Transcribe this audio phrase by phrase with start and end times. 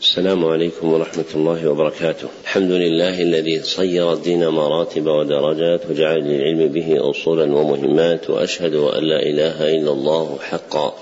[0.00, 2.28] السلام عليكم ورحمة الله وبركاته.
[2.42, 9.22] الحمد لله الذي صير الدين مراتب ودرجات وجعل للعلم به أصولا ومهمات وأشهد أن لا
[9.22, 10.94] إله إلا الله حقا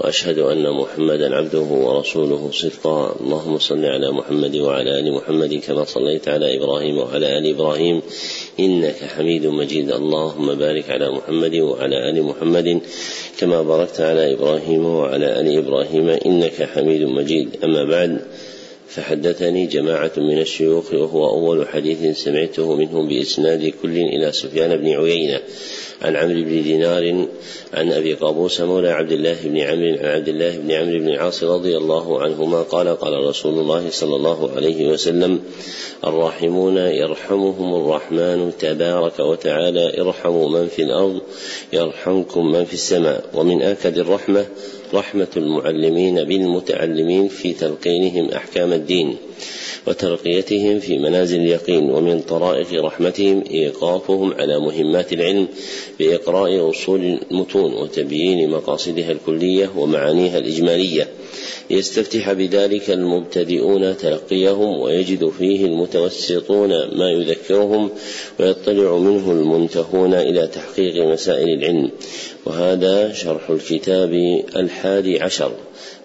[0.00, 3.16] وأشهد أن محمدا عبده ورسوله صدقا.
[3.20, 8.02] اللهم صل على محمد وعلى آل محمد كما صليت على إبراهيم وعلى آل إبراهيم.
[8.60, 9.90] إنك حميد مجيد.
[9.90, 12.80] اللهم بارك على محمد وعلى آل محمد
[13.40, 16.08] كما باركت على إبراهيم وعلى آل إبراهيم.
[16.08, 17.48] إنك حميد مجيد.
[17.64, 18.18] أما بعد
[18.88, 25.40] فحدثني جماعة من الشيوخ وهو أول حديث سمعته منهم بإسناد كل إلى سفيان بن عيينة.
[26.02, 27.26] عن عمرو بن دينار
[27.74, 31.44] عن أبي قابوس مولى عبد الله بن عمرو عن عبد الله بن عمرو بن العاص
[31.44, 35.40] رضي الله عنهما قال قال رسول الله صلى الله عليه وسلم
[36.04, 41.20] الراحمون يرحمهم الرحمن تبارك وتعالى ارحموا من في الأرض
[41.72, 44.46] يرحمكم من في السماء ومن آكد الرحمة
[44.94, 49.16] رحمة المعلمين بالمتعلمين في تلقينهم أحكام الدين
[49.86, 55.48] وترقيتهم في منازل اليقين ومن طرائق رحمتهم إيقافهم على مهمات العلم
[55.98, 61.08] بإقراء أصول المتون وتبيين مقاصدها الكلية ومعانيها الإجمالية.
[61.70, 67.90] ليستفتح بذلك المبتدئون تلقيهم ويجد فيه المتوسطون ما يذكرهم
[68.40, 71.90] ويطلع منه المنتهون إلى تحقيق مسائل العلم.
[72.46, 74.12] وهذا شرح الكتاب
[74.56, 75.52] الحادي عشر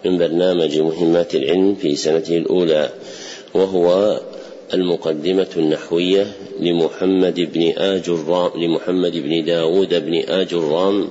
[0.06, 2.90] من برنامج مهمات العلم في سنته الأولى
[3.54, 4.20] وهو
[4.74, 6.28] المقدمة النحوية
[6.60, 11.10] لمحمد بن آج الرام لمحمد بن داود بن آج الرام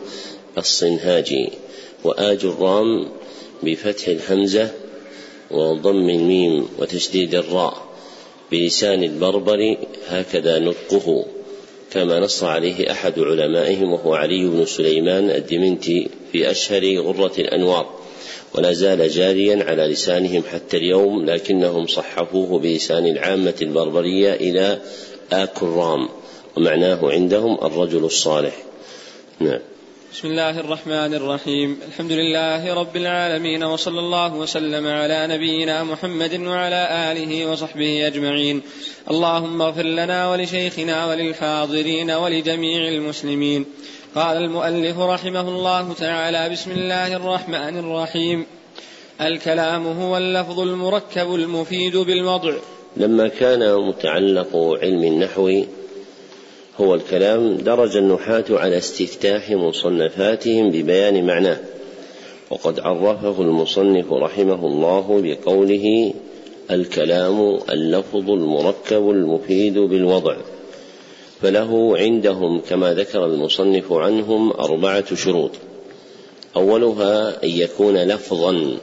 [0.59, 1.49] الصنهاجي.
[2.05, 3.09] وآج الرام
[3.63, 4.71] بفتح الهمزة
[5.51, 7.87] وضم الميم وتشديد الراء
[8.53, 9.77] بلسان البربر
[10.09, 11.25] هكذا نطقه.
[11.93, 17.91] كما نص عليه أحد علمائهم وهو علي بن سليمان الدمنتي في أشهر غرة الأنوار.
[18.55, 24.79] ولا زال جاريا على لسانهم حتى اليوم لكنهم صحفوه بلسان العامة البربرية إلى
[25.33, 26.09] آكرام
[26.57, 28.57] ومعناه عندهم الرجل الصالح.
[29.41, 29.61] نعم.
[30.13, 31.79] بسم الله الرحمن الرحيم.
[31.89, 38.63] الحمد لله رب العالمين وصلى الله وسلم على نبينا محمد وعلى آله وصحبه أجمعين.
[39.11, 43.65] اللهم اغفر لنا ولشيخنا وللحاضرين ولجميع المسلمين.
[44.15, 48.47] قال المؤلف رحمه الله تعالى بسم الله الرحمن الرحيم.
[49.21, 52.55] الكلام هو اللفظ المركب المفيد بالوضع.
[52.97, 55.63] لما كان متعلق علم النحو
[56.81, 61.59] هو الكلام درج النحاة على استفتاح مصنفاتهم ببيان معناه
[62.51, 66.15] وقد عرفه المصنف رحمه الله بقوله
[66.71, 70.37] الكلام اللفظ المركب المفيد بالوضع
[71.43, 75.51] فله عندهم كما ذكر المصنف عنهم أربعة شروط.
[76.57, 78.79] أولها أن يكون لفظا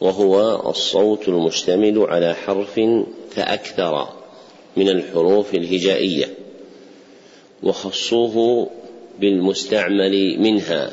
[0.00, 2.80] وهو الصوت المشتمل على حرف
[3.30, 4.08] فأكثر
[4.76, 6.41] من الحروف الهجائية.
[7.62, 8.68] وخصوه
[9.20, 10.90] بالمستعمل منها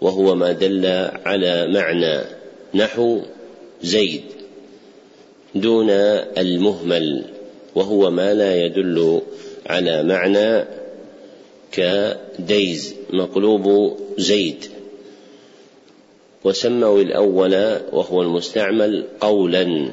[0.00, 0.86] وهو ما دل
[1.24, 2.20] على معنى
[2.74, 3.20] نحو
[3.82, 4.22] زيد
[5.54, 7.24] دون المهمل
[7.74, 9.20] وهو ما لا يدل
[9.66, 10.64] على معنى
[11.72, 14.64] كديز مقلوب زيد.
[16.44, 17.54] وسموا الأول
[17.92, 19.90] وهو المستعمل قولا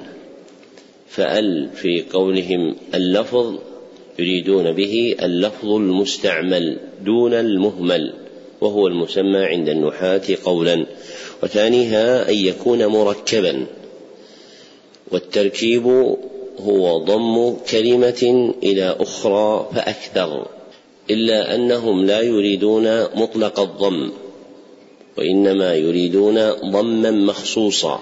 [1.08, 3.56] فأل في قولهم اللفظ
[4.20, 8.14] يريدون به اللفظ المستعمل دون المهمل
[8.62, 10.86] وهو المسمى عند النحاة قولا.
[11.44, 13.66] وثانيها أن يكون مركبا.
[15.12, 15.86] والتركيب
[16.60, 20.48] هو ضم كلمة إلى أخرى فأكثر
[21.10, 24.12] إلا أنهم لا يريدون مطلق الضم
[25.18, 28.00] وإنما يريدون ضما مخصوصا.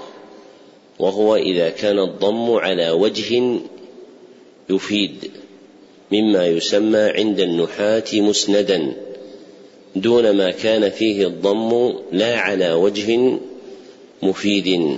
[0.99, 3.59] وهو إذا كان الضم على وجه
[4.69, 5.31] يفيد.
[6.11, 8.93] مما يسمى عند النحاة مسندا
[9.95, 13.37] دون ما كان فيه الضم لا على وجه
[14.23, 14.97] مفيد.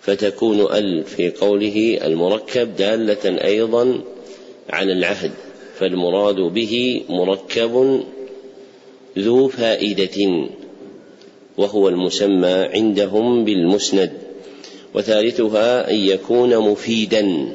[0.00, 4.00] فتكون ال في قوله المركب دالة أيضا
[4.70, 5.30] على العهد
[5.78, 8.02] فالمراد به مركب
[9.18, 10.46] ذو فائدة
[11.58, 14.12] وهو المسمى عندهم بالمسند
[14.94, 17.52] وثالثها أن يكون مفيدا.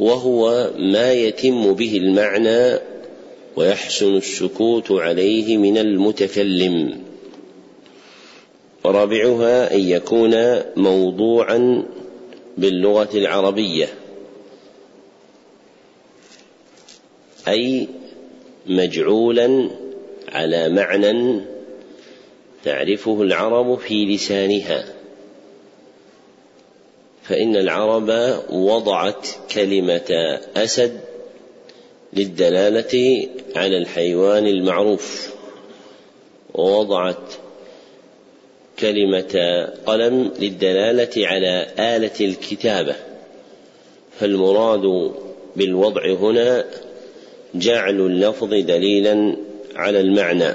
[0.00, 2.78] وهو ما يتم به المعنى
[3.56, 7.00] ويحسن السكوت عليه من المتكلم.
[8.84, 11.82] ورابعها أن يكون موضوعا
[12.58, 13.88] باللغة العربية
[17.48, 17.88] أي
[18.66, 19.70] مجعولا
[20.28, 21.40] على معنى
[22.64, 24.99] تعرفه العرب في لسانها.
[27.22, 28.10] فإن العرب
[28.50, 31.00] وضعت كلمة أسد
[32.12, 33.26] للدلالة
[33.56, 35.34] على الحيوان المعروف
[36.54, 37.32] ووضعت
[38.78, 42.94] كلمة قلم للدلالة على آلة الكتابة.
[44.20, 45.12] فالمراد
[45.56, 46.64] بالوضع هنا
[47.54, 49.36] جعل اللفظ دليلا
[49.76, 50.54] على المعنى.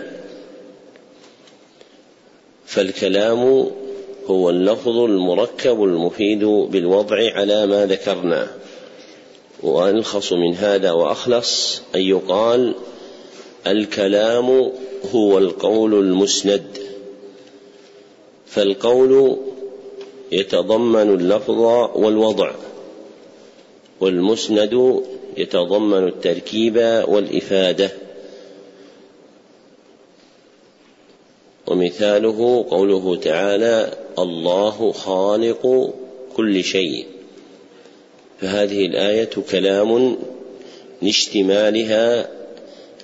[2.66, 3.72] فالكلام
[4.28, 8.48] هو اللفظ المركب المفيد بالوضع على ما ذكرنا.
[9.64, 12.76] وألخص من هذا وأخلص أن يقال
[13.68, 14.72] الكلام
[15.16, 16.78] هو القول المسند.
[18.48, 19.38] فالقول
[20.32, 21.60] يتضمن اللفظ
[21.96, 22.52] والوضع
[24.00, 25.04] والمسند
[25.38, 27.92] يتضمن التركيب والإفادة.
[31.68, 35.94] ومثاله قوله تعالى الله خالق
[36.36, 37.06] كل شيء.
[38.42, 40.18] فهذه الآية كلام
[41.02, 42.30] لاشتمالها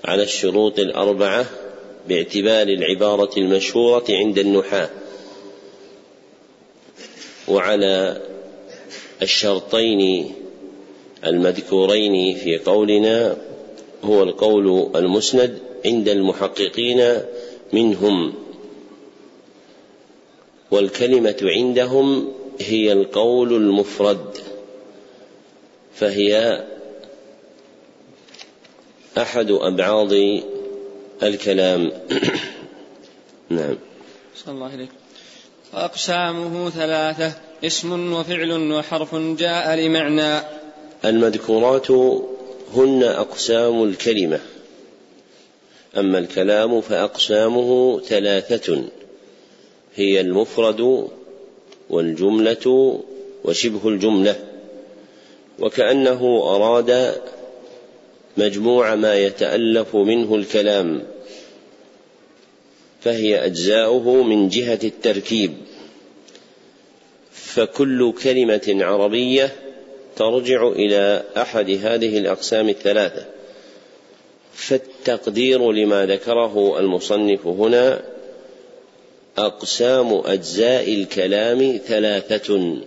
[0.06, 1.46] على الشروط الأربعة
[2.10, 4.90] باعتبار العبارة المشهورة عند النحاة
[7.48, 8.22] وعلى
[9.22, 10.32] الشرطين
[11.26, 13.38] المذكورين في قولنا
[14.04, 17.18] هو القول المسند عند المحققين
[17.74, 18.34] منهم
[20.72, 24.38] والكلمة عندهم هي القول المفرد
[25.96, 26.64] فهي
[29.18, 30.14] أحد أبعاض
[31.24, 31.92] الكلام.
[33.50, 33.78] نعم.
[34.36, 34.88] صلى الله عليه.
[35.74, 37.34] وأقسامه ثلاثة
[37.66, 40.42] اسم وفعل وحرف جاء لمعنى.
[41.06, 41.92] المذكورات
[42.76, 44.40] هن أقسام الكلمة
[45.98, 48.84] أما الكلام فأقسامه ثلاثة.
[49.96, 51.08] هي المفرد
[51.90, 53.00] والجملة
[53.44, 54.36] وشبه الجملة
[55.60, 57.22] وكأنه أراد
[58.38, 61.04] مجموع ما يتألف منه الكلام
[63.02, 65.54] فهي أجزاؤه من جهة التركيب.
[67.32, 69.56] فكل كلمة عربية
[70.16, 73.26] ترجع إلى أحد هذه الأقسام الثلاثة.
[74.54, 78.11] فالتقدير لما ذكره المصنف هنا
[79.38, 82.78] أقسام أجزاء الكلام ثلاثة.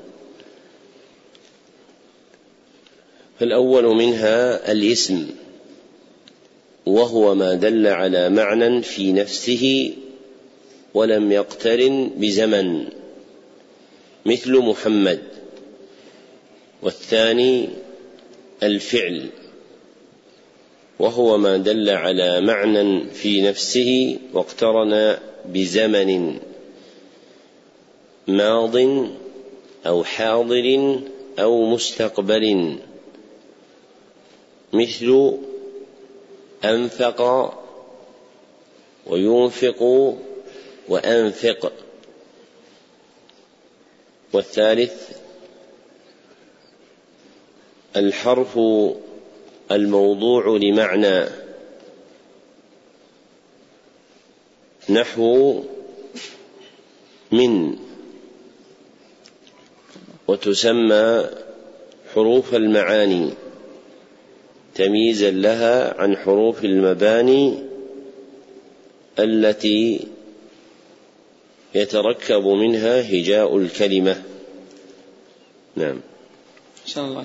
[3.40, 5.26] فالأول منها الاسم
[6.86, 9.94] وهو ما دل على معنى في نفسه
[10.94, 12.86] ولم يقترن بزمن.
[14.26, 15.22] مثل محمد
[16.82, 17.68] والثاني
[18.62, 19.28] الفعل.
[20.98, 26.38] وهو ما دل على معنى في نفسه واقترن بزمن
[28.28, 28.76] ماض
[29.86, 30.98] أو حاضر
[31.38, 32.76] أو مستقبل.
[34.72, 35.38] مثل
[36.64, 37.52] أنفق
[39.06, 39.82] وينفق
[40.88, 41.72] وأنفق.
[44.32, 45.10] والثالث
[47.96, 48.58] الحرف
[49.72, 51.24] الموضوع لمعنى
[54.90, 55.62] نحو
[57.32, 57.76] من
[60.28, 61.30] وتسمى
[62.14, 63.30] حروف المعاني
[64.74, 67.58] تمييزا لها عن حروف المباني
[69.18, 70.08] التي
[71.74, 74.22] يتركب منها هجاء الكلمة.
[75.76, 76.00] نعم.
[76.86, 77.24] شاء الله.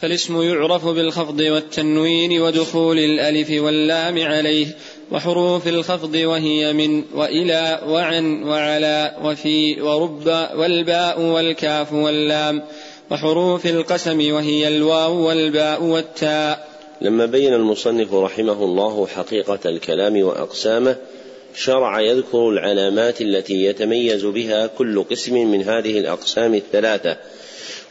[0.00, 4.66] فالاسم يعرف بالخفض والتنوين ودخول الألف واللام عليه
[5.12, 12.62] وحروف الخفض وهي من وإلى وعن وعلى وفي ورب والباء والكاف واللام
[13.10, 16.68] وحروف القسم وهي الواو والباء والتاء.
[17.00, 20.96] لما بين المصنف رحمه الله حقيقة الكلام وأقسامه
[21.54, 27.16] شرع يذكر العلامات التي يتميز بها كل قسم من هذه الأقسام الثلاثة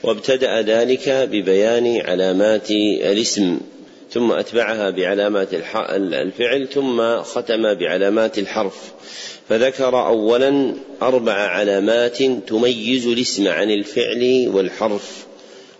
[0.03, 3.59] وابتدأ ذلك ببيان علامات الاسم
[4.11, 5.53] ثم أتبعها بعلامات
[6.13, 8.91] الفعل ثم ختم بعلامات الحرف.
[9.49, 15.25] فذكر أولا أربع علامات تميز الاسم عن الفعل والحرف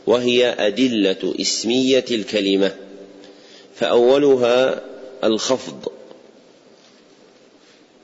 [0.08, 2.72] وهي أدلة اسمية الكلمة.
[3.76, 4.82] فأولها
[5.24, 5.92] الخفض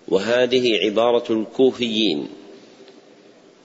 [0.08, 2.28] وهذه عبارة الكوفيين.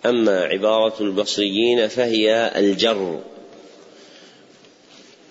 [0.07, 3.21] أما عبارة البصريين فهي الجر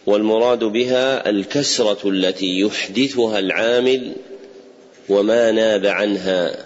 [0.05, 4.15] والمراد بها الكسرة التي يحدثها العامل
[5.09, 6.65] وما ناب عنها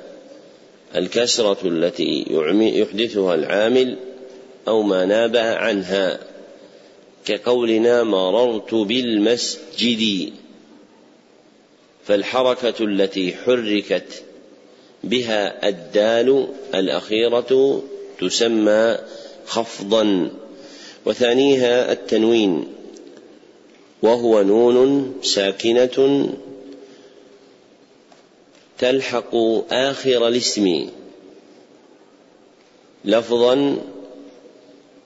[0.95, 3.97] الكسرة التي يحدثها العامل
[4.67, 6.19] أو ما نابع عنها
[7.25, 10.33] كقولنا مررت بالمسجد
[12.05, 14.23] فالحركة التي حركت
[15.03, 17.83] بها الدال الأخيرة
[18.19, 18.97] تسمى
[19.45, 20.29] خفضا
[21.05, 22.67] وثانيها التنوين
[24.01, 26.29] وهو نون ساكنة
[28.79, 29.35] تلحق
[29.71, 30.89] آخر الاسم
[33.05, 33.77] لفظا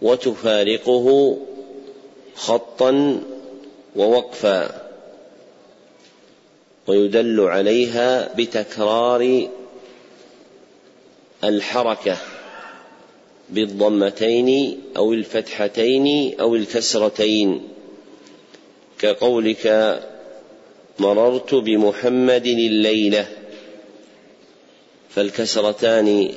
[0.02, 1.38] وتفارقه
[2.36, 3.22] خطا
[3.96, 4.88] ووقفا
[6.88, 9.48] ويدل عليها بتكرار
[11.44, 12.18] الحركة.
[13.50, 17.62] بالضمتين أو الفتحتين أو الكسرتين.
[19.00, 20.00] كقولك
[21.00, 23.28] مررت بمحمد الليلة.
[25.10, 26.32] فالكسرتان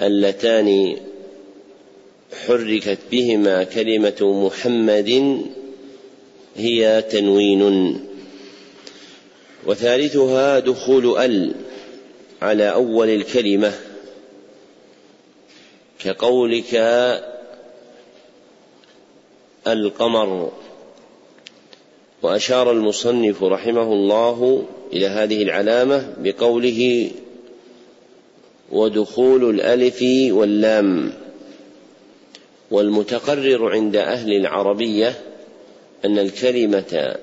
[0.00, 0.96] اللتان
[2.46, 5.42] حركت بهما كلمة محمد
[6.56, 8.00] هي تنوين.
[9.66, 11.54] وثالثها دخول ال
[12.42, 13.91] على أول الكلمة.
[16.04, 16.74] كقولك
[19.66, 20.52] القمر.
[22.22, 27.10] وأشار المصنف رحمه الله إلى هذه العلامة بقوله
[28.72, 31.12] ودخول الألف واللام.
[32.70, 35.14] والمتقرر عند أهل العربية
[36.04, 37.16] أن الكلمة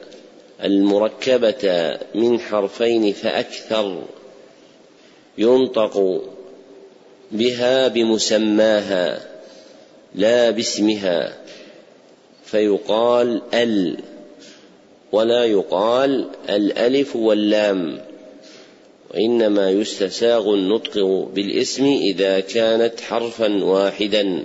[0.63, 4.03] المركبة من حرفين فأكثر
[5.37, 6.21] ينطق
[7.31, 9.19] بها بمسماها
[10.15, 11.37] لا باسمها.
[12.45, 13.97] فيقال ال
[15.11, 18.01] ولا يقال الألف واللام.
[19.13, 20.97] وإنما يستساغ النطق
[21.33, 24.43] بالاسم إذا كانت حرفا واحدا.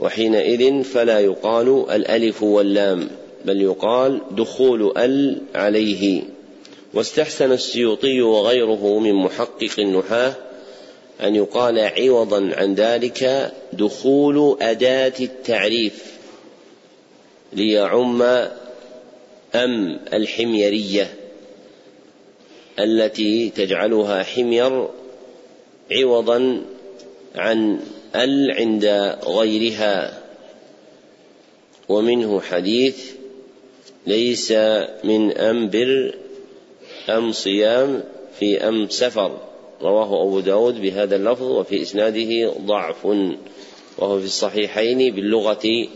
[0.00, 3.08] وحينئذ فلا يقال الألف واللام
[3.44, 6.22] بل يقال دخول ال عليه.
[6.94, 10.49] واستحسن السيوطي وغيره من محقق النحاة
[11.22, 16.14] أن يقال عوضا عن ذلك دخول أداة التعريف
[17.52, 18.22] ليعم
[19.54, 21.14] أم الحميرية
[22.78, 24.88] التي تجعلها حمير
[25.92, 26.62] عوضا
[27.34, 27.80] عن
[28.14, 28.84] ال عند
[29.24, 30.20] غيرها.
[31.88, 33.12] ومنه حديث
[34.06, 34.52] ليس
[35.04, 36.14] من أم بر
[37.08, 38.02] أم صيام
[38.38, 39.49] في أم سفر.
[39.82, 43.04] رواه أبو داود بهذا اللفظ وفي إسناده ضعف
[43.98, 45.88] وهو في الصحيحين باللغة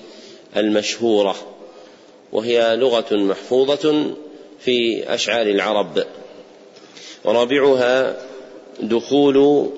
[0.57, 1.37] المشهورة
[2.33, 4.15] وهي لغة محفوظة
[4.61, 6.05] في أشعار العرب.
[7.25, 8.17] ورابعها
[8.81, 9.69] دخول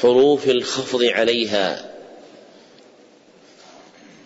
[0.00, 1.92] حروف الخفض عليها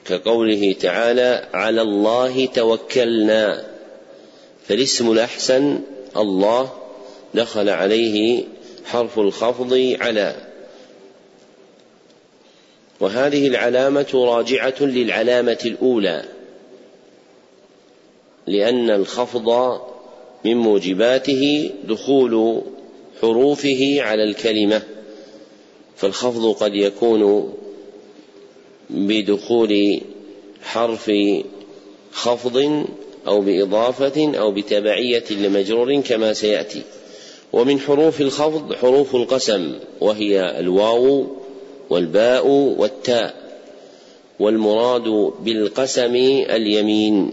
[0.05, 3.67] كقوله تعالى على الله توكلنا
[4.69, 5.81] فالاسم الأحسن
[6.17, 6.73] الله
[7.35, 8.45] دخل عليه
[8.87, 10.37] حرف الخفض على.
[13.01, 16.25] وهذه العلامة راجعة للعلامة الأولى.
[18.47, 19.81] لأن الخفض
[20.45, 22.63] من موجباته دخول
[23.21, 24.83] حروفه على الكلمة.
[25.97, 27.53] فالخفض قد يكون
[28.91, 30.01] بدخول
[30.63, 31.11] حرف
[32.13, 32.87] خفض
[33.27, 36.83] أو بإضافة أو بتبعية لمجرور كما سيأتي.
[37.53, 41.27] ومن حروف الخفض حروف القسم وهي الواو
[41.91, 43.47] والباء والتاء
[44.41, 46.15] والمراد بالقسم
[46.51, 47.33] اليمين.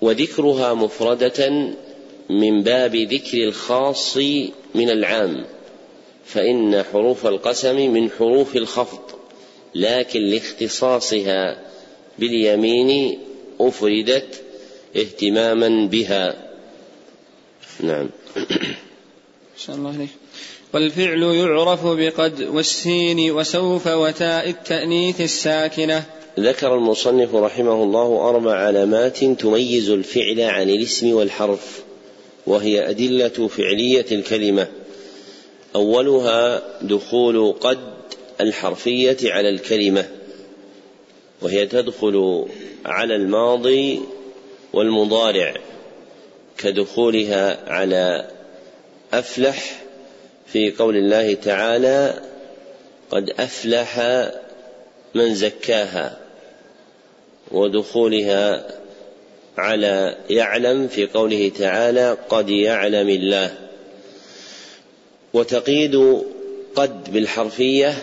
[0.00, 1.50] وذكرها مفردة
[2.30, 4.16] من باب ذكر الخاص
[4.74, 5.44] من العام
[6.24, 9.00] فإن حروف القسم من حروف الخفض
[9.74, 11.58] لكن لاختصاصها
[12.18, 13.18] باليمين
[13.60, 14.42] أفردت
[14.96, 16.50] اهتماما بها.
[17.80, 18.08] نعم.
[19.66, 20.08] شاء الله عليك
[20.74, 26.04] والفعل يعرف بقد والسين وسوف وتاء التأنيث الساكنة.
[26.40, 31.82] ذكر المصنف رحمه الله أربع علامات تميز الفعل عن الاسم والحرف
[32.46, 34.68] وهي أدلة فعلية الكلمة.
[35.74, 37.78] أولها دخول قد
[38.40, 40.08] الحرفية على الكلمة
[41.42, 42.46] وهي تدخل
[42.84, 44.00] على الماضي
[44.72, 45.54] والمضارع
[46.58, 48.30] كدخولها على
[49.12, 49.82] أفلح
[50.46, 52.22] في قول الله تعالى
[53.10, 53.98] قد أفلح
[55.14, 56.20] من زكاها
[57.50, 58.66] ودخولها
[59.58, 63.54] على يعلم في قوله تعالى قد يعلم الله
[65.32, 66.22] وتقييد
[66.74, 67.94] قد بالحرفية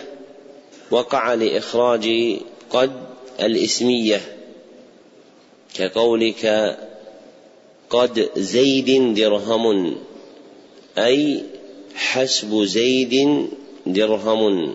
[0.90, 2.36] وقع لإخراج
[2.70, 2.92] قد
[3.40, 4.37] الإسمية
[5.74, 6.76] كقولك
[7.90, 9.96] قد زيد درهم
[10.98, 11.42] أي
[11.94, 13.46] حسب زيد
[13.86, 14.74] درهم.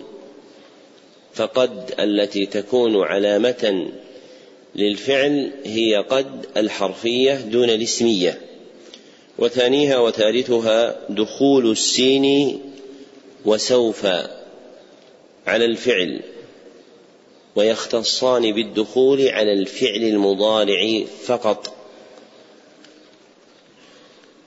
[1.33, 3.87] فقد التي تكون علامة
[4.75, 8.41] للفعل هي قد الحرفية دون الاسمية.
[9.39, 12.59] وثانيها وثالثها دخول السين
[13.45, 14.05] وسوف
[15.47, 16.21] على الفعل.
[17.55, 21.73] ويختصان بالدخول على الفعل المضارع فقط.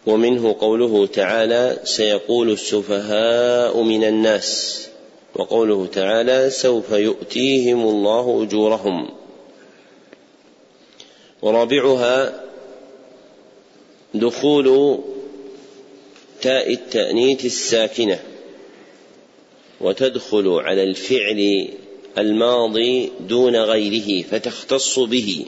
[0.07, 4.83] ومنه قوله تعالى سيقول السفهاء من الناس
[5.35, 9.11] وقوله تعالى سوف يؤتيهم الله أجورهم.
[11.43, 12.45] ورابعها
[14.15, 14.99] دخول
[16.43, 18.19] تاء التأنيث الساكنة
[19.81, 21.69] وتدخل على الفعل
[22.19, 25.47] الماضي دون غيره فتختص به.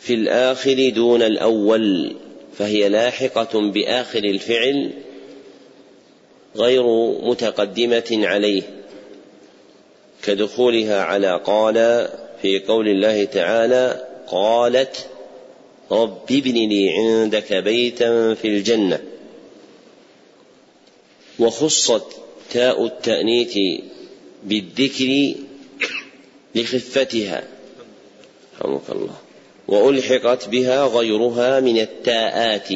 [0.00, 2.16] في الآخر دون الأول
[2.58, 4.90] فهي لاحقة بآخر الفعل
[6.56, 6.82] غير
[7.22, 8.62] متقدمة عليه
[10.22, 12.08] كدخولها على قال
[12.42, 15.06] في قول الله تعالى قالت
[15.90, 19.02] رب ابن لي عندك بيتا في الجنة.
[21.38, 22.04] وخصت
[22.50, 23.58] تاء التأنيث
[24.44, 25.34] بالذكر
[26.54, 27.44] لخفتها.
[28.62, 29.16] رحمك الله.
[29.68, 32.68] وألحقت بها غيرها من التاءات.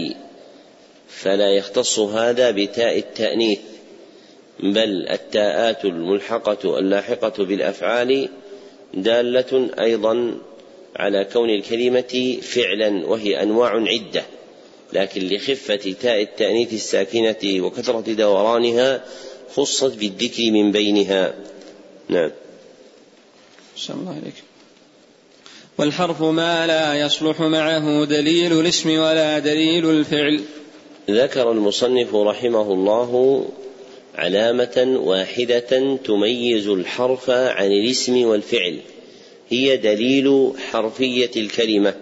[1.08, 3.58] فلا يختص هذا بتاء التأنيث.
[4.60, 8.28] بل التاءات الملحقة اللاحقة بالأفعال
[8.94, 10.38] دالة أيضا
[10.96, 14.22] على كون الكلمة فعلا وهي أنواع عدة.
[14.92, 19.04] لكن لخفة تاء التأنيث الساكنة وكثرة دورانها
[19.54, 21.34] خصت بالذكر من بينها.
[22.08, 22.30] نعم.
[23.90, 24.34] الله عليك.
[25.78, 30.40] والحرف ما لا يصلح معه دليل الاسم ولا دليل الفعل.
[31.10, 33.44] ذكر المصنف رحمه الله
[34.14, 38.80] علامة واحدة تميز الحرف عن الاسم والفعل.
[39.48, 41.94] هي دليل حرفية الكلمة.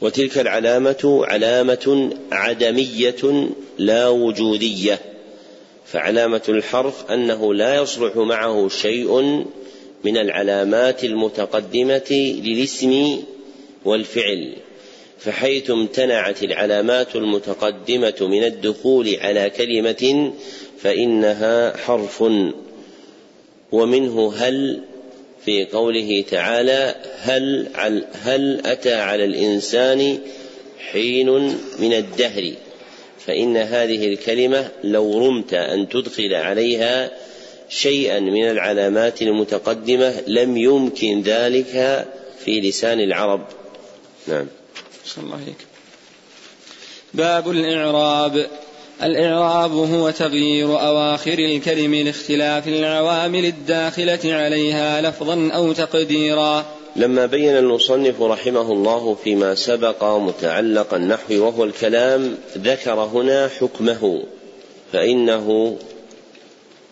[0.00, 3.48] وتلك العلامة علامة عدمية
[3.78, 5.11] لا وجودية.
[5.86, 9.20] فعلامة الحرف أنه لا يصلح معه شيء
[10.04, 12.10] من العلامات المتقدمة
[12.44, 13.22] للاسم
[13.84, 14.52] والفعل
[15.18, 20.32] فحيث امتنعت العلامات المتقدمة من الدخول على كلمة
[20.78, 22.24] فإنها حرف
[23.72, 24.80] ومنه هل
[25.44, 27.68] في قوله تعالى هل
[28.22, 30.18] هل أتى على الإنسان
[30.78, 31.30] حين
[31.78, 32.52] من الدهر.
[33.26, 37.10] فإن هذه الكلمة لو رمت أن تدخل عليها
[37.68, 42.06] شيئا من العلامات المتقدمة لم يمكن ذلك
[42.44, 43.46] في لسان العرب.
[44.26, 44.46] نعم.
[45.04, 45.66] صلى الله عليك
[47.14, 48.46] باب الإعراب.
[49.02, 56.81] الإعراب هو تغيير أواخر الكلم لاختلاف العوامل الداخلة عليها لفظا أو تقديرا.
[56.96, 64.22] لما بين المصنف رحمه الله فيما سبق متعلق النحو وهو الكلام ذكر هنا حكمه
[64.92, 65.78] فإنه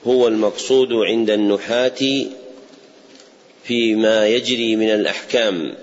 [0.07, 2.27] هو المقصود عند النحاة
[3.65, 5.75] فيما يجري من الأحكام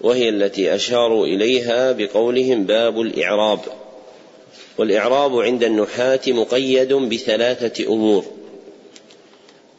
[0.00, 3.60] وهي التي أشاروا إليها بقولهم باب الإعراب.
[4.78, 8.24] والإعراب عند النحاة مقيد بثلاثة أمور.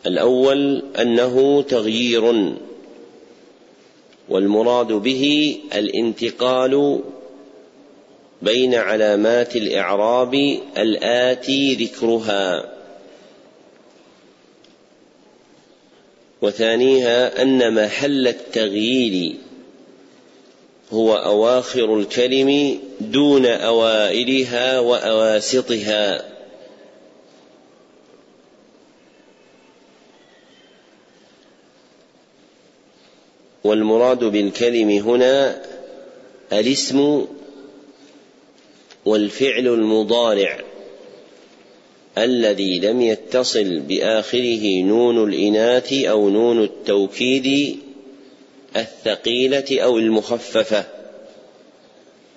[0.05, 2.55] الأول أنه تغيير.
[4.29, 6.99] والمراد به الانتقال
[8.41, 10.33] بين علامات الإعراب
[10.77, 12.75] الآتي ذكرها.
[16.41, 19.35] وثانيها أن محل التغيير
[20.91, 26.34] هو أواخر الكلم دون أوائلها وأواسطها.
[33.65, 35.61] والمراد بالكلم هنا
[36.53, 37.25] الاسم
[39.05, 40.59] والفعل المضارع
[42.17, 47.77] الذي لم يتصل بآخره نون الإناث أو نون التوكيد
[48.75, 50.85] الثقيلة أو المخففة.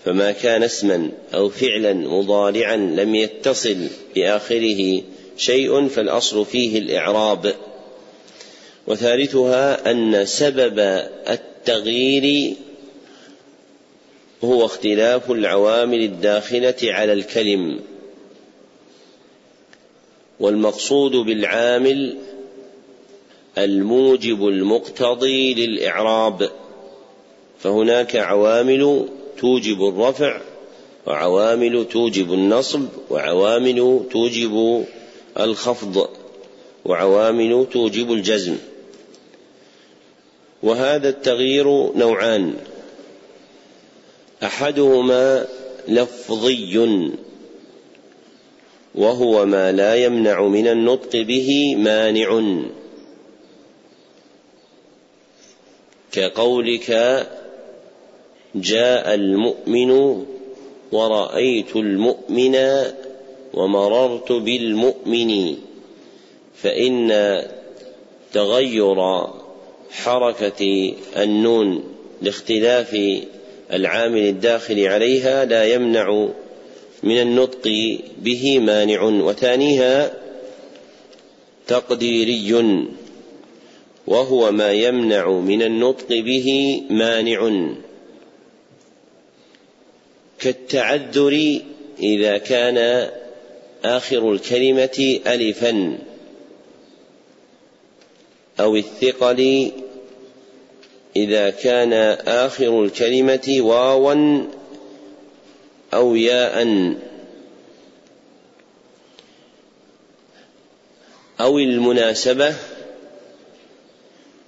[0.05, 3.77] فما كان اسما أو فعلا مضارعا لم يتصل
[4.15, 5.03] بآخره
[5.37, 7.55] شيء فالأصل فيه الإعراب.
[8.89, 10.79] وثالثها أن سبب
[11.29, 12.55] التغيير
[14.45, 17.81] هو اختلاف العوامل الداخلة على الكلم
[20.41, 22.19] والمقصود بالعامل
[23.59, 26.51] الموجب المقتضي للإعراب
[27.59, 29.09] فهناك عوامل
[29.41, 30.41] توجب الرفع
[31.07, 34.85] وعوامل توجب النصب وعوامل توجب
[35.41, 36.09] الخفض
[36.85, 38.57] وعوامل توجب الجزم.
[40.63, 42.55] وهذا التغيير نوعان.
[44.43, 45.47] أحدهما
[45.89, 46.99] لفظي
[48.95, 52.43] وهو ما لا يمنع من النطق به مانع.
[56.13, 56.91] كقولك
[58.55, 59.91] جاء المؤمن
[60.93, 62.57] ورأيت المؤمن
[63.55, 65.57] ومررت بالمؤمن
[66.55, 67.09] فإن
[68.33, 69.27] تغير
[69.91, 71.85] حركة النون
[72.23, 72.97] لاختلاف
[73.73, 76.29] العامل الداخل عليها لا يمنع
[77.03, 80.13] من النطق به مانع وثانيها
[81.67, 82.55] تقديري
[84.07, 87.69] وهو ما يمنع من النطق به مانع.
[90.39, 91.61] كالتعذر
[92.03, 93.09] إذا كان
[93.85, 95.99] آخر الكلمة الفا.
[98.61, 99.73] أو الثقل
[101.17, 101.93] إذا كان
[102.27, 104.45] آخر الكلمة واوا
[105.95, 106.95] أو ياء.
[111.41, 112.55] أو المناسبة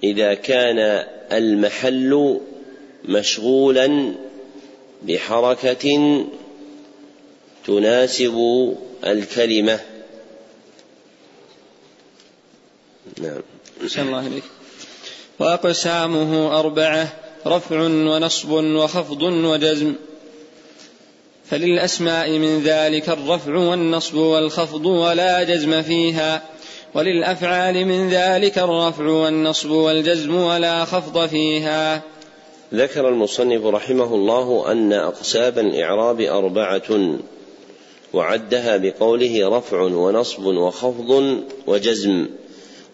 [0.04, 0.78] إذا كان
[1.32, 2.40] المحل
[3.04, 4.14] مشغولا
[5.02, 6.24] بحركة
[7.66, 8.36] تناسب
[9.04, 9.80] الكلمة.
[13.20, 13.49] نعم.
[14.08, 14.44] الله إليك.
[15.38, 17.08] وأقسامه أربعة
[17.46, 19.94] رفع ونصب وخفض وجزم.
[21.50, 26.42] فللأسماء من ذلك الرفع والنصب والخفض ولا جزم فيها.
[26.94, 32.02] وللأفعال من ذلك الرفع والنصب والجزم ولا خفض فيها.
[32.74, 37.18] ذكر المصنف رحمه الله أن أقسام الإعراب أربعة
[38.12, 42.26] وعدها بقوله رفع ونصب وخفض وجزم.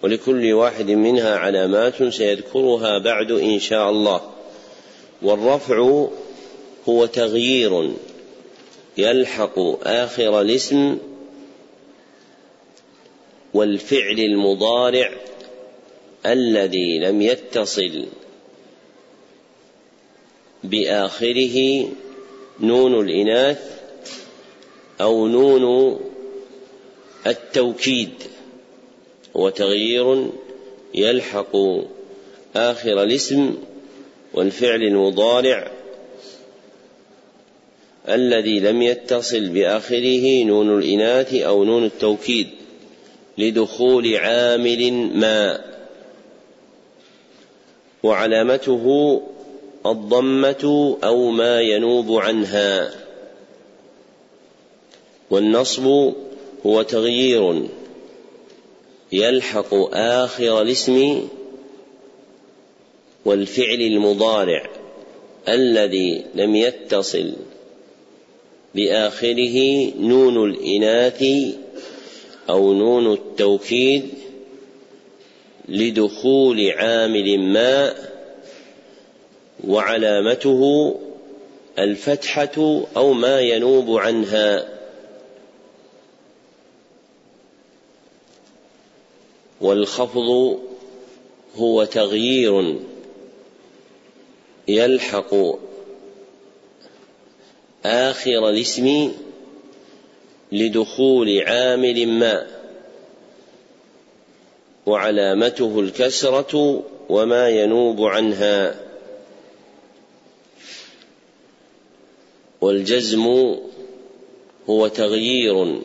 [0.07, 4.21] ولكل واحد منها علامات سيذكرها بعد إن شاء الله.
[5.23, 6.07] والرفع
[6.89, 7.91] هو تغيير
[8.99, 10.99] يلحق آخر الاسم
[13.55, 15.11] والفعل المضارع
[16.27, 18.07] الذي لم يتصل
[20.65, 21.89] بآخره
[22.61, 23.81] نون الإناث
[25.01, 26.01] أو نون
[27.27, 28.36] التوكيد.
[29.37, 30.31] هو تغيير
[30.95, 31.57] يلحق
[32.57, 33.55] آخر الاسم
[34.35, 35.71] والفعل المضارع
[38.09, 42.49] الذي لم يتصل بآخره نون الإناث أو نون التوكيد
[43.39, 45.61] لدخول عامل ما
[48.03, 49.23] وعلامته
[49.87, 52.91] الضمة أو ما ينوب عنها
[55.31, 56.13] والنصب
[56.67, 57.67] هو تغيير
[59.13, 61.29] يلحق آخر الاسم
[63.25, 64.71] والفعل المضارع
[65.49, 67.33] الذي لم يتصل
[68.75, 71.25] بآخره نون الإناث
[72.51, 74.09] أو نون التوكيد
[75.69, 77.95] لدخول عامل ما
[79.69, 80.95] وعلامته
[81.79, 84.76] الفتحة أو ما ينوب عنها
[89.61, 90.59] والخفض
[91.57, 92.77] هو تغيير
[94.69, 95.35] يلحق
[97.85, 99.13] آخر الاسم
[100.53, 102.47] لدخول عامل ما
[104.87, 108.87] وعلامته الكسرة وما ينوب عنها.
[112.61, 113.57] والجزم
[114.71, 115.81] هو تغيير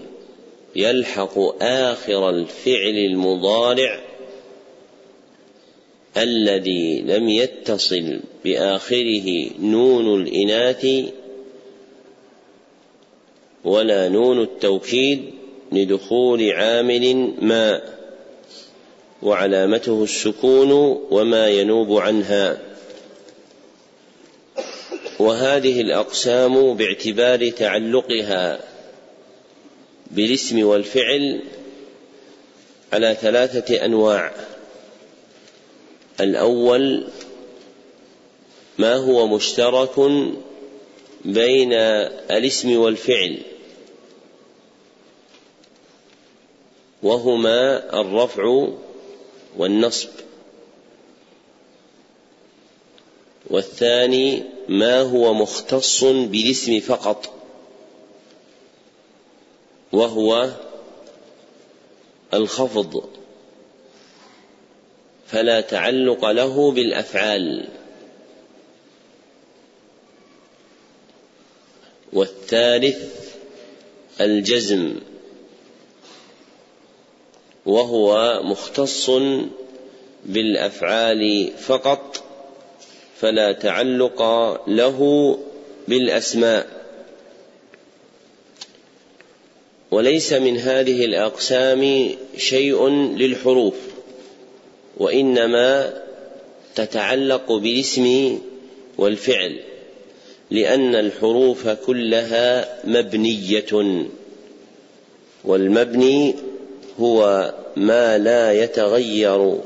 [0.76, 4.00] يلحق آخر الفعل المضارع
[6.18, 10.88] الذي لم يتصل بآخره نون الإناث
[13.64, 15.22] ولا نون التوكيد
[15.72, 17.82] لدخول عامل ما
[19.24, 20.72] وعلامته السكون
[21.12, 22.58] وما ينوب عنها.
[25.20, 28.71] وهذه الأقسام باعتبار تعلقها
[30.12, 31.42] بالاسم والفعل
[32.94, 34.32] على ثلاثة أنواع.
[36.20, 37.08] الأول
[38.78, 40.00] ما هو مشترك
[41.26, 43.38] بين الاسم والفعل
[47.04, 48.68] وهما الرفع
[49.58, 50.10] والنصب.
[53.50, 57.41] والثاني ما هو مختص بالاسم فقط.
[59.92, 60.50] وهو
[62.34, 63.10] الخفض.
[65.28, 67.68] فلا تعلق له بالأفعال.
[72.14, 73.36] والثالث
[74.22, 74.96] الجزم.
[77.66, 79.10] وهو مختص
[80.26, 82.24] بالأفعال فقط
[83.20, 84.22] فلا تعلق
[84.68, 85.40] له
[85.88, 86.81] بالأسماء.
[89.92, 93.76] وليس من هذه الأقسام شيء للحروف
[94.98, 95.94] وإنما
[96.76, 98.38] تتعلق بالاسم
[98.98, 99.60] والفعل
[100.52, 104.06] لأن الحروف كلها مبنية
[105.46, 106.36] والمبني
[107.00, 109.58] هو ما لا يتغير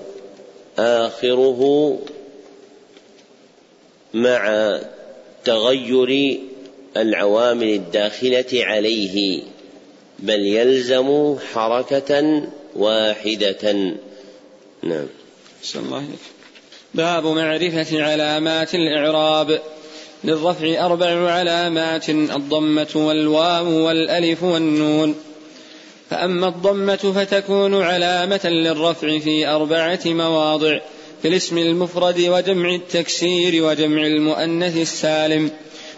[0.77, 1.99] آخره
[4.13, 4.79] مع
[5.45, 6.39] تغير
[6.97, 9.41] العوامل الداخلة عليه.
[10.19, 12.41] بل يلزم حركة
[12.75, 13.73] واحدة.
[14.83, 15.07] نعم.
[15.75, 16.03] الله
[16.93, 19.61] باب معرفة علامات الإعراب.
[20.23, 25.15] للرفع أربع علامات الضمة والواو والألف والنون.
[26.09, 30.79] فأما الضمة فتكون علامة للرفع في أربعة مواضع
[31.21, 35.51] في الاسم المفرد وجمع التكسير وجمع المؤنث السالم.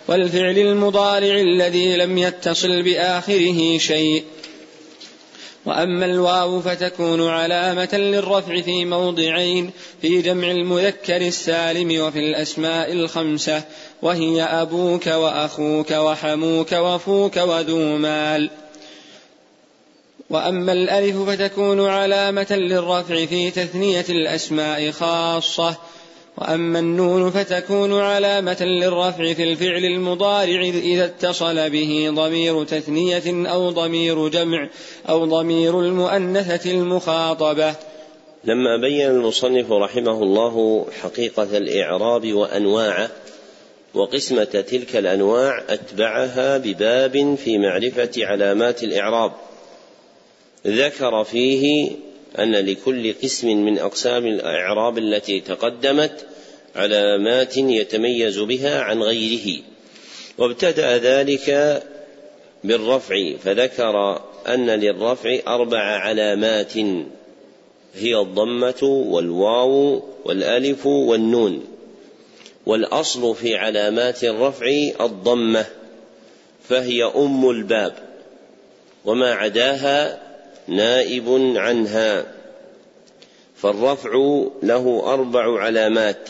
[0.07, 4.23] والفعل المضارع الذي لم يتصل بآخره شيء.
[5.65, 13.63] وأما الواو فتكون علامة للرفع في موضعين في جمع المذكر السالم وفي الأسماء الخمسة.
[14.01, 18.49] وهي أبوك وأخوك وحموك وفوك وذو مال.
[20.29, 25.77] وأما الألف فتكون علامة للرفع في تثنية الأسماء خاصة.
[26.37, 34.27] وأما النون فتكون علامة للرفع في الفعل المضارع إذا اتصل به ضمير تثنية أو ضمير
[34.27, 34.69] جمع
[35.09, 37.75] أو ضمير المؤنثة المخاطبة.
[38.43, 43.09] لما بين المصنف رحمه الله حقيقة الإعراب وأنواعه
[43.93, 49.31] وقسمة تلك الأنواع أتبعها بباب في معرفة علامات الإعراب.
[50.67, 51.91] ذكر فيه
[52.39, 56.25] أن لكل قسم من أقسام الإعراب التي تقدمت
[56.77, 59.61] علامات يتميز بها عن غيره.
[60.37, 61.83] وابتدأ ذلك
[62.63, 66.73] بالرفع فذكر أن للرفع أربع علامات.
[67.95, 71.65] هي الضمة والواو والألف والنون.
[72.65, 74.67] والأصل في علامات الرفع
[75.01, 75.65] الضمة
[76.69, 77.93] فهي أم الباب.
[79.05, 80.21] وما عداها
[80.67, 82.25] نائب عنها.
[83.55, 84.09] فالرفع
[84.63, 86.29] له أربع علامات.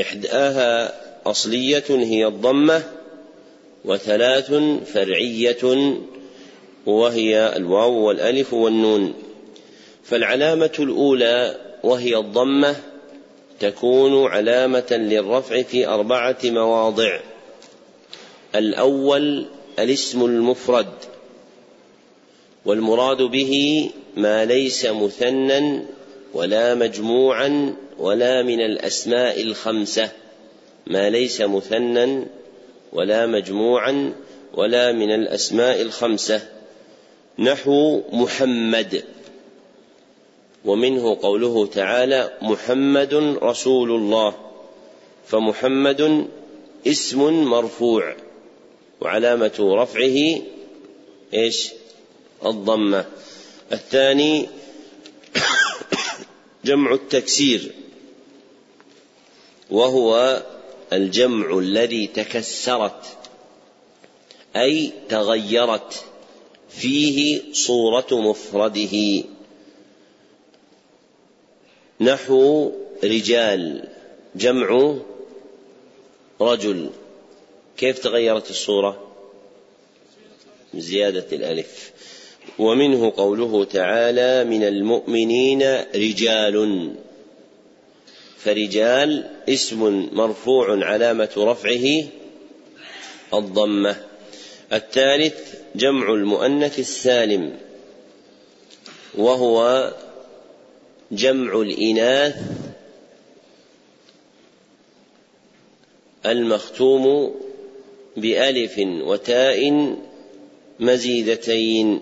[0.00, 0.92] إحداها
[1.26, 2.82] أصلية هي الضمة
[3.84, 4.54] وثلاث
[4.92, 5.94] فرعية
[6.86, 9.14] وهي الواو والألف والنون.
[10.04, 12.76] فالعلامة الأولى وهي الضمة
[13.60, 17.20] تكون علامة للرفع في أربعة مواضع.
[18.54, 19.46] الأول
[19.78, 20.92] الاسم المفرد
[22.64, 25.82] والمراد به ما ليس مثنى
[26.34, 30.10] ولا مجموعا ولا من الأسماء الخمسة
[30.86, 32.24] ما ليس مثنى
[32.92, 34.14] ولا مجموعا
[34.54, 36.48] ولا من الأسماء الخمسة.
[37.38, 39.04] نحو محمد.
[40.64, 44.34] ومنه قوله تعالى محمد رسول الله
[45.26, 46.28] فمحمد
[46.86, 48.16] اسم مرفوع
[49.00, 50.42] وعلامة رفعه
[51.34, 51.70] إيش؟
[52.46, 53.04] الضمة.
[53.72, 54.48] الثاني
[56.64, 57.81] جمع التكسير.
[59.70, 60.42] وهو
[60.92, 63.16] الجمع الذي تكسرت
[64.56, 66.04] أي تغيرت
[66.68, 69.24] فيه صورة مفرده.
[72.00, 72.72] نحو
[73.04, 73.88] رجال
[74.36, 74.94] جمع
[76.40, 76.90] رجل.
[77.76, 79.08] كيف تغيرت الصورة؟
[80.74, 81.92] زيادة الألف.
[82.58, 85.62] ومنه قوله تعالى من المؤمنين
[85.94, 86.94] رجال
[88.44, 92.04] فرجال اسم مرفوع علامة رفعه
[93.34, 93.96] الضمة.
[94.72, 97.56] الثالث جمع المؤنث السالم
[99.14, 99.90] وهو
[101.12, 102.36] جمع الإناث
[106.26, 107.34] المختوم
[108.16, 109.86] بألف وتاء
[110.80, 112.00] مزيدتين.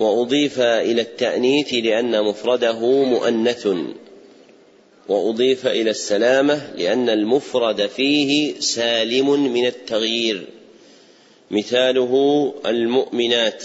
[0.00, 3.68] وأضيف إلى التأنيث لأن مفرده مؤنث.
[5.08, 10.46] وأضيف إلى السلامة لأن المفرد فيه سالم من التغيير.
[11.50, 12.14] مثاله
[12.66, 13.64] المؤمنات.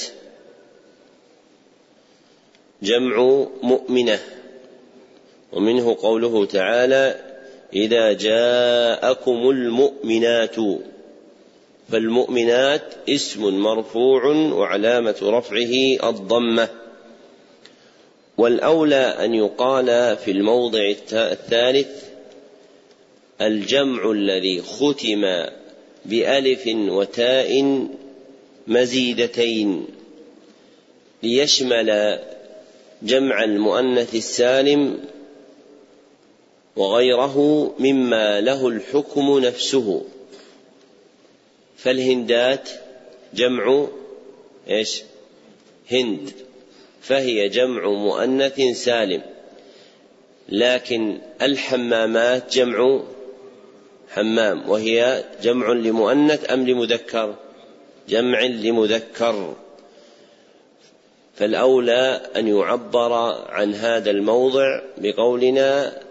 [2.84, 4.20] جمع مؤمنة.
[5.54, 7.16] ومنه قوله تعالى
[7.74, 10.56] إذا جاءكم المؤمنات
[11.92, 16.70] فالمؤمنات اسم مرفوع وعلامة رفعه الضمة.
[18.38, 22.04] والأولى أن يقال في الموضع الثالث
[23.42, 25.46] الجمع الذي ختم
[26.06, 27.88] بألف وتاء
[28.68, 29.86] مزيدتين
[31.24, 32.20] ليشمل
[33.04, 35.00] جمع المؤنث السالم
[36.76, 40.02] وغيره مما له الحكم نفسه.
[41.86, 42.70] فالهندات
[43.34, 43.88] جمع
[44.70, 45.04] إيش؟
[45.92, 46.32] هند.
[47.02, 49.22] فهي جمع مؤنث سالم.
[50.50, 53.04] لكن الحمامات جمع
[54.10, 57.36] حمام وهي جمع لمؤنث أم لمذكر؟
[58.10, 59.56] جمع لمذكر.
[61.36, 63.14] فالأولى أن يعبر
[63.50, 66.02] عن هذا الموضع بقولنا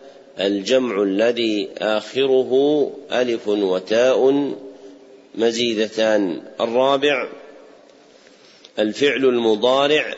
[0.41, 4.55] الجمع الذي آخره ألف وتاء
[5.35, 6.43] مزيدتان.
[6.61, 7.29] الرابع
[8.79, 10.15] الفعل المضارع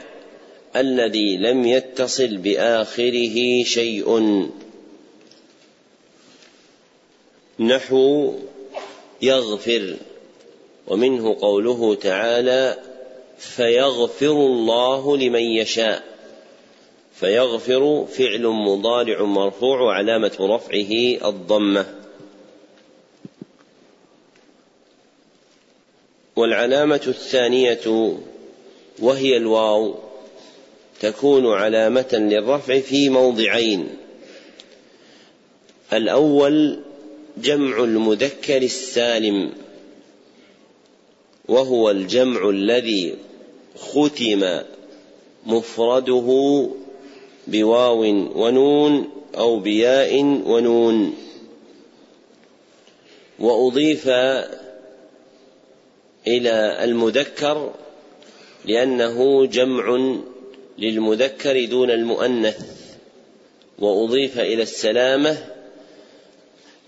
[0.77, 4.21] الذي لم يتصل بآخره شيء.
[7.61, 8.35] نحو
[9.23, 9.97] يغفر
[10.87, 12.79] ومنه قوله تعالى
[13.39, 16.03] فيغفر الله لمن يشاء.
[17.15, 22.06] فيغفر فعل مضارع مرفوع وعلامه رفعه الضمة.
[26.37, 28.15] والعلامة الثانية
[28.99, 29.95] وهي الواو
[31.01, 33.89] تكون علامة للرفع في موضعين.
[35.93, 36.79] الأول
[37.37, 39.53] جمع المذكر السالم
[41.49, 43.15] وهو الجمع الذي
[43.77, 44.61] ختم
[45.47, 46.69] مفرده
[47.47, 48.01] بواو
[48.35, 51.15] ونون أو بياء ونون.
[53.39, 54.09] وأضيف
[56.27, 57.73] إلى المذكر
[58.65, 60.17] لأنه جمع
[60.79, 62.61] للمذكر دون المؤنث
[63.79, 65.39] وأضيف إلى السلامة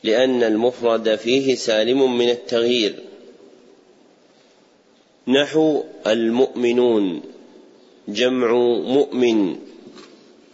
[0.04, 2.94] لأن المفرد فيه سالم من التغيير.
[5.28, 7.22] نحو المؤمنون
[8.08, 8.52] جمع
[8.94, 9.56] مؤمن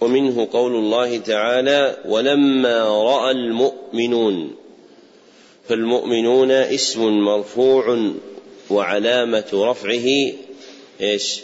[0.01, 4.57] ومنه قول الله تعالى ولما رأى المؤمنون
[5.69, 8.13] فالمؤمنون اسم مرفوع.
[8.71, 10.33] وعلامة رفعه
[11.01, 11.41] إيش؟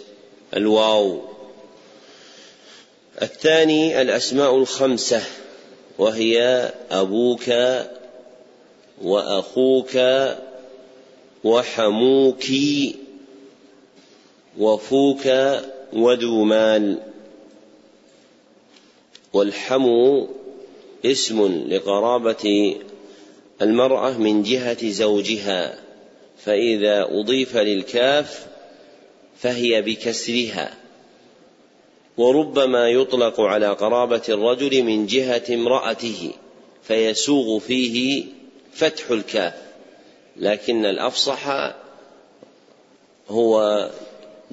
[0.57, 1.21] الواو.
[3.23, 5.23] الثاني الأسماء الخمسة
[5.99, 7.53] وهي أبوك
[9.03, 9.99] وأخوك
[11.45, 12.45] وحموك
[14.59, 15.27] وفوك
[15.93, 16.99] وذو مال
[19.33, 20.29] والحمو
[21.05, 22.77] اسم لقرابة
[23.63, 25.89] المرأة من جهة زوجها.
[26.44, 28.46] فإذا أضيف للكاف
[29.38, 30.74] فهي بكسرها.
[32.16, 36.31] وربما يطلق على قرابة الرجل من جهة امرأته
[36.83, 38.24] فيسوغ فيه
[38.72, 39.55] فتح الكاف.
[40.37, 41.74] لكن الأفصح
[43.29, 43.90] هو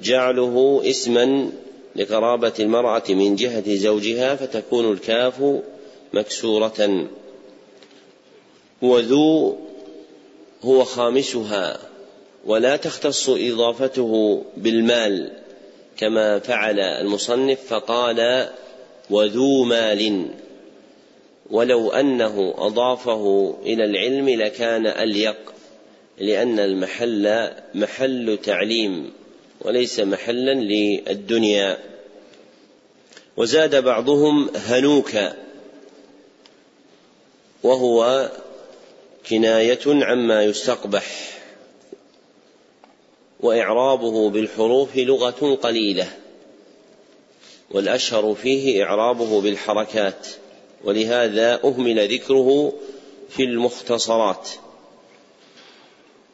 [0.00, 1.50] جعله اسما
[1.96, 5.60] لقرابة المرأة من جهة زوجها فتكون الكاف
[6.12, 7.08] مكسورة.
[8.82, 9.56] وذو
[10.62, 11.78] هو خامسها
[12.46, 15.32] ولا تختص إضافته بالمال
[15.96, 18.48] كما فعل المصنف فقال
[19.10, 20.26] وذو مال.
[21.50, 25.36] ولو أنه أضافه إلى العلم لكان أليق
[26.18, 29.10] لأن المحل محل تعليم
[29.60, 31.78] وليس محلا للدنيا.
[33.36, 35.10] وزاد بعضهم هنوك
[37.62, 38.30] وهو
[39.30, 41.38] كناية عما يستقبح
[43.40, 46.12] وإعرابه بالحروف لغة قليلة
[47.70, 50.28] والأشهر فيه إعرابه بالحركات
[50.84, 52.72] ولهذا أهمل ذكره
[53.28, 54.48] في المختصرات.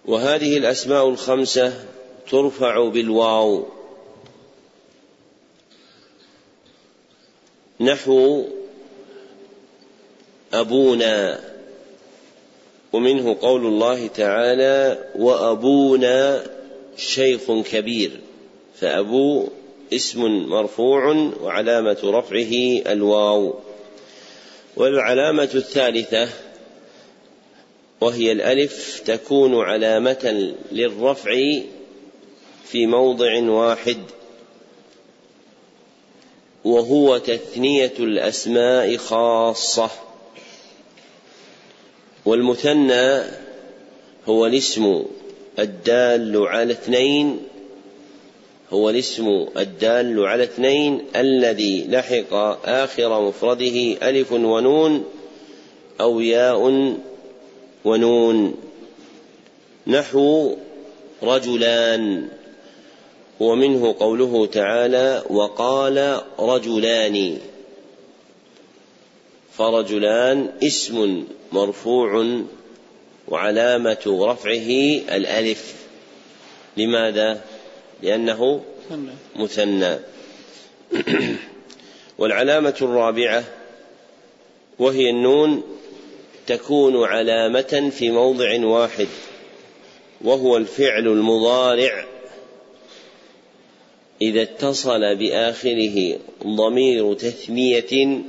[0.04, 1.84] وهذه الأسماء الخمسة
[2.30, 3.66] ترفع بالواو.
[7.80, 8.44] نحو
[10.52, 11.53] أبونا.
[12.94, 16.44] ومنه قول الله تعالى وأبونا
[16.96, 18.10] شيخ كبير
[18.80, 19.48] فأبو
[19.92, 22.52] اسم مرفوع وعلامة رفعه
[22.92, 23.54] الواو.
[24.76, 26.28] والعلامة الثالثة
[28.00, 31.34] وهي الألف تكون علامة للرفع
[32.64, 33.98] في موضع واحد
[36.64, 40.03] وهو تثنية الأسماء خاصة.
[42.24, 43.22] والمثنى
[44.28, 45.04] هو الاسم
[45.58, 47.40] الدال على اثنين
[48.72, 55.04] هو الاسم الدال على اثنين الذي لحق آخر مفرده ألف ونون
[56.00, 56.94] أو ياء
[57.84, 58.54] ونون.
[59.86, 60.56] نحو
[61.22, 62.28] رجلان
[63.40, 67.38] ومنه قوله تعالى وقال رجلان.
[69.52, 72.40] فرجلان اسم مرفوع
[73.28, 74.70] وعلامة رفعه
[75.16, 75.74] الألف.
[76.76, 77.40] لماذا؟
[78.02, 78.64] لأنه
[79.36, 79.98] مثنى.
[82.18, 83.44] والعلامة الرابعة
[84.78, 85.62] وهي النون
[86.46, 89.08] تكون علامة في موضع واحد
[90.20, 92.06] وهو الفعل المضارع
[94.22, 98.22] إذا اتصل بآخره ضمير تثنية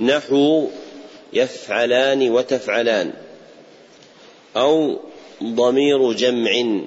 [0.00, 0.68] نحو
[1.32, 3.12] يفعلان وتفعلان
[4.56, 4.96] أو
[5.42, 6.80] ضمير جمع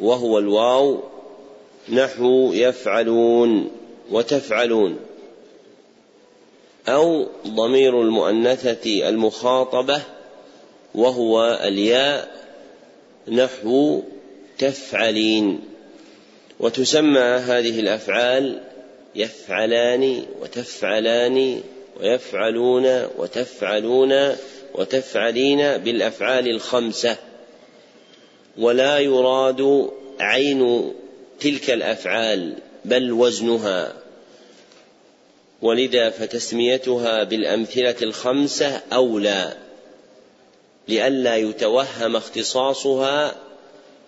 [0.00, 1.02] وهو الواو
[1.88, 3.70] نحو يفعلون
[4.10, 4.96] وتفعلون
[6.88, 10.02] أو ضمير المؤنثة المخاطبة
[10.94, 12.34] وهو الياء
[13.28, 14.02] نحو
[14.58, 15.60] تفعلين
[16.60, 18.62] وتسمى هذه الأفعال
[19.14, 21.60] يفعلان وتفعلان
[22.00, 24.36] ويفعلون وتفعلون
[24.74, 27.16] وتفعلين بالأفعال الخمسة.
[28.58, 29.90] ولا يراد
[30.20, 30.92] عين
[31.40, 33.92] تلك الأفعال بل وزنها.
[35.62, 39.56] ولذا فتسميتها بالأمثلة الخمسة أولى
[40.88, 43.34] لئلا يتوهم اختصاصها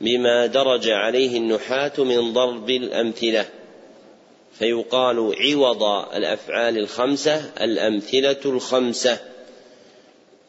[0.01, 3.47] بما درج عليه النحاة من ضرب الأمثلة.
[4.59, 5.83] فيقال عوض
[6.15, 9.19] الأفعال الخمسة الأمثلة الخمسة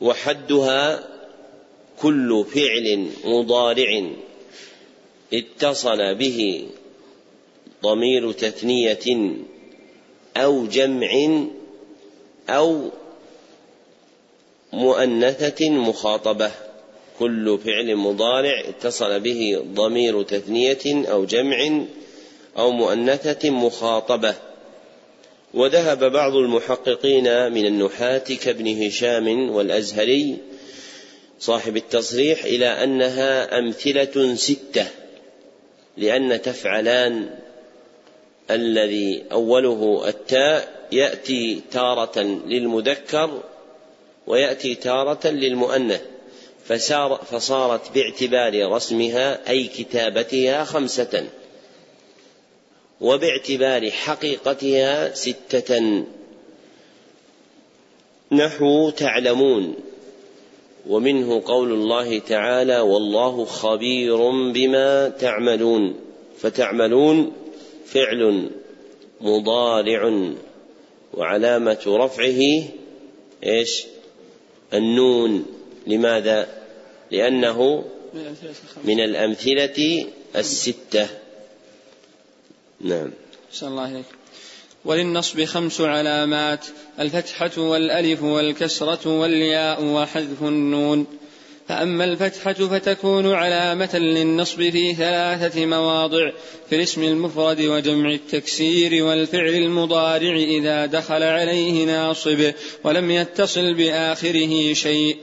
[0.01, 1.07] وحدها
[2.01, 4.09] كل فعل مضارع
[5.33, 6.67] اتصل به
[7.83, 9.35] ضمير تثنية
[10.37, 11.43] أو جمع
[12.49, 12.89] أو
[14.73, 16.51] مؤنثة مخاطبة
[17.19, 21.85] كل فعل مضارع اتصل به ضمير تثنية أو جمع
[22.57, 24.35] أو مؤنثة مخاطبة.
[25.53, 30.37] وذهب بعض المحققين من النحاة كابن هشام والأزهري
[31.39, 34.85] صاحب التصريح إلى أنها أمثلة ستة
[35.97, 37.29] لأن تفعلان
[38.51, 43.43] الذي أوله التاء يأتي تارة للمذكر
[44.27, 46.01] ويأتي تارة للمؤنث
[47.31, 51.27] فصارت باعتبار رسمها أي كتابتها خمسة.
[53.01, 56.03] وباعتبار حقيقتها ستة.
[58.31, 59.75] نحو تعلمون
[60.87, 65.95] ومنه قول الله تعالى والله خبير بما تعملون
[66.37, 67.31] فتعملون
[67.85, 68.49] فعل
[69.21, 70.31] مضارع
[71.13, 72.63] وعلامة رفعه
[73.43, 73.85] إيش؟
[74.73, 75.45] النون.
[75.87, 76.47] لماذا؟
[77.11, 77.85] لأنه
[78.83, 81.07] من الأمثلة الستة.
[82.81, 83.11] نعم.
[83.51, 84.05] صلى الله عليك
[84.85, 86.65] وللنصب خمس علامات
[86.99, 91.05] الفتحة والألف والكسرة والياء وحذف النون.
[91.67, 96.31] فأما الفتحة فتكون علامة للنصب في ثلاثة مواضع
[96.69, 102.51] في الاسم المفرد وجمع التكسير والفعل المضارع إذا دخل عليه ناصب
[102.83, 105.17] ولم يتصل بآخره شيء.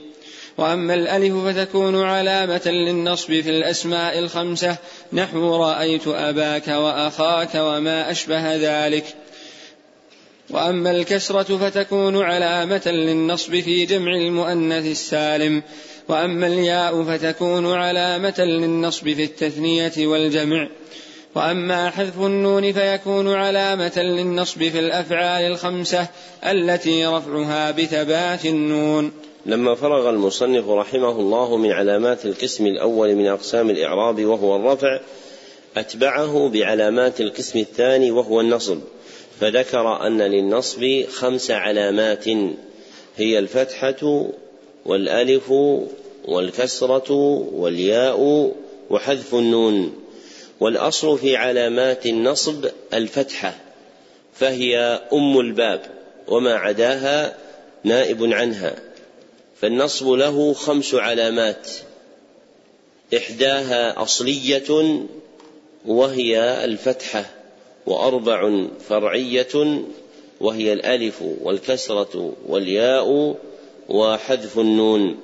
[0.57, 4.77] وأما الألف فتكون علامة للنصب في الأسماء الخمسة
[5.13, 9.05] نحو رأيت أباك وأخاك وما أشبه ذلك.
[10.49, 15.63] وأما الكسرة فتكون علامة للنصب في جمع المؤنث السالم.
[16.07, 20.67] وأما الياء فتكون علامة للنصب في التثنية والجمع.
[21.35, 26.07] وأما حذف النون فيكون علامة للنصب في الأفعال الخمسة
[26.43, 29.11] التي رفعها بثبات النون.
[29.45, 34.99] لما فرغ المصنف رحمه الله من علامات القسم الأول من أقسام الإعراب وهو الرفع
[35.77, 38.79] أتبعه بعلامات القسم الثاني وهو النصب.
[39.39, 42.27] فذكر أن للنصب خمس علامات
[43.17, 44.27] هي الفتحة
[44.85, 45.51] والألف
[46.25, 47.11] والكسرة
[47.53, 48.51] والياء
[48.89, 49.93] وحذف النون.
[50.59, 53.55] والأصل في علامات النصب الفتحة
[54.33, 54.77] فهي
[55.13, 55.81] أم الباب
[56.27, 57.37] وما عداها
[57.83, 58.94] نائب عنها.
[59.61, 61.71] فالنصب له خمس علامات.
[63.17, 64.99] إحداها أصلية
[65.85, 67.25] وهي الفتحة
[67.85, 69.81] وأربع فرعية
[70.41, 73.35] وهي الألف والكسرة والياء
[73.89, 75.17] وحذف النون.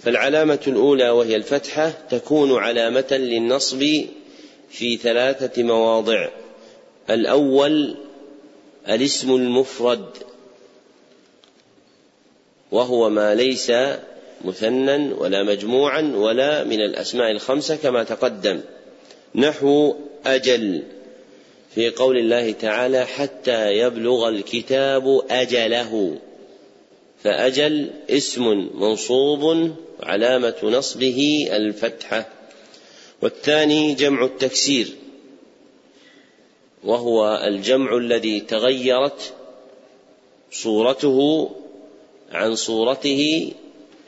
[0.00, 3.84] فالعلامة الأولى وهي الفتحة تكون علامة للنصب
[4.70, 6.28] في ثلاثة مواضع.
[7.10, 7.96] الأول
[8.88, 10.06] الاسم المفرد.
[12.72, 13.72] وهو ما ليس
[14.44, 18.60] مثنى ولا مجموعا ولا من الأسماء الخمسة كما تقدم.
[19.34, 19.94] نحو
[20.26, 20.82] أجل
[21.74, 26.18] في قول الله تعالى حتى يبلغ الكتاب أجله.
[27.24, 29.70] فأجل اسم منصوب
[30.02, 32.28] علامة نصبه الفتحة.
[33.22, 34.88] والثاني جمع التكسير
[36.84, 39.34] وهو الجمع الذي تغيرت
[40.52, 41.50] صورته
[42.32, 43.52] عن صورته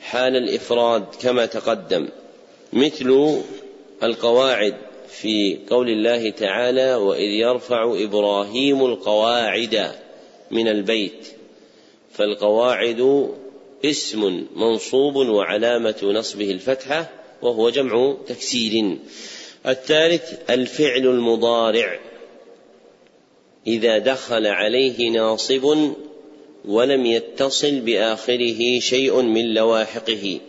[0.01, 2.09] حال الإفراد كما تقدم
[2.73, 3.41] مثل
[4.03, 4.75] القواعد
[5.09, 9.93] في قول الله تعالى وإذ يرفع إبراهيم القواعد
[10.51, 11.29] من البيت
[12.13, 13.31] فالقواعد
[13.85, 17.11] اسم منصوب وعلامة نصبه الفتحة
[17.43, 18.97] وهو جمع تكسير.
[19.67, 22.01] الثالث الفعل المضارع.
[23.67, 25.93] إذا دخل عليه ناصب
[26.65, 30.41] ولم يتصل بآخره شيء من لواحقه.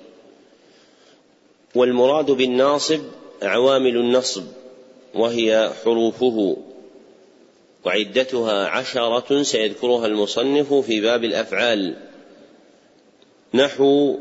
[1.75, 3.01] والمراد بالناصب
[3.43, 4.43] عوامل النصب
[5.13, 6.57] وهي حروفه.
[7.85, 11.95] وعدتها عشرة سيذكرها المصنف في باب الأفعال.
[13.53, 14.17] نحو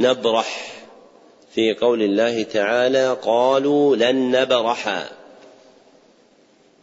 [0.00, 0.76] نبرح
[1.54, 5.10] في قول الله تعالى قالوا لن نبرح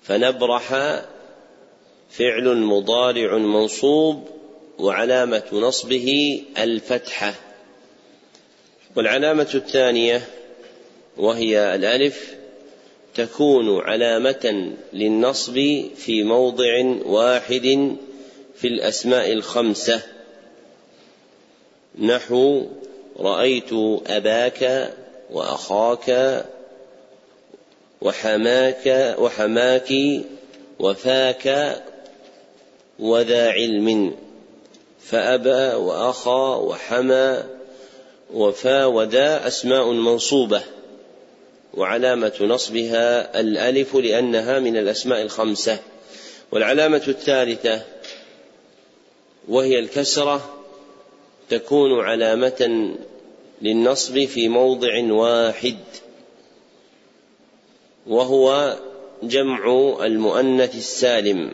[0.04, 0.74] فنبرح
[2.10, 4.28] فعل مضارع منصوب
[4.80, 7.34] وعلامة نصبه الفتحة.
[8.96, 10.22] والعلامة الثانية
[11.18, 12.34] وهي الألف
[13.16, 15.54] تكون علامة للنصب
[15.96, 17.96] في موضع واحد
[18.56, 20.02] في الأسماء الخمسة.
[22.00, 22.66] نحو
[23.20, 23.74] رأيت
[24.08, 24.94] أباك
[25.32, 26.44] وأخاك
[28.02, 29.94] وحماك وحماك
[30.80, 31.76] وفاك
[33.04, 34.16] وذا علم
[35.02, 37.44] فأبى وأخا وحمى
[38.34, 40.62] وفا وذا أسماء منصوبة
[41.74, 45.80] وعلامة نصبها الألف لأنها من الأسماء الخمسة
[46.52, 47.82] والعلامة الثالثة
[49.48, 50.60] وهي الكسرة
[51.50, 52.92] تكون علامة
[53.62, 55.78] للنصب في موضع واحد
[58.08, 58.78] وهو
[59.24, 61.52] جمع المؤنث السالم.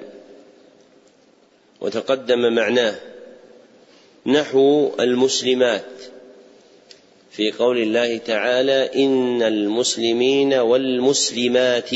[1.81, 2.95] وتقدم معناه
[4.25, 5.85] نحو المسلمات
[7.31, 11.89] في قول الله تعالى إن المسلمين والمسلمات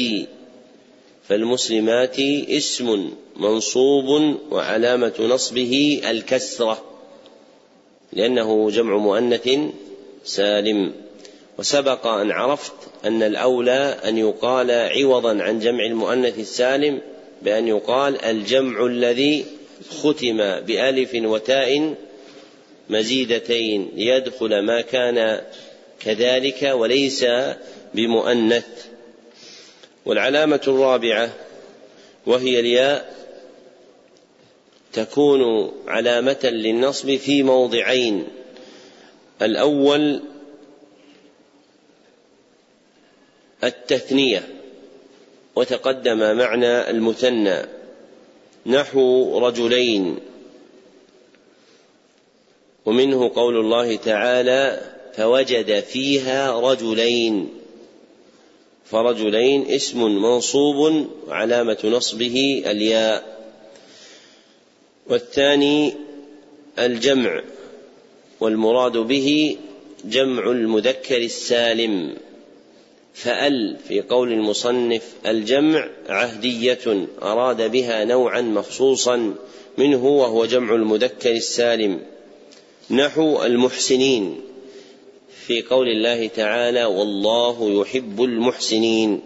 [1.29, 2.19] فالمسلمات
[2.49, 6.83] اسم منصوب وعلامة نصبه الكسرة
[8.13, 9.49] لأنه جمع مؤنث
[10.23, 10.93] سالم
[11.57, 12.73] وسبق أن عرفت
[13.05, 17.01] أن الأولى أن يقال عوضا عن جمع المؤنث السالم
[17.41, 19.45] بأن يقال الجمع الذي
[19.89, 21.95] ختم بألف وتاء
[22.89, 25.41] مزيدتين ليدخل ما كان
[25.99, 27.25] كذلك وليس
[27.93, 28.85] بمؤنث.
[30.05, 31.33] والعلامة الرابعة
[32.25, 33.13] وهي الياء
[34.93, 38.27] تكون علامة للنصب في موضعين.
[39.41, 40.21] الأول
[43.63, 44.47] التثنية
[45.55, 47.82] وتقدم معنى المثنى.
[48.65, 50.19] نحو رجلين.
[52.85, 54.81] ومنه قول الله تعالى
[55.15, 57.49] فوجد فيها رجلين.
[58.85, 63.33] فرجلين اسم منصوب علامة نصبه الياء.
[65.09, 65.93] والثاني
[66.79, 67.43] الجمع
[68.39, 69.57] والمراد به
[70.05, 72.17] جمع المذكر السالم.
[73.13, 79.35] فأل في قول المصنف الجمع عهدية أراد بها نوعا مخصوصا
[79.77, 81.99] منه وهو جمع المذكر السالم.
[82.91, 84.41] نحو المحسنين.
[85.47, 89.21] في قول الله تعالى والله يحب المحسنين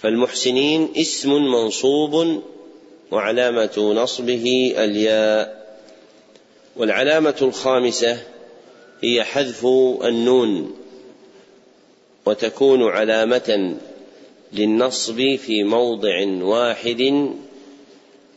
[0.00, 2.42] فالمحسنين اسم منصوب
[3.10, 5.64] وعلامة نصبه الياء.
[6.76, 8.22] والعلامة الخامسة
[9.00, 9.66] هي حذف
[10.04, 10.83] النون.
[12.26, 13.76] وتكون علامة
[14.52, 17.30] للنصب في موضع واحد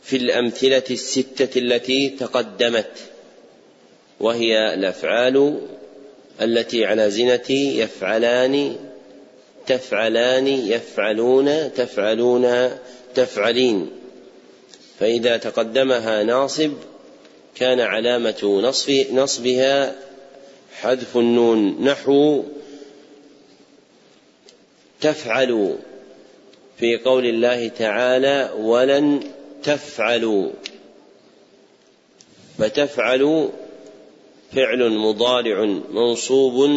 [0.02, 2.90] في الأمثلة الستة التي تقدمت
[4.20, 5.60] وهي الأفعال
[6.42, 8.76] التي على زنة يفعلان
[9.66, 12.70] تفعلان يفعلون تفعلون
[13.14, 13.90] تفعلين.
[15.00, 16.72] فإذا تقدمها ناصب
[17.54, 19.94] كان علامة نصب نصبها
[20.80, 22.44] حذف النون نحو
[25.00, 25.76] تفعلوا
[26.78, 29.20] في قول الله تعالى ولن
[29.62, 30.50] تفعلوا.
[32.58, 33.48] فتفعل
[34.52, 36.70] فعل مضارع منصوب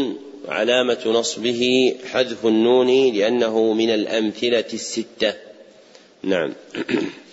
[0.47, 5.34] علامة نصبه حذف النون لأنه من الأمثلة الستة.
[6.24, 6.53] نعم.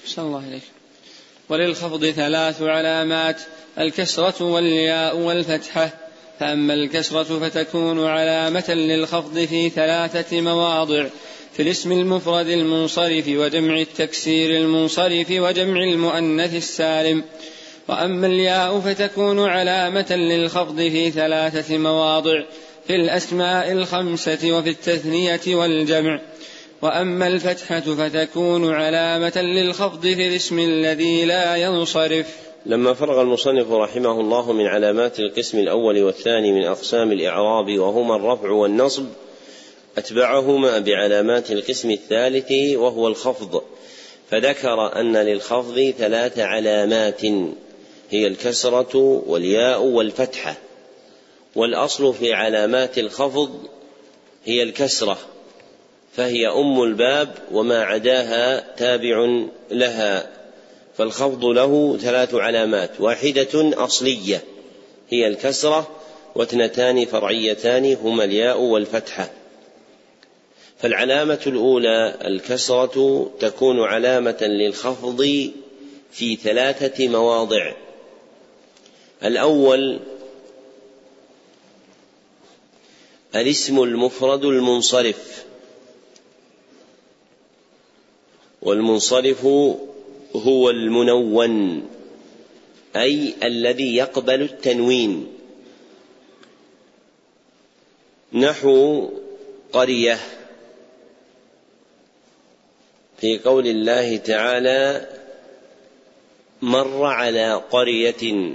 [0.06, 0.62] صلى الله عليك
[1.48, 3.40] وللخفض ثلاث علامات
[3.78, 6.07] الكسرة والياء والفتحة.
[6.40, 11.06] فأما الكسرة فتكون علامة للخفض في ثلاثة مواضع
[11.52, 17.24] في الاسم المفرد المنصرف وجمع التكسير المنصرف وجمع المؤنث السالم.
[17.88, 22.44] وأما الياء فتكون علامة للخفض في ثلاثة مواضع
[22.86, 26.20] في الأسماء الخمسة وفي التثنية والجمع.
[26.82, 32.47] وأما الفتحة فتكون علامة للخفض في الاسم الذي لا ينصرف.
[32.66, 38.50] لما فرغ المصنف رحمه الله من علامات القسم الأول والثاني من أقسام الإعراب وهما الرفع
[38.50, 39.06] والنصب
[39.98, 43.62] أتبعهما بعلامات القسم الثالث وهو الخفض.
[44.30, 47.24] فذكر أن للخفض ثلاث علامات
[48.10, 50.54] هي الكسرة والياء والفتحة.
[51.56, 53.50] والأصل في علامات الخفض
[54.44, 55.18] هي الكسرة
[56.12, 60.37] فهي أم الباب وما عداها تابع لها.
[60.98, 62.90] فالخفض له ثلاث علامات.
[63.00, 63.48] واحدة
[63.84, 64.44] أصلية
[65.10, 65.90] هي الكسرة
[66.34, 69.30] واثنتان فرعيتان هما الياء والفتحة.
[70.78, 75.50] فالعلامة الأولى الكسرة تكون علامة للخفض
[76.12, 77.72] في ثلاثة مواضع.
[79.24, 80.00] الأول
[83.34, 85.44] الاسم المفرد المنصرف.
[88.62, 89.46] والمنصرف
[90.36, 91.82] هو المنون
[92.96, 95.26] أي الذي يقبل التنوين.
[98.32, 99.08] نحو
[99.72, 100.18] قرية.
[103.20, 105.08] في قول الله تعالى
[106.62, 108.52] مر على قرية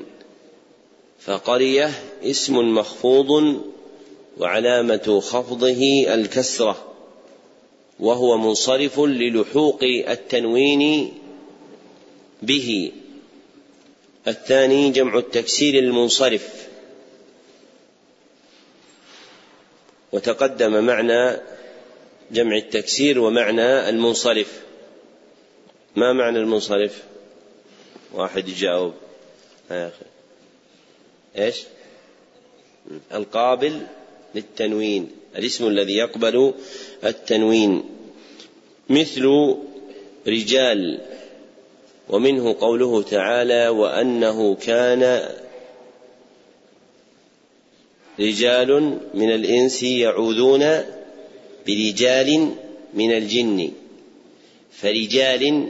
[1.20, 1.92] فقرية
[2.24, 3.62] اسم مخفوض
[4.38, 6.94] وعلامة خفضه الكسرة
[8.00, 11.14] وهو منصرف للحوق التنوين
[12.46, 12.92] به.
[14.28, 16.68] الثاني جمع التكسير المنصرف.
[20.12, 21.38] وتقدم معنى
[22.32, 24.64] جمع التكسير ومعنى المنصرف.
[25.96, 27.04] ما معنى المنصرف؟
[28.14, 28.94] واحد يجاوب.
[29.72, 30.06] يا أخي.
[31.38, 31.64] إيش؟
[33.14, 33.82] القابل
[34.36, 35.12] للتنوين.
[35.36, 36.54] الاسم الذي يقبل
[37.04, 37.84] التنوين.
[38.90, 39.56] مثل
[40.28, 41.02] رجال
[42.10, 45.30] ومنه قوله تعالى وأنه كان
[48.20, 50.84] رجال من الإنس يعوذون
[51.68, 52.52] برجال
[52.94, 53.72] من الجن.
[54.72, 55.70] فرجال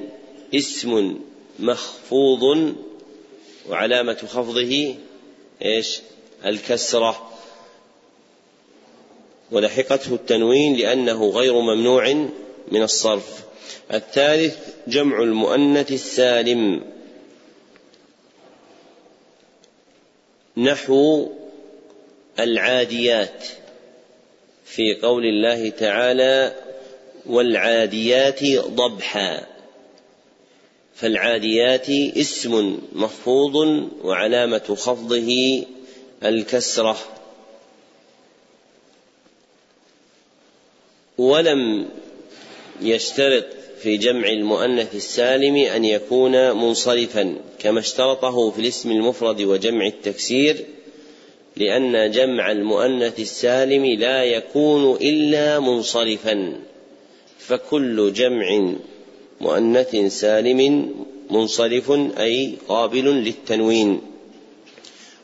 [0.56, 1.20] اسم
[1.60, 2.76] مخفوض
[3.70, 4.96] وعلامة خفضه
[5.62, 6.00] إيش؟
[6.46, 7.30] الكسرة.
[9.52, 12.14] ولحقته التنوين لأنه غير ممنوع
[12.72, 13.44] من الصرف.
[13.93, 14.57] الثالث
[14.88, 16.82] جمع المؤنث السالم
[20.57, 21.30] نحو
[22.39, 23.45] العاديات
[24.66, 26.55] في قول الله تعالى
[27.26, 29.47] والعاديات ضبحا
[30.95, 33.55] فالعاديات اسم مخفوض
[34.03, 35.64] وعلامة خفضه
[36.24, 36.97] الكسرة
[41.18, 41.89] ولم
[42.82, 43.45] يشترط
[43.82, 50.65] في جمع المؤنث السالم أن يكون منصرفا كما اشترطه في الاسم المفرد وجمع التكسير
[51.57, 56.53] لأن جمع المؤنث السالم لا يكون إلا منصرفا.
[57.39, 58.74] فكل جمع
[59.41, 60.91] مؤنث سالم
[61.32, 64.01] منصرف أي قابل للتنوين.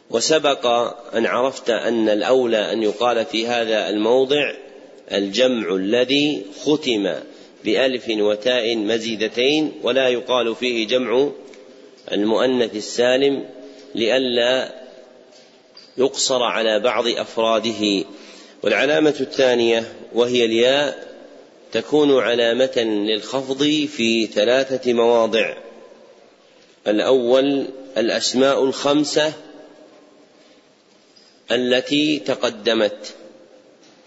[0.09, 0.65] وسبق
[1.15, 4.53] أن عرفت أن الأولى أن يقال في هذا الموضع
[5.11, 7.13] الجمع الذي ختم.
[7.66, 11.30] بألف وتاء مزيدتين ولا يقال فيه جمع
[12.12, 13.45] المؤنث السالم
[13.95, 14.76] لئلا
[15.97, 18.05] يقصر على بعض أفراده.
[18.64, 21.10] والعلامة الثانية وهي الياء
[21.72, 25.57] تكون علامة للخفض في ثلاثة مواضع.
[26.88, 27.66] الأول
[27.97, 29.34] الأسماء الخمسة
[31.51, 33.16] التي تقدمت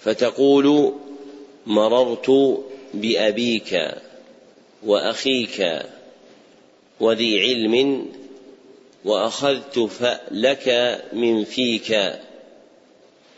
[0.00, 0.92] فتقول
[1.66, 2.58] مررت
[2.94, 3.92] بأبيك
[4.82, 5.82] وأخيك
[7.00, 8.06] وذي علم
[9.04, 12.20] وأخذت فألك من فيك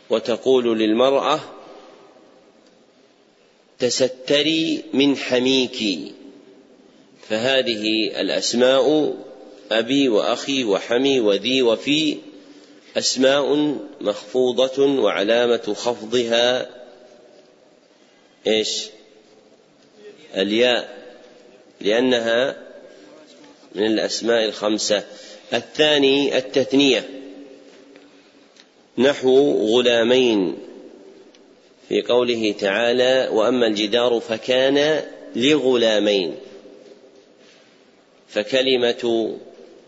[0.09, 1.39] وتقول للمرأة
[3.79, 6.11] تستري من حميك.
[7.29, 9.15] فهذه الأسماء
[9.71, 12.17] أبي وأخي وحمي وذي وفي
[12.97, 16.69] أسماء مخفوضة وعلامة خفضها.
[18.47, 18.94] إيش؟
[20.35, 20.95] الياء
[21.81, 22.55] لأنها
[23.75, 25.03] من الأسماء الخمسة.
[25.53, 27.09] الثاني التثنية.
[28.97, 30.57] نحو غلامين.
[31.89, 35.01] في قوله تعالى وأما الجدار فكان
[35.35, 36.35] لغلامين.
[38.27, 39.33] فكلمة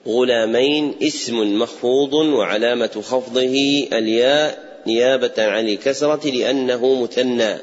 [0.07, 7.57] غلامين اسم مخفوض وعلامة خفضه الياء نيابة عن الكسرة لأنه مثنى.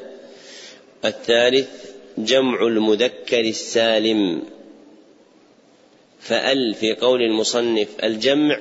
[1.05, 1.84] الثالث
[2.17, 4.41] جمع المذكر السالم.
[6.19, 8.59] فأل في قول المصنف الجمع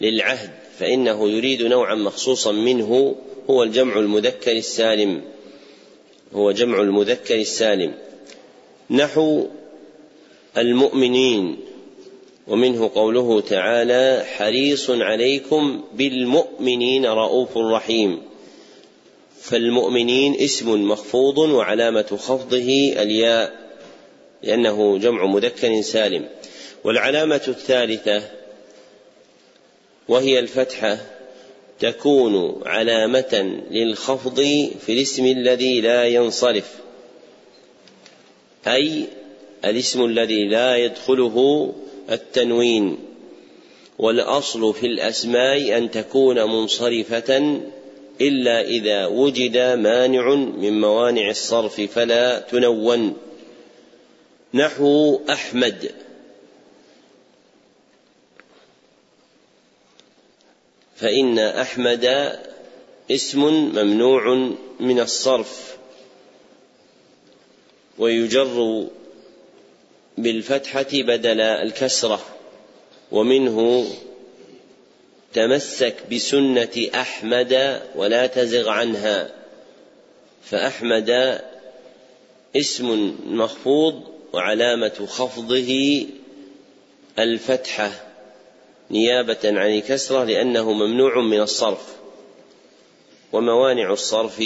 [0.00, 3.16] للعهد فإنه يريد نوعا مخصوصا منه
[3.50, 5.22] هو الجمع المذكر السالم.
[6.34, 7.94] هو جمع المذكر السالم.
[8.90, 9.46] نحو
[10.58, 11.56] المؤمنين
[12.48, 18.31] ومنه قوله تعالى حريص عليكم بالمؤمنين رؤوف رحيم.
[19.42, 23.52] فالمؤمنين اسم مخفوض وعلامة خفضه الياء
[24.42, 26.28] لأنه جمع مذكر سالم.
[26.84, 28.22] والعلامة الثالثة
[30.08, 30.98] وهي الفتحة
[31.80, 34.40] تكون علامة للخفض
[34.86, 36.74] في الاسم الذي لا ينصرف
[38.66, 39.04] أي
[39.64, 41.72] الاسم الذي لا يدخله
[42.10, 42.98] التنوين.
[43.98, 47.60] والأصل في الأسماء أن تكون منصرفة
[48.22, 53.16] إلا إذا وجد مانع من موانع الصرف فلا تنون.
[54.54, 55.90] نحو أحمد.
[60.96, 62.38] فإن أحمد
[63.10, 63.40] اسم
[63.78, 65.76] ممنوع من الصرف.
[67.98, 68.86] ويجر
[70.18, 72.20] بالفتحة بدل الكسرة.
[73.12, 73.86] ومنه
[75.34, 79.30] تمسك بسنة أحمد ولا تزغ عنها.
[80.44, 81.40] فأحمد
[82.56, 84.02] اسم مخفوض
[84.32, 86.06] وعلامة خفضه
[87.18, 87.90] الفتحة
[88.90, 91.96] نيابة عن الكسرة لأنه ممنوع من الصرف.
[93.32, 94.42] وموانع الصرف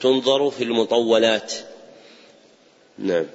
[0.00, 1.52] تنظر في المطولات.
[2.98, 3.26] نعم.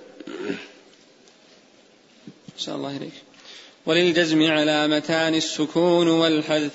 [2.57, 3.13] شاء الله إليك.
[3.85, 6.71] وللجزم علامتان السكون والحذف.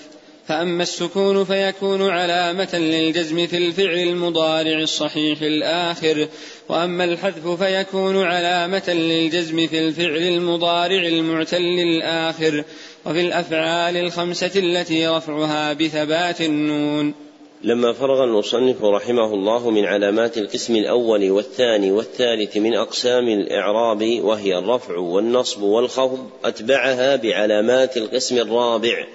[0.49, 6.29] فأما السكون فيكون علامة للجزم في الفعل المضارع الصحيح الآخر.
[6.69, 12.65] وأما الحذف فيكون علامة للجزم في الفعل المضارع المعتل الآخر.
[13.05, 17.26] وفي الأفعال الخمسة التي رفعها بثبات النون.
[17.63, 24.59] لما فرغ المصنف رحمه الله من علامات القسم الأول والثاني والثالث من أقسام الإعراب وهي
[24.59, 29.07] الرفع والنصب والخفض أتبعها بعلامات القسم الرابع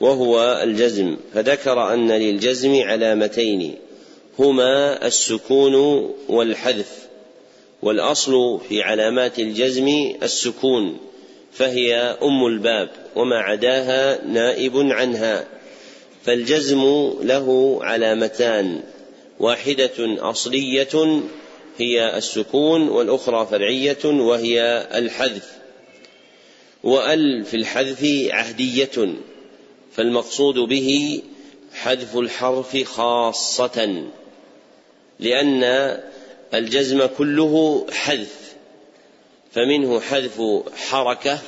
[0.00, 1.16] وهو الجزم.
[1.34, 3.74] فذكر أن للجزم علامتين
[4.38, 5.74] هما السكون
[6.28, 7.06] والحذف
[7.82, 10.98] والأصل في علامات الجزم السكون
[11.52, 15.55] فهي أم الباب وما عداها نائب عنها.
[16.26, 18.80] فالجزم له علامتان
[19.40, 19.90] واحدة
[20.30, 21.22] أصلية
[21.78, 25.52] هي السكون والأخرى فرعية وهي الحذف.
[26.84, 29.14] وأل في الحذف عهدية
[29.92, 31.22] فالمقصود به
[31.74, 34.04] حذف الحرف خاصة
[35.20, 35.62] لأن
[36.54, 38.54] الجزم كله حذف
[39.52, 40.42] فمنه حذف
[40.76, 41.38] حركة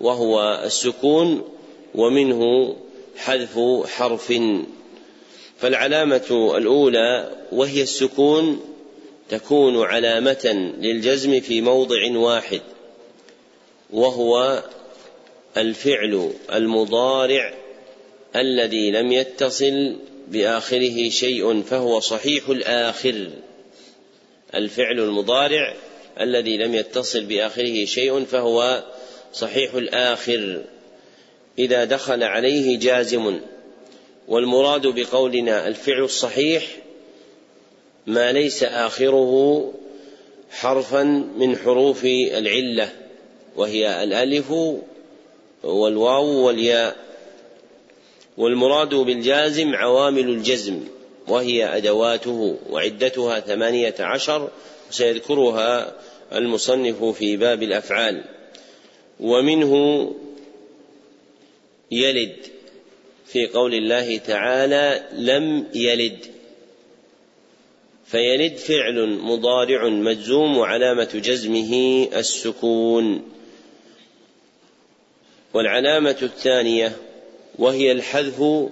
[0.00, 1.48] وهو السكون
[1.94, 2.74] ومنه
[3.16, 4.32] حذف حرف.
[5.58, 8.60] فالعلامة الأولى وهي السكون
[9.28, 12.60] تكون علامة للجزم في موضع واحد
[13.90, 14.62] وهو
[15.56, 17.54] الفعل المضارع
[18.36, 19.96] الذي لم يتصل
[20.28, 23.30] بآخره شيء فهو صحيح الآخر.
[24.54, 25.74] الفعل المضارع
[26.20, 28.84] الذي لم يتصل بآخره شيء فهو
[29.32, 30.64] صحيح الآخر.
[31.58, 33.40] إذا دخل عليه جازم
[34.28, 36.66] والمراد بقولنا الفعل الصحيح
[38.06, 39.72] ما ليس آخره
[40.50, 41.02] حرفا
[41.38, 42.92] من حروف العلة
[43.56, 44.50] وهي الألف
[45.62, 46.96] والواو والياء.
[48.36, 50.80] والمراد بالجازم عوامل الجزم
[51.28, 54.48] وهي أدواته وعدتها ثمانية عشر
[54.90, 55.92] سيذكرها
[56.32, 58.24] المصنف في باب الأفعال.
[59.20, 60.14] ومنه
[61.90, 62.36] يلد
[63.26, 66.18] في قول الله تعالى لم يلد.
[68.06, 73.30] فيلد فعل مضارع مجزوم وعلامة جزمه السكون.
[75.54, 76.96] والعلامة الثانية
[77.58, 78.68] وهي الحذف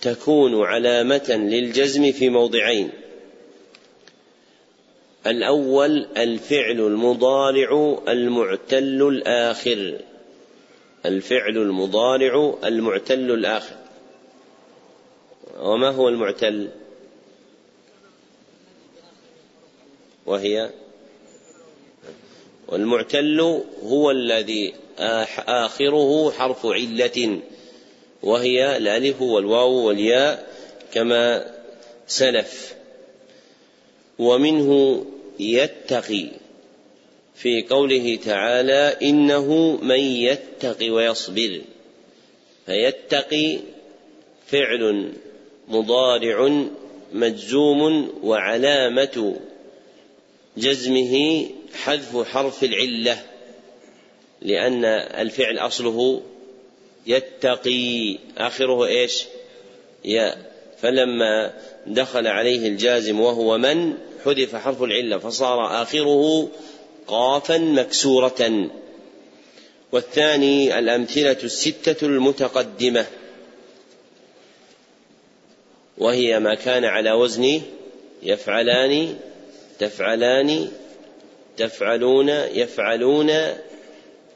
[0.00, 2.90] تكون علامة للجزم في موضعين.
[5.26, 9.98] الأول الفعل المضارع المعتل الآخر.
[11.08, 13.76] الفعل المضارع المعتل الآخر.
[15.60, 16.68] وما هو المعتل؟
[20.26, 20.70] وهي
[22.68, 24.74] والمعتل هو الذي
[25.48, 27.40] آخره حرف علة
[28.22, 30.52] وهي الألف والواو والياء
[30.92, 31.54] كما
[32.06, 32.74] سلف.
[34.18, 35.04] ومنه
[35.40, 36.28] يتقي.
[37.38, 41.60] في قوله تعالى إنه من يتق ويصبر
[42.66, 43.58] فيتقي
[44.46, 45.12] فعل
[45.68, 46.66] مضارع
[47.12, 49.36] مجزوم وعلامة
[50.56, 53.22] جزمه حذف حرف العلة
[54.42, 56.22] لأن الفعل أصله
[57.06, 59.24] يتقي آخره إيش؟
[60.04, 61.52] ياء فلما
[61.86, 66.48] دخل عليه الجازم وهو من؟ حذف حرف العلة فصار آخره
[67.08, 68.70] قافا مكسورة.
[69.92, 73.06] والثاني الأمثلة الستة المتقدمة.
[75.98, 77.60] وهي ما كان على وزن
[78.22, 79.16] يفعلان
[79.78, 80.68] تفعلان
[81.56, 83.32] تفعلون يفعلون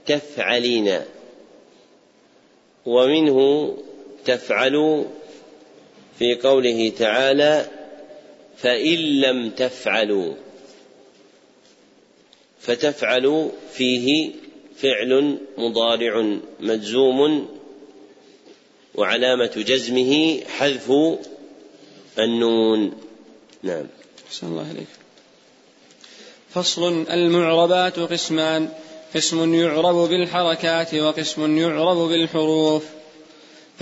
[0.06, 1.00] تفعلين.
[2.86, 3.72] ومنه
[4.24, 5.06] تفعل
[6.18, 7.66] في قوله تعالى
[8.56, 10.34] فإن لم تفعلوا.
[12.62, 14.30] فتفعل فيه
[14.78, 17.48] فعل مضارع مجزوم
[18.94, 20.92] وعلامة جزمه حذف
[22.18, 22.92] النون.
[23.62, 23.86] نعم.
[24.28, 24.86] أحسن الله إليك.
[26.54, 28.68] فصل المعربات قسمان.
[29.14, 32.84] قسم يعرب بالحركات وقسم يعرب بالحروف.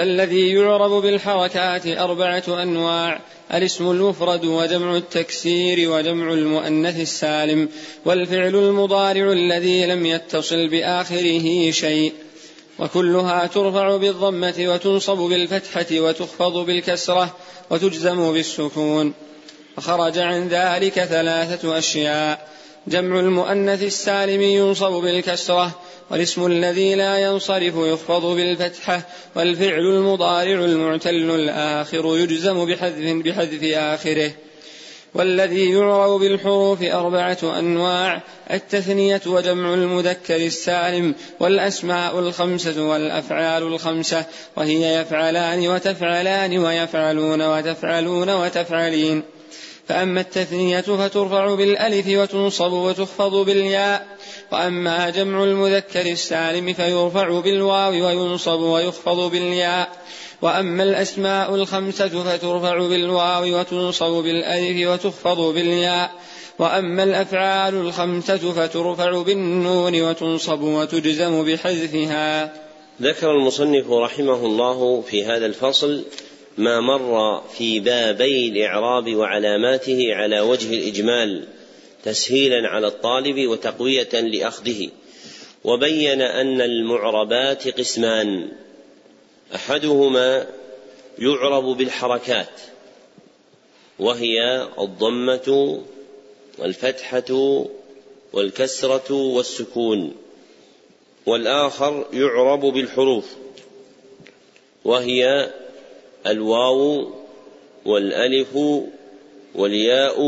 [0.01, 3.21] فالذي يعرب بالحركات أربعة أنواع
[3.55, 7.69] الاسم المفرد وجمع التكسير وجمع المؤنث السالم
[8.05, 12.13] والفعل المضارع الذي لم يتصل بآخره شيء.
[12.79, 17.37] وكلها ترفع بالضمة وتنصب بالفتحة وتخفض بالكسرة
[17.71, 19.13] وتجزم بالسكون.
[19.77, 22.49] فخرج عن ذلك ثلاثة أشياء.
[22.87, 25.71] جمع المؤنث السالم ينصب بالكسرة
[26.11, 29.03] والاسم الذي لا ينصرف يخفض بالفتحة
[29.37, 34.33] والفعل المضارع المعتل الآخر يجزم بحذف بحذف آخره.
[35.15, 44.25] والذي يعرب بالحروف أربعة أنواع التثنية وجمع المذكر السالم والأسماء الخمسة والأفعال الخمسة
[44.57, 49.23] وهي يفعلان وتفعلان ويفعلون وتفعلون وتفعلين.
[49.89, 54.07] فأما التثنية فترفع بالألف وتنصب وتخفض بالياء
[54.53, 59.89] وأما جمع المذكر السالم فيرفع بالواو وينصب ويخفض بالياء
[60.43, 66.11] وأما الأسماء الخمسة فترفع بالواو وتنصب بالألف وتخفض بالياء
[66.59, 72.53] وأما الأفعال الخمسة فترفع بالنون وتنصب وتجزم بحذفها.
[73.03, 76.05] ذكر المصنف رحمه الله في هذا الفصل
[76.59, 81.49] ما مر في بابي الإعراب وعلاماته على وجه الإجمال
[82.05, 84.89] تسهيلا على الطالب وتقوية لأخذه.
[85.65, 88.53] وبين أن المعربات قسمان.
[89.55, 90.47] أحدهما
[91.19, 92.61] يعرب بالحركات.
[93.99, 95.81] وهي الضمة
[96.59, 97.65] والفتحة
[98.33, 100.17] والكسرة والسكون.
[101.27, 103.37] والآخر يعرب بالحروف.
[104.85, 105.51] وهي
[106.27, 107.13] الواو
[107.85, 108.57] والألف
[109.55, 110.21] والياء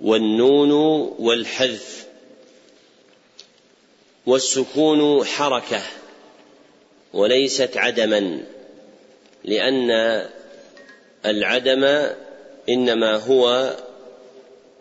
[0.00, 0.70] والنون
[1.18, 2.06] والحذف
[4.26, 5.82] والسكون حركة
[7.12, 8.40] وليست عدما
[9.44, 9.90] لأن
[11.26, 12.10] العدم
[12.68, 13.76] إنما هو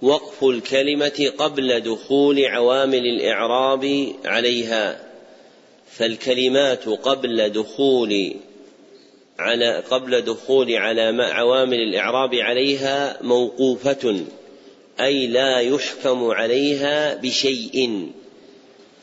[0.02, 5.02] وقف الكلمة قبل دخول عوامل الإعراب عليها
[5.92, 8.36] فالكلمات قبل دخول
[9.40, 14.26] على قبل دخول على عوامل الإعراب عليها موقوفة
[15.00, 18.08] أي لا يحكم عليها بشيء.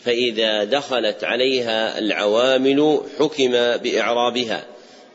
[0.04, 4.64] فإذا دخلت عليها العوامل حكم بإعرابها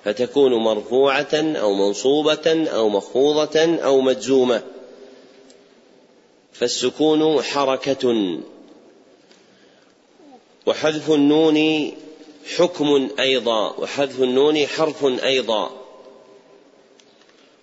[0.03, 4.61] فتكون مرفوعة أو منصوبة أو مخفوضة أو مجزومة.
[6.53, 8.37] فالسكون حركة.
[10.65, 11.91] وحذف النون
[12.55, 15.71] حكم أيضا وحذف النون حرف أيضا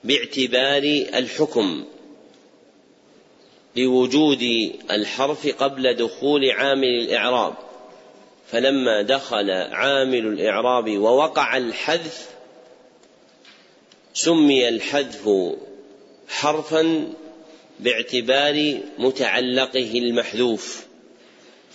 [0.05, 0.83] باعتبار
[1.15, 1.85] الحكم
[3.77, 7.55] لوجود الحرف قبل دخول عامل الإعراب.
[8.51, 12.29] فلما دخل عامل الإعراب ووقع الحذف
[14.15, 15.31] سمي الحذف
[16.29, 17.13] حرفا
[17.81, 20.87] باعتبار متعلقه المحذوف.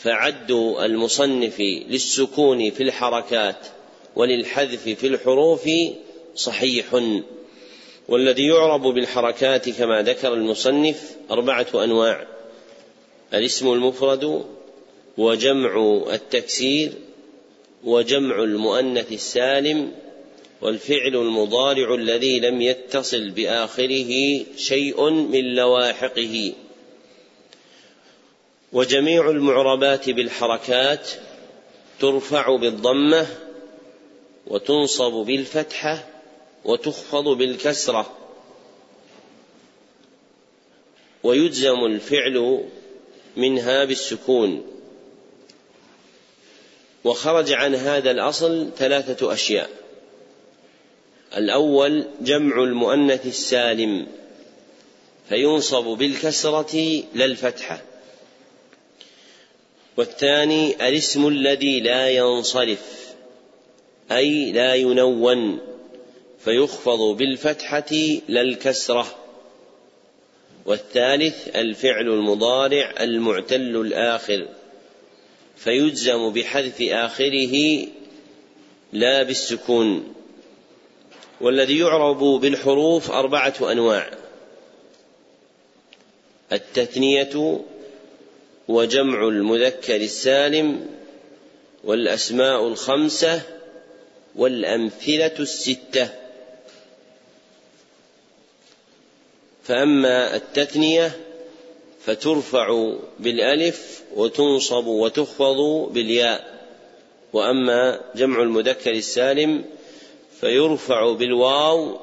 [0.04, 3.68] فعد المصنف للسكون في الحركات
[4.16, 5.70] وللحذف في الحروف
[6.36, 6.86] صحيح.
[8.08, 12.28] والذي يعرب بالحركات كما ذكر المصنف أربعة أنواع
[13.34, 14.46] الاسم المفرد
[15.18, 16.92] وجمع التكسير
[17.84, 19.92] وجمع المؤنث السالم
[20.62, 26.54] والفعل المضارع الذي لم يتصل بآخره شيء من لواحقه.
[28.74, 31.10] وجميع المعربات بالحركات
[32.00, 33.28] ترفع بالضمة
[34.48, 36.08] وتنصب بالفتحة
[36.66, 38.16] وتخفض بالكسرة.
[41.24, 42.66] ويجزم الفعل
[43.38, 44.66] منها بالسكون.
[47.04, 49.70] وخرج عن هذا الأصل ثلاثة أشياء.
[51.38, 54.08] الأول جمع المؤنث السالم
[55.30, 57.82] فينصب بالكسرة لا الفتحة.
[60.00, 63.14] والثاني الاسم الذي لا ينصرف
[64.12, 65.60] أي لا ينون
[66.40, 67.92] فيخفض بالفتحة
[68.28, 69.16] لا الكسرة.
[70.66, 74.48] والثالث الفعل المضارع المعتل الآخر
[75.58, 77.86] فيجزم بحذف آخره
[78.94, 80.14] لا بالسكون.
[81.42, 84.12] والذي يعرب بالحروف أربعة أنواع
[86.52, 87.60] التثنية
[88.70, 90.86] وجمع المذكر السالم
[91.84, 93.42] والأسماء الخمسة
[94.36, 96.10] والأمثلة الستة.
[99.64, 101.12] فأما التثنية
[102.06, 106.68] فترفع بالألف وتنصب وتخفض بالياء.
[107.34, 109.66] وأما جمع المذكر السالم
[110.42, 112.00] فيرفع بالواو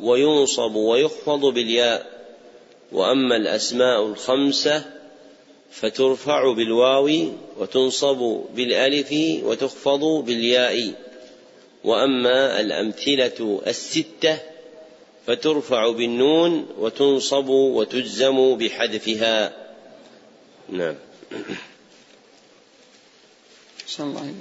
[0.00, 2.06] وينصب ويخفض بالياء.
[2.92, 4.95] وأما الأسماء الخمسة
[5.70, 9.12] فترفع بالواو وتنصب بالألف
[9.44, 10.92] وتخفض بالياء.
[11.84, 14.38] وأما الأمثلة الستة
[15.26, 19.52] فترفع بالنون وتنصب وتجزم بحذفها.
[20.68, 20.94] نعم.
[24.00, 24.34] الله عليك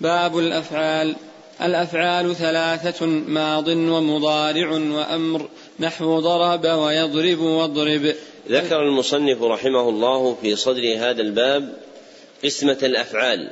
[0.00, 1.16] باب الأفعال.
[1.62, 5.48] الأفعال ثلاثة ماض ومضارع وأمر.
[5.80, 8.14] نحو ضرب ويضرب واضرب.
[8.48, 11.76] ذكر المصنف رحمه الله في صدر هذا الباب
[12.44, 13.50] قسمة الأفعال.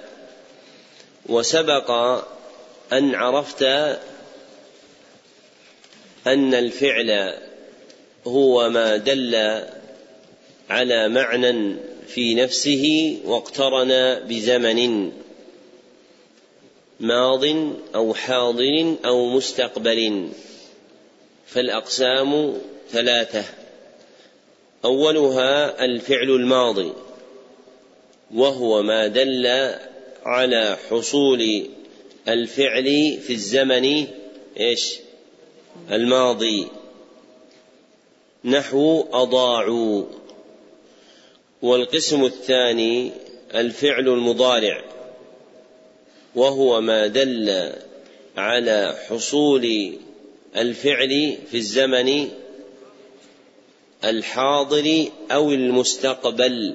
[1.27, 1.91] وسبق
[2.93, 3.63] أن عرفت
[6.27, 7.35] أن الفعل
[8.27, 9.63] هو ما دل
[10.71, 11.77] على معنى
[12.09, 15.13] في نفسه واقترن بزمن
[17.01, 17.45] ماض
[17.95, 20.29] أو حاضر أو مستقبل.
[21.55, 22.55] فالأقسام
[22.91, 23.45] ثلاثة.
[24.85, 26.93] أولها الفعل الماضي
[28.35, 29.75] وهو ما دل
[30.25, 31.67] على حصول
[32.29, 34.07] الفعل في الزمن
[34.61, 34.99] إيش؟
[35.91, 36.69] الماضي.
[38.45, 40.05] نحو أضاعوا.
[41.63, 43.13] والقسم الثاني
[43.55, 44.85] الفعل المضارع
[46.35, 47.73] وهو ما دل
[48.37, 49.93] على حصول
[50.57, 52.29] الفعل في الزمن
[54.05, 56.75] الحاضر أو المستقبل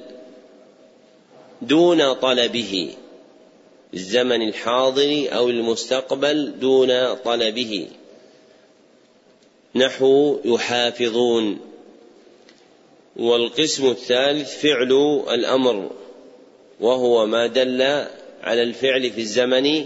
[1.62, 2.94] دون طلبه.
[3.94, 7.88] الزمن الحاضر أو المستقبل دون طلبه.
[9.74, 11.58] نحو يحافظون.
[13.16, 15.90] والقسم الثالث فعل الأمر
[16.80, 17.82] وهو ما دل
[18.42, 19.84] على الفعل في الزمن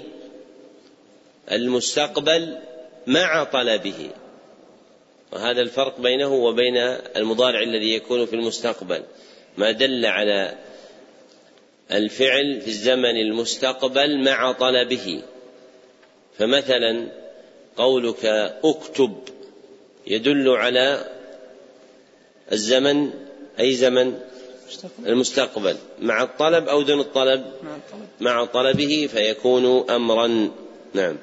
[1.52, 2.58] المستقبل
[3.06, 4.10] مع طلبه.
[5.32, 6.76] وهذا الفرق بينه وبين
[7.16, 9.02] المضارع الذي يكون في المستقبل.
[9.58, 10.58] ما دل على
[11.92, 15.22] الفعل في الزمن المستقبل مع طلبه.
[16.38, 17.06] فمثلا
[17.76, 18.24] قولك
[18.64, 19.16] اكتب
[20.06, 21.10] يدل على
[22.52, 23.10] الزمن
[23.60, 24.18] أي زمن؟
[25.06, 25.76] المستقبل.
[26.00, 27.52] مع الطلب أو دون الطلب.
[28.20, 30.50] مع طلبه فيكون أمرا.
[30.94, 31.16] نعم.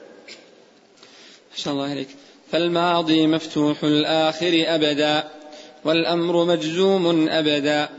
[1.59, 2.07] أحسن الله عليك.
[2.51, 5.23] فالماضي مفتوح الآخر أبدا
[5.85, 7.89] والأمر مجزوم أبدا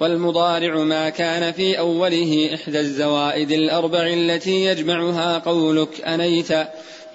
[0.00, 6.48] والمضارع ما كان في أوله إحدى الزوائد الأربع التي يجمعها قولك أنيت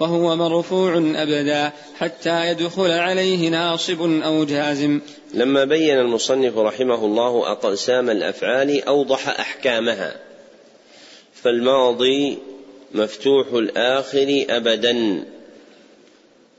[0.00, 5.00] وهو مرفوع أبدا حتى يدخل عليه ناصب أو جازم.
[5.34, 10.16] لما بين المصنف رحمه الله أقسام الأفعال أوضح أحكامها.
[11.42, 12.38] فالماضي
[12.94, 15.24] مفتوح الآخر أبدا.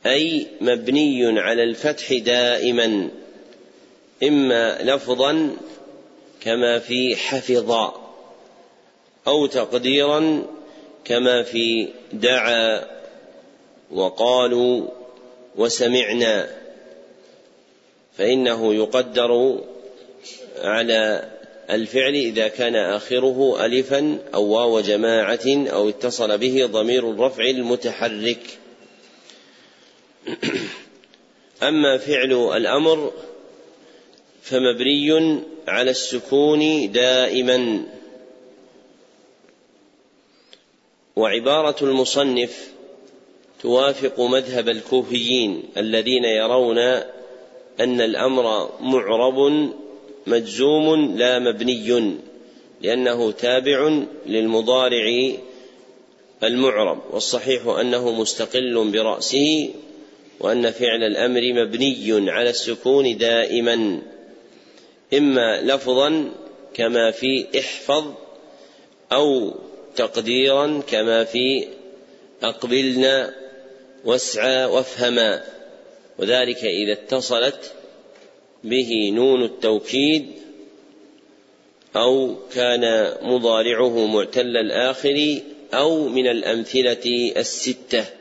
[0.06, 3.10] أي مبني على الفتح دائما
[4.24, 5.56] إما لفظا
[6.42, 7.72] كما في حفظ
[9.28, 10.44] أو تقديرا
[11.06, 12.86] كما في دعا
[13.92, 14.88] وقالوا
[15.56, 16.50] وسمعنا
[18.18, 19.60] فإنه يقدر
[20.58, 21.30] على
[21.70, 28.61] الفعل إذا كان آخره ألفا أو واو جماعة أو اتصل به ضمير الرفع المتحرك.
[31.70, 33.12] أما فعل الأمر
[34.42, 37.84] فمبني على السكون دائما.
[41.16, 42.72] وعبارة المصنف
[43.62, 46.78] توافق مذهب الكوفيين الذين يرون
[47.80, 49.70] أن الأمر معرب
[50.28, 52.16] مجزوم لا مبني
[52.82, 55.32] لأنه تابع للمضارع
[56.44, 59.70] المعرب والصحيح أنه مستقل برأسه
[60.42, 64.02] وأن فعل الأمر مبني على السكون دائما
[65.14, 66.32] إما لفظا
[66.74, 68.14] كما في احفظ
[69.12, 69.56] أو
[69.96, 71.68] تقديرا كما في
[72.44, 73.34] أقبلنا
[74.06, 75.44] واسعى وافهما.
[76.20, 77.74] وذلك إذا اتصلت
[78.64, 80.32] به نون التوكيد
[81.96, 85.40] أو كان مضارعه معتل الآخر
[85.74, 88.21] أو من الأمثلة الستة.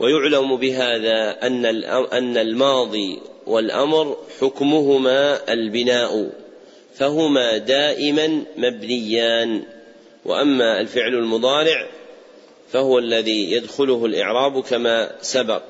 [0.00, 1.66] ويعلم بهذا أن
[2.12, 6.30] أن الماضي والأمر حكمهما البناء
[6.94, 9.62] فهما دائما مبنيان.
[10.24, 11.88] وأما الفعل المضارع
[12.72, 15.62] فهو الذي يدخله الإعراب كما سبق.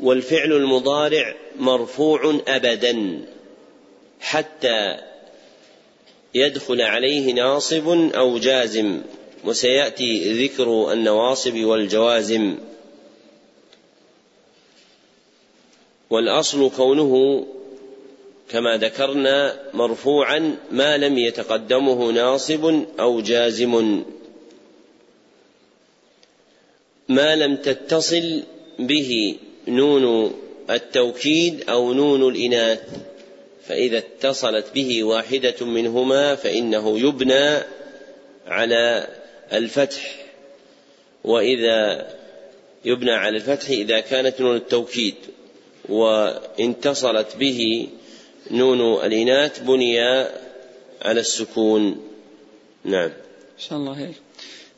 [0.00, 3.20] والفعل المضارع مرفوع أبدا
[4.20, 4.96] حتى
[6.34, 9.02] يدخل عليه ناصب أو جازم.
[9.44, 12.56] وسيأتي ذكر النواصب والجوازم.
[16.10, 17.46] والأصل كونه
[18.48, 24.04] كما ذكرنا مرفوعا ما لم يتقدمه ناصب أو جازم.
[27.08, 28.42] ما لم تتصل
[28.78, 29.36] به
[29.68, 30.34] نون
[30.70, 32.82] التوكيد أو نون الإناث
[33.68, 37.58] فإذا اتصلت به واحدة منهما فإنه يبنى
[38.46, 39.08] على
[39.52, 40.26] الفتح.
[41.24, 42.06] وإذا
[42.84, 45.14] يبنى على الفتح إذا كانت نون التوكيد.
[45.88, 47.88] وإن اتصلت به
[48.50, 50.00] نون الإناث بني
[51.02, 51.96] على السكون.
[52.84, 53.10] نعم.
[53.58, 54.14] شاء الله هيك.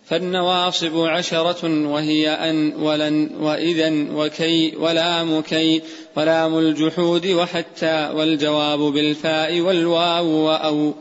[0.09, 5.83] فالنواصب عشرة وهي أن ولن وإذا وكي ولام كي
[6.17, 10.95] ولام الجحود وحتى والجواب بالفاء والواو وأو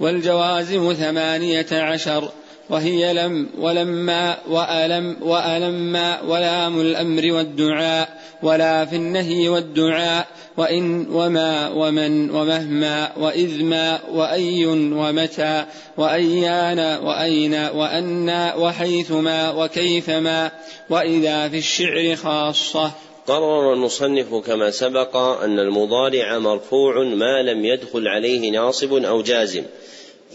[0.00, 2.30] والجوازم ثمانية عشر.
[2.70, 8.08] وهي لم ولما وألم وألما ولام الأمر والدعاء
[8.42, 10.26] ولا في النهي والدعاء
[10.56, 15.64] وإن وما ومن ومهما وإذ ما وأي ومتى
[15.96, 20.50] وأيان وأين وأنا وحيثما وكيفما
[20.90, 22.90] وإذا في الشعر خاصة.
[23.26, 29.62] قرر المصنف كما سبق أن المضارع مرفوع ما لم يدخل عليه ناصب أو جازم.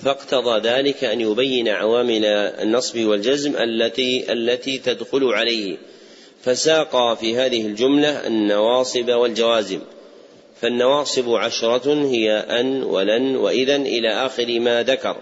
[0.04, 5.78] فاقتضى ذلك أن يبين عوامل النصب والجزم التي التي تدخل عليه.
[6.44, 9.80] فساق في هذه الجملة النواصب والجوازم.
[10.62, 15.18] فالنواصب عشرة هي أن ولن وإذا إلى آخر ما ذكر.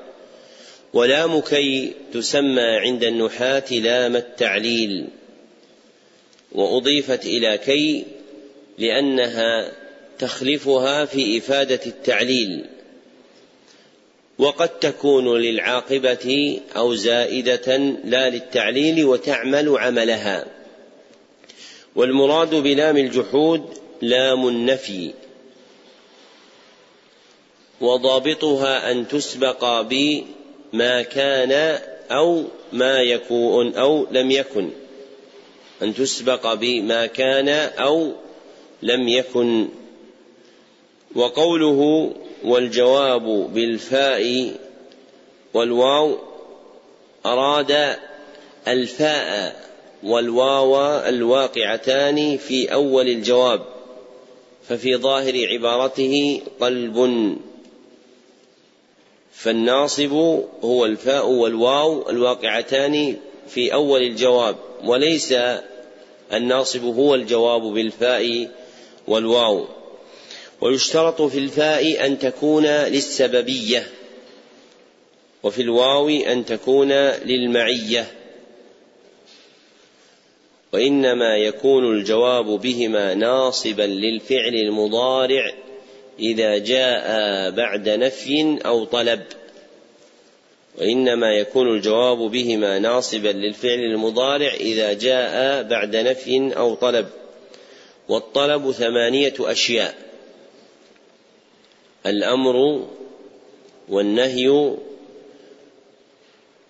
[0.94, 5.08] ولام كي تسمى عند النحاة لام التعليل.
[6.52, 8.06] وأضيفت إلى كي
[8.78, 9.72] لأنها
[10.20, 12.66] تخلفها في إفادة التعليل.
[14.40, 20.46] وقد تكون للعاقبة أو زائدة لا للتعليل وتعمل عملها.
[21.96, 25.14] والمراد بلام الجحود لام النفي.
[27.82, 31.80] وضابطها أن تسبق بما كان
[32.12, 32.44] أو
[32.74, 34.70] ما يكون أو لم يكن.
[35.82, 37.50] أن تسبق بما كان
[37.80, 38.12] أو
[38.82, 39.70] لم يكن.
[41.16, 42.12] وقوله
[42.44, 44.54] والجواب بالفاء
[45.54, 46.18] والواو
[47.26, 47.98] أراد
[48.68, 49.56] الفاء
[50.04, 53.62] والواو الواقعتان في أول الجواب
[54.70, 57.38] ففي ظاهر عبارته قلب.
[59.34, 60.12] فالناصب
[60.64, 63.18] هو الفاء والواو الواقعتان
[63.48, 65.34] في أول الجواب وليس
[66.34, 68.52] الناصب هو الجواب بالفاء
[69.08, 69.66] والواو.
[70.62, 73.88] ويشترط في الفاء أن تكون للسببية
[75.44, 76.92] وفي الواو أن تكون
[77.26, 78.12] للمعية.
[80.74, 85.54] وإنما يكون الجواب بهما ناصبا للفعل المضارع
[86.20, 87.10] إذا جاء
[87.52, 89.22] بعد نفي أو طلب.
[90.78, 97.08] وإنما يكون الجواب بهما ناصبا للفعل المضارع إذا جاء بعد نفي أو طلب.
[98.10, 100.09] والطلب ثمانية أشياء.
[102.06, 102.88] الأمر
[103.90, 104.78] والنهي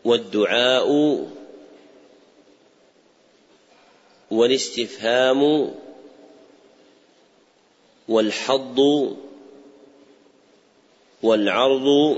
[0.05, 0.89] والدعاء
[4.31, 5.71] والاستفهام
[8.07, 8.79] والحض
[11.23, 12.17] والعرض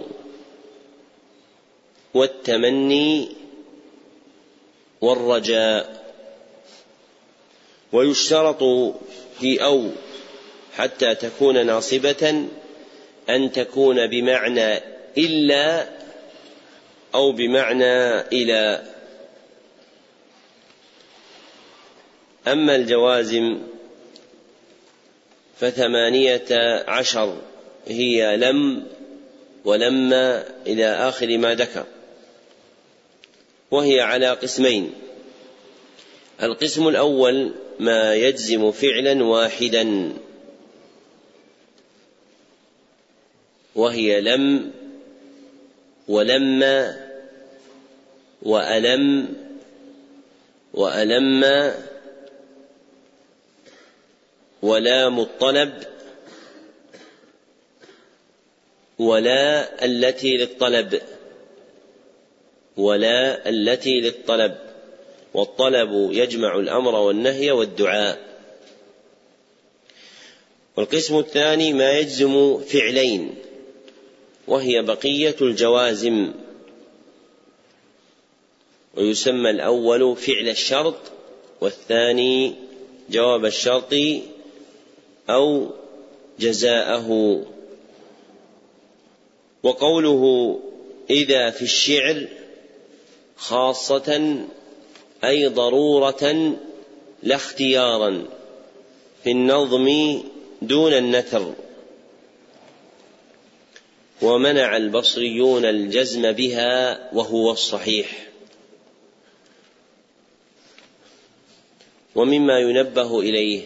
[2.13, 3.29] والتمني
[5.01, 6.01] والرجاء
[7.93, 8.63] ويشترط
[9.39, 9.89] في أو
[10.75, 12.47] حتى تكون ناصبة
[13.29, 14.79] أن تكون بمعنى
[15.17, 15.87] إلا
[17.15, 18.83] أو بمعنى إلى.
[22.47, 23.61] أما الجوازم
[25.59, 26.45] فثمانية
[26.87, 27.41] عشر
[27.87, 28.87] هي لم
[29.65, 31.85] ولما إلى آخر ما ذكر
[33.71, 34.93] وهي على قسمين.
[36.43, 40.13] القسم الأول ما يجزم فعلا واحدا.
[43.75, 44.71] وهي لم
[46.07, 47.07] ولما
[48.41, 49.33] وألم
[50.73, 51.43] وألم
[54.61, 55.83] ولام الطلب
[58.99, 61.01] ولا التي للطلب
[62.77, 64.57] ولا التي للطلب
[65.33, 68.19] والطلب يجمع الأمر والنهي والدعاء.
[70.77, 73.35] والقسم الثاني ما يجزم فعلين.
[74.51, 76.31] وهي بقية الجوازم.
[78.97, 80.95] ويسمى الأول فعل الشرط
[81.61, 82.55] والثاني
[83.09, 83.93] جواب الشرط
[85.29, 85.67] أو
[86.39, 87.41] جزاءه.
[89.63, 90.59] وقوله
[91.09, 92.27] إذا في الشعر
[93.37, 94.37] خاصة
[95.23, 96.55] أي ضرورة
[97.23, 98.23] لا اختيارا
[99.23, 99.87] في النظم
[100.61, 101.53] دون النثر.
[104.21, 108.27] ومنع البصريون الجزم بها وهو الصحيح.
[112.15, 113.61] ومما ينبه إليه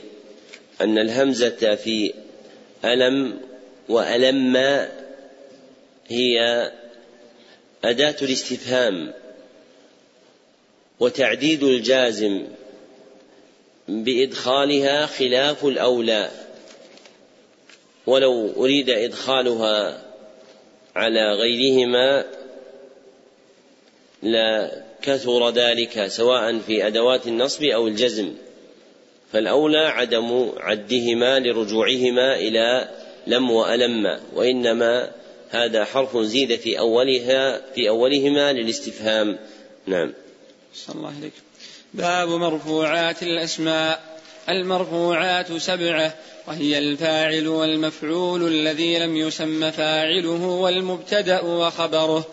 [0.82, 2.14] أن الهمزة في
[2.86, 3.42] ألم
[3.90, 4.56] وألم
[6.08, 6.72] هي
[7.84, 9.14] أداة الاستفهام
[11.00, 12.48] وتعديد الجازم
[13.88, 16.32] بإدخالها خلاف الأولى.
[18.06, 20.05] ولو أريد إدخالها
[20.96, 22.26] على غيرهما
[24.24, 28.34] لا كثر ذلك سواء في أدوات النصب أو الجزم.
[29.34, 32.90] فالأولى عدم عدهما لرجوعهما إلى
[33.28, 35.12] لم وألم وإنما
[35.50, 39.40] هذا حرف زيد في أولها في أولهما للاستفهام.
[39.88, 40.14] نعم.
[40.74, 41.34] صلى الله عليك
[41.94, 44.15] باب مرفوعات الأسماء.
[44.50, 46.14] المرفوعات سبعة
[46.48, 52.26] وهي الفاعل والمفعول الذي لم يسم فاعله والمبتدأ وخبره.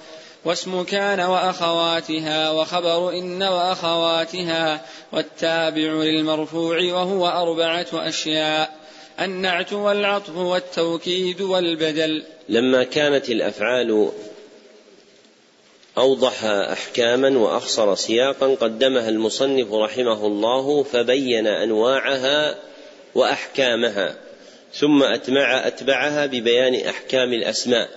[0.44, 8.76] واسم كان وأخواتها وخبر إن وأخواتها والتابع للمرفوع وهو أربعة أشياء
[9.20, 12.22] النعت والعطف والتوكيد والبدل.
[12.48, 14.10] لما كانت الأفعال
[15.98, 22.58] أوضح أحكاما وأخصر سياقا قدمها المصنف رحمه الله فبين أنواعها
[23.14, 24.16] وأحكامها
[24.74, 27.88] ثم أتبع أتبعها ببيان أحكام الأسماء.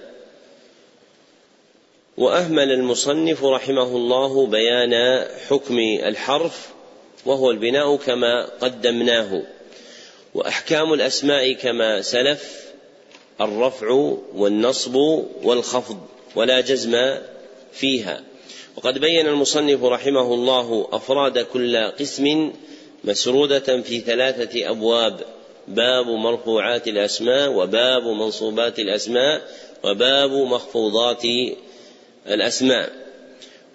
[2.17, 6.69] وأهمل المصنف رحمه الله بيان حكم الحرف
[7.25, 9.41] وهو البناء كما قدمناه.
[10.33, 12.65] وأحكام الأسماء كما سلف
[13.41, 14.95] الرفع والنصب
[15.43, 16.95] والخفض ولا جزم
[17.75, 18.23] فيها.
[18.75, 22.51] وقد بين المصنف رحمه الله أفراد كل قسم
[23.03, 25.19] مسرودة في ثلاثة أبواب
[25.67, 29.41] باب مرفوعات الأسماء وباب منصوبات الأسماء
[29.83, 31.23] وباب مخفوضات
[32.27, 32.89] الأسماء.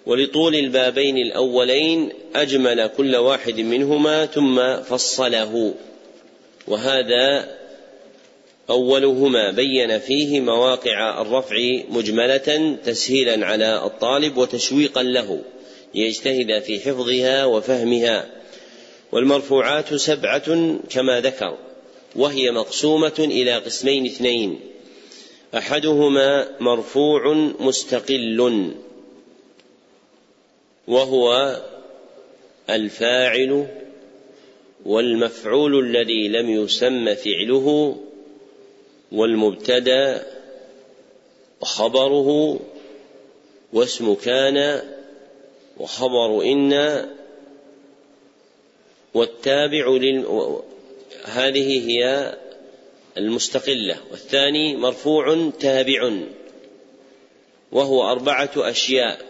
[0.05, 5.73] ولطول البابين الأولين أجمل كل واحد منهما ثم فصله.
[6.67, 7.60] وهذا
[8.69, 11.55] أولهما بين فيه مواقع الرفع
[11.89, 15.41] مجملة تسهيلا على الطالب وتشويقا له
[15.95, 18.29] ليجتهد في حفظها وفهمها.
[19.11, 21.57] والمرفوعات سبعة كما ذكر
[22.15, 24.59] وهي مقسومة إلى قسمين اثنين.
[25.57, 28.71] أحدهما مرفوع مستقل
[30.87, 31.57] وهو
[32.69, 33.67] الفاعل
[34.85, 37.97] والمفعول الذي لم يسم فعله
[39.11, 40.27] والمبتدا
[41.61, 42.59] وخبره
[43.73, 44.81] واسم كان
[45.77, 46.73] وخبر إن
[49.13, 50.59] والتابع لل...
[51.25, 52.35] هذه هي
[53.17, 53.97] المستقلة.
[54.11, 56.11] والثاني مرفوع تابع
[57.71, 59.21] وهو أربعة أشياء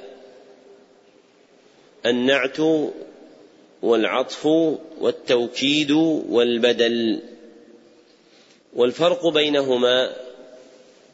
[2.06, 2.58] النعت
[3.82, 4.45] والعطف
[4.99, 5.91] والتوكيد
[6.30, 7.20] والبدل.
[8.76, 10.15] والفرق بينهما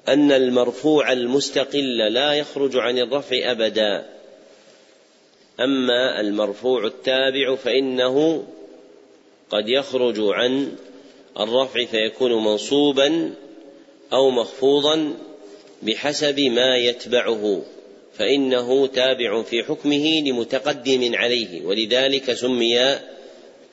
[0.08, 4.06] أن المرفوع المستقل لا يخرج عن الرفع أبدا.
[5.60, 8.48] أما المرفوع التابع فإنه
[9.50, 10.72] قد يخرج عن
[11.40, 13.34] الرفع فيكون منصوبا
[14.14, 15.14] أو مخفوضا
[15.82, 17.62] بحسب ما يتبعه
[18.14, 23.00] فإنه تابع في حكمه لمتقدم عليه ولذلك سمي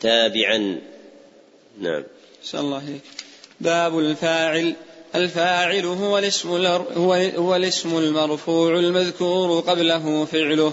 [0.01, 0.81] تابعا.
[1.81, 2.05] نعم.
[2.43, 3.23] صلى الله عليك
[3.60, 4.74] باب الفاعل.
[5.14, 6.66] الفاعل هو الاسم
[7.36, 10.72] هو الاسم المرفوع المذكور قبله فعله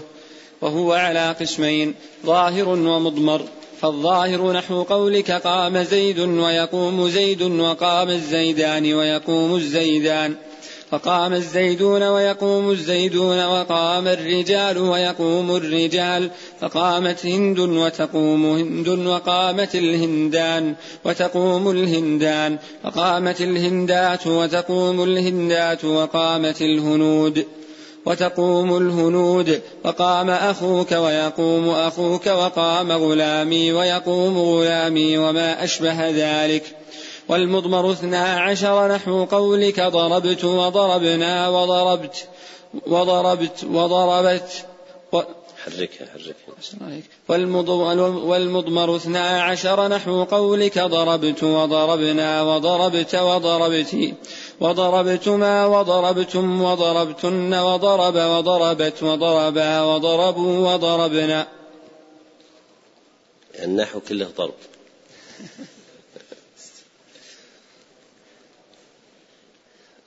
[0.62, 1.96] وهو على قسمين
[2.26, 3.42] ظاهر ومضمر.
[3.82, 10.36] فالظاهر نحو قولك قام زيد ويقوم زيد وقام الزيدان ويقوم الزيدان.
[10.92, 16.30] فقام الزيدون ويقوم الزيدون وقام الرجال ويقوم الرجال
[16.62, 27.46] فقامت هند وتقوم هند وقامت الهندان وتقوم الهندان فقامت الهندات وتقوم الهندات وقامت الهنود
[28.06, 36.64] وتقوم الهنود وقام أخوك ويقوم أخوك وقام غلامي ويقوم غلامي وما أشبه ذلك
[37.32, 42.28] والمضمر اثنا عشر نحو قولك ضربت وضربنا وضربت
[42.88, 44.66] وضربت وضربت
[45.14, 45.22] و
[45.66, 47.02] حركها حركها.
[48.28, 54.14] والمضمر اثنا عشر نحو قولك ضربت وضربنا وضربت وضربت
[54.62, 61.48] وضربتما وضربتم وضربتن وضرب وضربت وضربا وضربوا وضربنا.
[63.64, 64.54] النحو كله ضرب.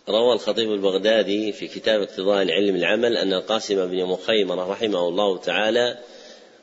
[0.09, 5.99] روى الخطيب البغدادي في كتاب اقتضاء العلم العمل أن القاسم بن مخيمرة رحمه الله تعالى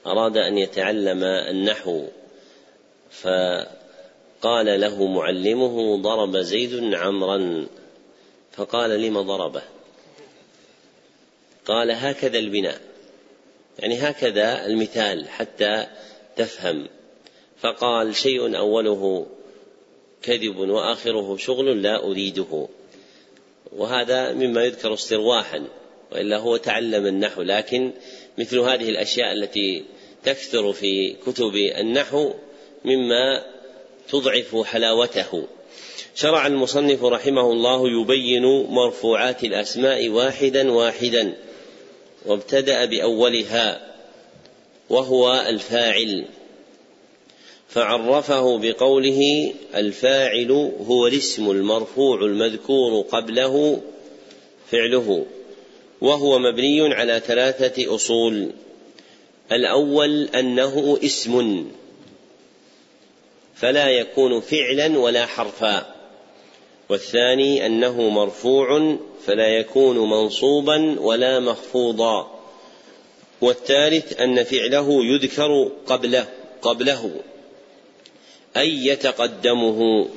[0.05, 2.05] أراد أن يتعلم النحو
[3.11, 7.67] فقال له معلمه ضرب زيد عمرا.
[8.51, 9.61] فقال لم ضربه؟
[11.65, 12.81] قال هكذا البناء.
[13.79, 15.87] يعني هكذا المثال حتى
[16.35, 16.87] تفهم.
[17.59, 19.27] فقال شيء أوله
[20.21, 22.67] كذب وآخره شغل لا أريده.
[23.75, 25.67] وهذا مما يذكر استرواحا
[26.11, 27.91] وإلا هو تعلم النحو لكن
[28.37, 29.83] مثل هذه الأشياء التي
[30.23, 32.33] تكثر في كتب النحو
[32.85, 33.45] مما
[34.09, 35.47] تضعف حلاوته.
[36.15, 41.33] شرع المصنف رحمه الله يبين مرفوعات الأسماء واحدا واحدا
[42.25, 43.93] وابتدأ بأولها
[44.89, 46.25] وهو الفاعل.
[47.73, 53.81] فعرفه بقوله الفاعل هو الاسم المرفوع المذكور قبله
[54.71, 55.25] فعله
[56.01, 58.51] وهو مبني على ثلاثة أصول.
[59.51, 61.65] الأول أنه اسم
[63.55, 65.95] فلا يكون فعلا ولا حرفا.
[66.89, 72.39] والثاني أنه مرفوع فلا يكون منصوبا ولا مخفوضا.
[73.41, 76.27] والثالث أن فعله يذكر قبله
[76.61, 77.11] قبله.
[78.57, 80.09] أي يتقدمه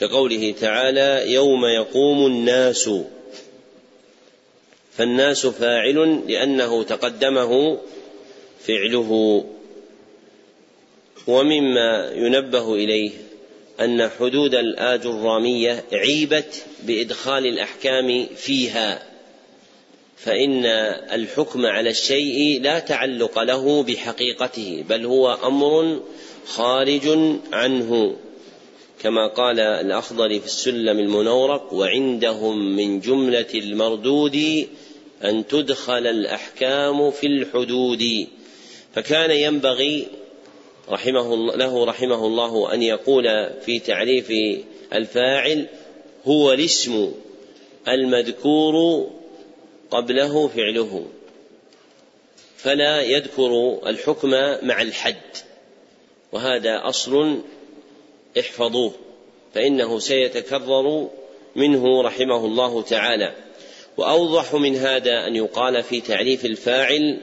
[0.00, 2.90] كقوله تعالى يوم يقوم الناس.
[4.92, 7.78] فالناس فاعل لأنه تقدمه
[8.66, 9.44] فعله.
[11.26, 13.10] ومما ينبه إليه
[13.80, 19.02] أن حدود الآجرامية عيبت بإدخال الأحكام فيها
[20.16, 20.66] فإن
[21.12, 26.00] الحكم على الشيء لا تعلق له بحقيقته بل هو أمر
[26.46, 27.08] خارج
[27.52, 28.16] عنه
[29.02, 34.66] كما قال الأخضر في السلم المنورق وعندهم من جملة المردود
[35.24, 38.26] أن تدخل الأحكام في الحدود
[38.94, 40.06] فكان ينبغي
[40.88, 44.32] رحمه له رحمه الله أن يقول في تعريف
[44.92, 45.66] الفاعل
[46.24, 47.12] هو الاسم
[47.88, 49.06] المذكور
[49.90, 51.06] قبله فعله
[52.56, 54.30] فلا يذكر الحكم
[54.62, 55.36] مع الحد.
[56.32, 57.40] وهذا أصل
[58.38, 58.92] احفظوه
[59.54, 61.08] فإنه سيتكرر
[61.56, 63.34] منه رحمه الله تعالى.
[63.96, 67.20] وأوضح من هذا أن يقال في تعريف الفاعل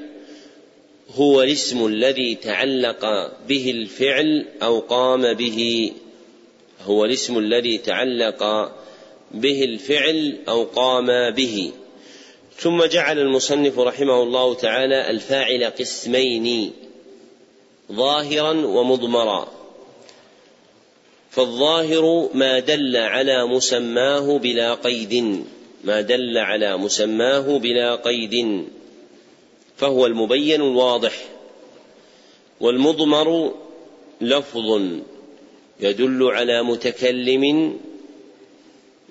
[1.15, 5.91] هو الاسم الذي تعلق به الفعل أو قام به
[6.81, 8.71] هو الاسم الذي تعلق
[9.31, 11.71] به الفعل أو قام به.
[12.55, 16.73] ثم جعل المصنف رحمه الله تعالى الفاعل قسمين.
[17.91, 19.47] ظاهرا ومضمرا.
[21.29, 25.43] فالظاهر ما دل على مسماه بلا قيد.
[25.83, 28.65] ما دل على مسماه بلا قيد.
[29.77, 31.13] فهو المبين الواضح.
[32.59, 33.55] والمضمر
[34.21, 34.81] لفظ
[35.79, 37.77] يدل على متكلم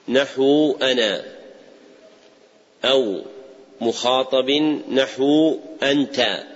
[0.08, 1.24] نحو أنا
[2.84, 3.20] أو
[3.80, 4.50] مخاطب
[4.90, 6.46] نحو أنت.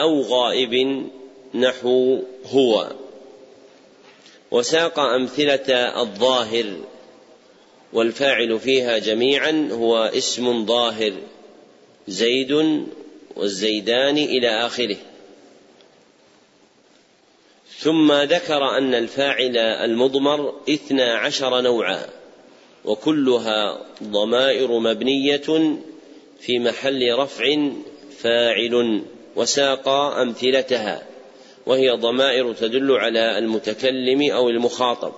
[0.00, 1.06] أو غائب
[1.54, 2.92] نحو هو.
[4.50, 6.76] وساق أمثلة الظاهر
[7.92, 11.12] والفاعل فيها جميعا هو اسم ظاهر
[12.08, 12.82] زيد
[13.36, 14.96] والزيدان إلى آخره.
[17.78, 22.06] ثم ذكر أن الفاعل المضمر اثنا عشر نوعا
[22.84, 25.76] وكلها ضمائر مبنية
[26.40, 27.70] في محل رفع
[28.18, 29.02] فاعل.
[29.36, 31.02] وساق أمثلتها
[31.66, 35.12] وهي ضمائر تدل على المتكلم أو المخاطب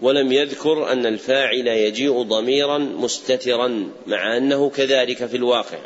[0.00, 5.78] ولم يذكر أن الفاعل يجيء ضميرا مستترا مع أنه كذلك في الواقع.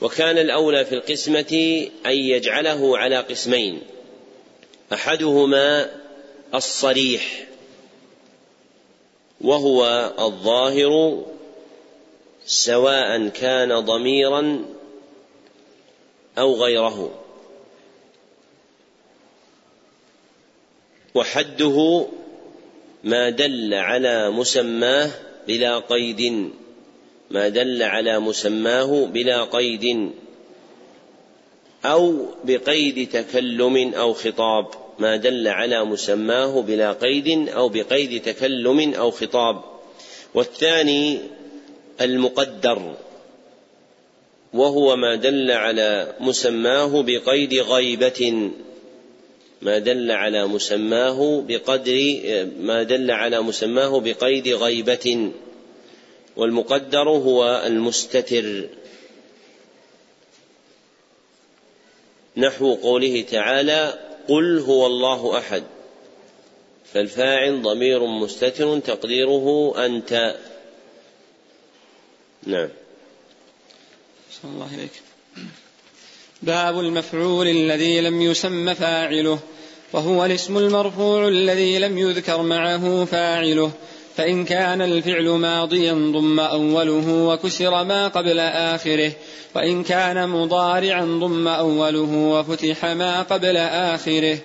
[0.00, 3.80] وكان الأولى في القسمة أن يجعله على قسمين
[4.92, 5.90] أحدهما
[6.54, 7.46] الصريح
[9.40, 11.24] وهو الظاهر
[12.46, 14.64] سواء كان ضميرا
[16.38, 17.10] أو غيره.
[21.14, 22.06] وحده
[23.04, 25.10] ما دل على مسماه
[25.48, 26.50] بلا قيد.
[27.30, 30.10] ما دل على مسماه بلا قيد.
[31.84, 34.66] أو بقيد تكلم أو خطاب.
[34.98, 39.64] ما دل على مسماه بلا قيد أو بقيد تكلم أو خطاب.
[40.34, 41.18] والثاني
[42.00, 42.94] المقدر.
[44.54, 48.50] وهو ما دل على مسماه بقيد غيبة.
[49.62, 52.20] ما دل على مسماه بقدر
[52.58, 55.30] ما دل على مسماه بقيد غيبة.
[56.36, 58.68] والمقدر هو المستتر.
[62.36, 63.98] نحو قوله تعالى
[64.28, 65.62] قل هو الله أحد.
[66.92, 70.36] فالفاعل ضمير مستتر تقديره أنت.
[72.46, 72.68] نعم.
[74.42, 74.90] صلى الله عليك
[76.42, 79.38] باب المفعول الذي لم يسم فاعله
[79.92, 83.70] وهو الاسم المرفوع الذي لم يذكر معه فاعله
[84.16, 89.12] فإن كان الفعل ماضيا ضم أوله وكسر ما قبل آخره
[89.54, 94.38] وإن كان مضارعا ضم أوله وفتح ما قبل آخره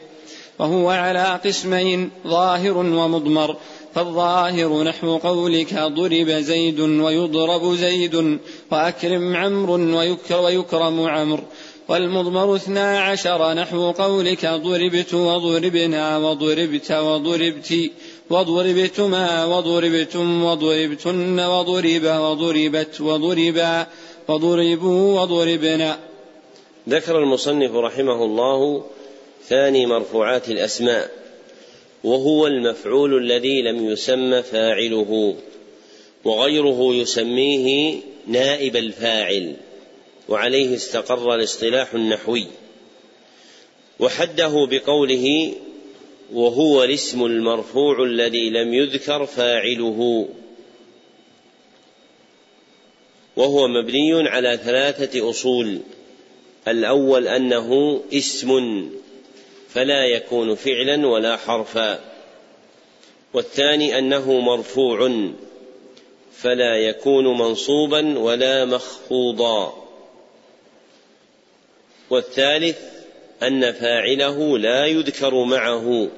[0.60, 3.58] وهو على قسمين ظاهر ومضمر
[3.96, 8.40] فالظاهر نحو قولك ضرب زيد ويضرب زيد
[8.72, 10.00] وأكرم عمرو
[10.32, 11.44] ويكرم عمرو
[11.88, 17.92] والمضمر اثنا عشر نحو قولك ضربت وضربنا وضربت وضربت
[18.30, 23.88] وضربتما وضربتم وضربتن وضرب وضربت وضربا
[24.28, 25.98] وضربوا وضربنا.
[26.90, 28.84] ذكر المصنف رحمه الله
[29.50, 31.25] ثاني مرفوعات الأسماء.
[32.06, 35.36] وهو المفعول الذي لم يسم فاعله
[36.26, 39.56] وغيره يسميه نائب الفاعل
[40.30, 42.48] وعليه استقر الاصطلاح النحوي.
[44.00, 45.54] وحده بقوله
[46.34, 50.28] وهو الاسم المرفوع الذي لم يذكر فاعله.
[53.36, 55.80] وهو مبني على ثلاثة أصول.
[56.68, 58.90] الأول أنه اسم
[59.76, 62.00] فلا يكون فعلا ولا حرفا.
[63.34, 65.30] والثاني أنه مرفوع
[66.32, 69.88] فلا يكون منصوبا ولا مخفوضا.
[72.10, 72.78] والثالث
[73.44, 76.10] أن فاعله لا يذكر معه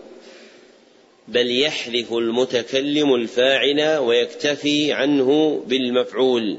[1.27, 6.57] بل يحذف المتكلم الفاعل ويكتفي عنه بالمفعول.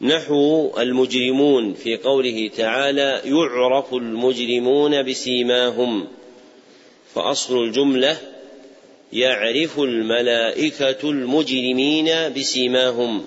[0.00, 6.06] نحو المجرمون في قوله تعالى يعرف المجرمون بسيماهم.
[7.14, 8.16] فأصل الجملة
[9.12, 13.24] يعرف الملائكة المجرمين بسيماهم.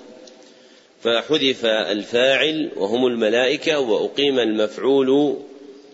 [1.02, 5.36] فحذف الفاعل وهم الملائكة وأقيم المفعول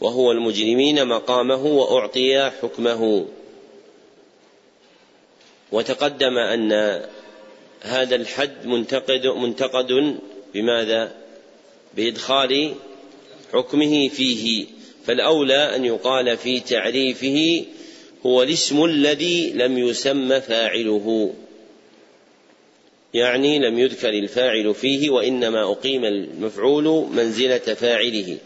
[0.01, 3.27] وهو المجرمين مقامه وأعطي حكمه.
[5.73, 7.01] وتقدم أن
[7.81, 10.19] هذا الحد منتقد منتقد
[10.57, 11.13] بماذا؟
[11.97, 12.75] بإدخال
[13.53, 14.67] حكمه فيه.
[15.07, 17.65] فالأولى أن يقال في تعريفه
[18.27, 21.35] هو الاسم الذي لم يسم فاعله.
[23.15, 28.37] يعني لم يذكر الفاعل فيه وإنما أقيم المفعول منزلة فاعله.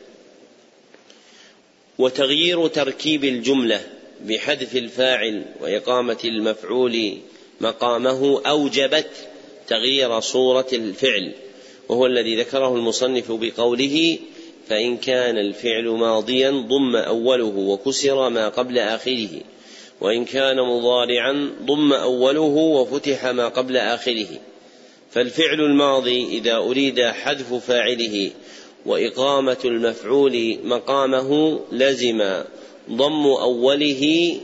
[1.99, 3.81] وتغيير تركيب الجملة
[4.27, 7.19] بحذف الفاعل وإقامة المفعول
[7.61, 9.11] مقامه أوجبت
[9.69, 11.35] تغيير صورة الفعل.
[11.91, 14.19] وهو الذي ذكره المصنف بقوله
[14.69, 19.29] فإن كان الفعل ماضيا ضم أوله وكسر ما قبل آخره
[20.01, 24.29] وإن كان مضارعا ضم أوله وفتح ما قبل آخره.
[25.11, 28.31] فالفعل الماضي إذا أريد حذف فاعله
[28.87, 32.43] وإقامة المفعول مقامه لزم
[32.91, 34.37] ضم أوله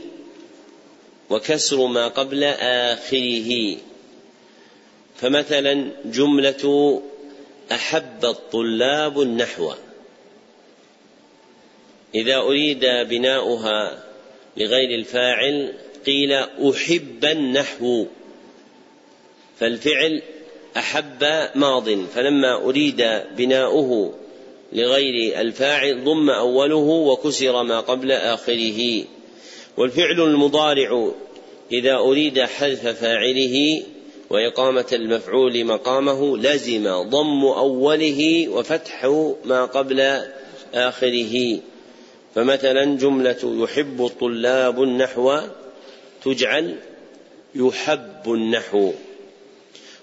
[1.29, 3.77] وكسر ما قبل آخره.
[5.15, 7.01] فمثلا جملة
[7.71, 9.71] أحب الطلاب النحو.
[12.15, 14.03] إذا أريد بناؤها
[14.57, 15.73] لغير الفاعل
[16.05, 16.33] قيل
[16.69, 18.05] أحب النحو.
[19.59, 20.21] فالفعل
[20.77, 24.13] أحب ماض فلما أريد بناؤه
[24.73, 29.03] لغير الفاعل ضم أوله وكسر ما قبل آخره.
[29.77, 31.11] والفعل المضارع
[31.71, 33.83] إذا أريد حذف فاعله
[34.29, 39.05] وإقامة المفعول مقامه لزم ضم أوله وفتح
[39.45, 40.21] ما قبل
[40.73, 41.59] آخره.
[42.35, 45.39] فمثلا جملة يحب الطلاب النحو
[46.23, 46.75] تجعل
[47.55, 48.91] يحب النحو.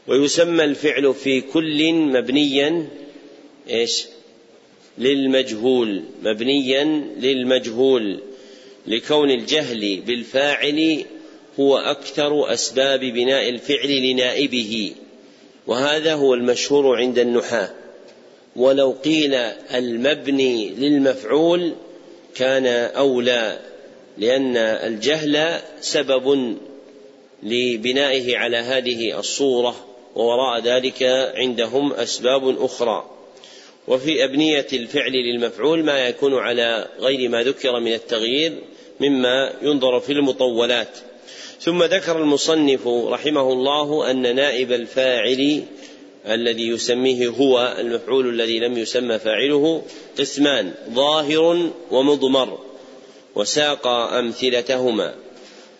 [0.06, 2.88] ويسمى الفعل في كل مبنيا
[3.70, 4.06] إيش؟
[4.98, 6.02] للمجهول.
[6.22, 6.84] مبنيا
[7.20, 8.20] للمجهول.
[8.86, 11.04] لكون الجهل بالفاعل
[11.60, 14.92] هو أكثر أسباب بناء الفعل لنائبه
[15.66, 17.70] وهذا هو المشهور عند النحاة.
[18.56, 19.34] ولو قيل
[19.74, 21.72] المبني للمفعول
[22.34, 22.66] كان
[22.96, 23.58] أولى
[24.18, 26.56] لأن الجهل سبب
[27.42, 31.02] لبنائه على هذه الصورة ووراء ذلك
[31.34, 33.10] عندهم أسباب أخرى.
[33.88, 38.52] وفي أبنية الفعل للمفعول ما يكون على غير ما ذكر من التغيير
[39.00, 40.98] مما ينظر في المطولات.
[41.64, 45.62] ثم ذكر المصنف رحمه الله أن نائب الفاعل
[46.26, 49.82] الذي يسميه هو المفعول الذي لم يسمى فاعله
[50.18, 52.58] قسمان ظاهر ومضمر
[53.34, 55.14] وساق أمثلتهما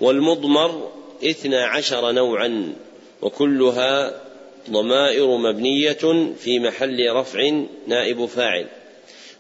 [0.01, 0.91] والمضمر
[1.25, 2.73] اثنا عشر نوعا
[3.23, 4.21] وكلها
[4.71, 8.67] ضمائر مبنية في محل رفع نائب فاعل.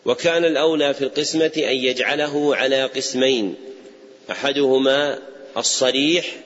[0.04, 3.54] وكان الأولى في القسمة أن يجعله على قسمين
[4.30, 5.18] أحدهما
[5.56, 6.36] الصريح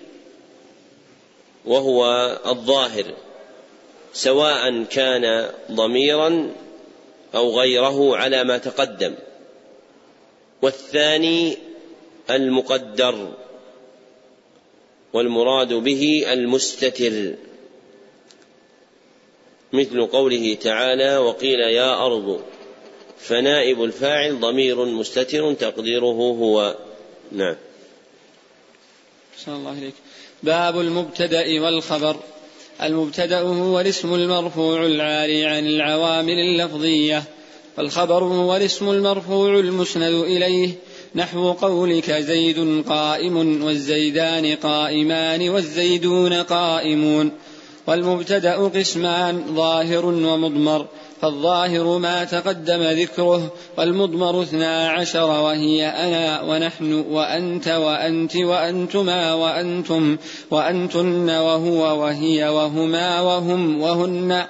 [1.64, 2.04] وهو
[2.46, 3.04] الظاهر
[4.12, 6.54] سواء كان ضميرا
[7.34, 9.14] أو غيره على ما تقدم.
[10.62, 11.56] والثاني
[12.30, 13.32] المقدر
[15.12, 17.34] والمراد به المستتر.
[19.72, 22.42] مثل قوله تعالى وقيل يا أرض
[23.18, 26.76] فنائب الفاعل ضمير مستتر تقديره هو.
[27.32, 27.56] نعم.
[29.46, 29.94] الله إليك.
[30.42, 32.16] باب المبتدأ والخبر.
[32.82, 37.22] المبتدأ هو الاسم المرفوع العالي عن العوامل اللفظية
[37.78, 40.70] والخبر هو الاسم المرفوع المسند إليه
[41.14, 47.32] نحو قولك زيد قائم والزيدان قائمان والزيدون قائمون.
[47.86, 50.86] والمبتدأ قسمان ظاهر ومضمر.
[51.20, 60.16] فالظاهر ما تقدم ذكره والمضمر اثنا عشر وهي أنا ونحن وأنت وأنت وأنتما وأنتم
[60.50, 64.44] وأنتن وهو وهي وهما وهم وهن.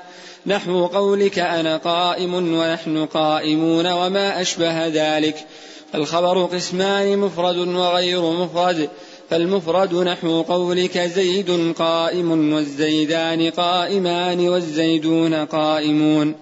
[0.46, 5.46] نحو قولك أنا قائم ونحن قائمون وما أشبه ذلك.
[5.94, 8.88] الخبر قسمان مفرد وغير مفرد.
[9.30, 16.34] فالمفرد نحو قولك زيد قائم والزيدان قائمان والزيدون قائمون.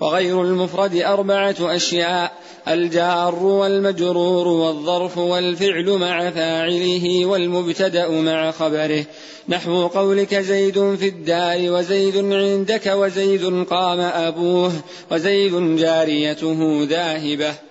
[0.00, 2.32] وغير المفرد أربعة أشياء
[2.68, 9.04] الجار والمجرور والظرف والفعل مع فاعله والمبتدأ مع خبره.
[9.48, 14.72] نحو قولك زيد في الدار وزيد عندك وزيد قام أبوه
[15.10, 17.69] وزيد جاريته ذاهبة.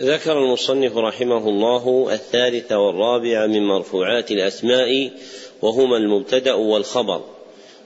[0.00, 5.10] ذكر المصنف رحمه الله الثالث والرابع من مرفوعات الأسماء
[5.62, 7.24] وهما المبتدأ والخبر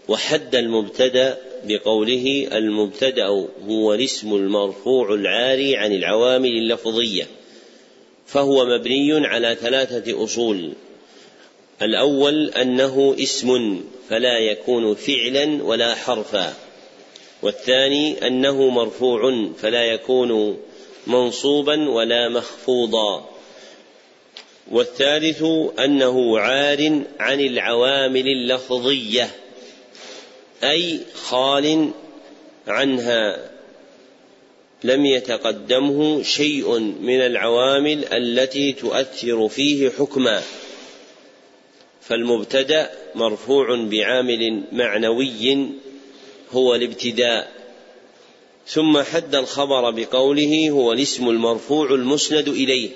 [0.08, 3.26] وحد المبتدأ بقوله المبتدأ
[3.68, 7.26] هو الاسم المرفوع العاري عن العوامل اللفظية
[8.26, 10.72] فهو مبني على ثلاثة أصول.
[11.82, 16.54] الأول أنه اسم فلا يكون فعلا ولا حرفا
[17.42, 20.56] والثاني أنه مرفوع فلا يكون
[21.06, 23.30] منصوبا ولا مخفوضا.
[24.70, 25.42] والثالث
[25.78, 29.30] أنه عار عن العوامل اللفظية
[30.64, 31.90] أي خال
[32.66, 33.50] عنها.
[34.84, 40.42] لم يتقدمه شيء من العوامل التي تؤثر فيه حكما.
[42.00, 45.68] فالمبتدأ مرفوع بعامل معنوي
[46.52, 47.55] هو الابتداء.
[48.68, 52.90] ثم حد الخبر بقوله هو الاسم المرفوع المسند إليه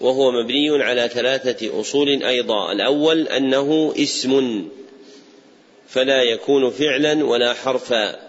[0.00, 2.72] وهو مبني على ثلاثة أصول أيضا.
[2.72, 4.64] الأول أنه اسم
[5.88, 8.20] فلا يكون فعلا ولا حرفا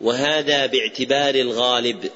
[0.00, 2.10] وهذا باعتبار الغالب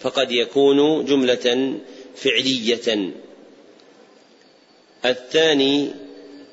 [0.00, 1.78] فقد يكون جملة
[2.16, 3.12] فعلية.
[5.04, 5.90] الثاني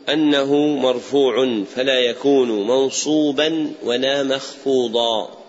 [0.09, 5.45] أنه مرفوع فلا يكون منصوبا ولا مخفوضا.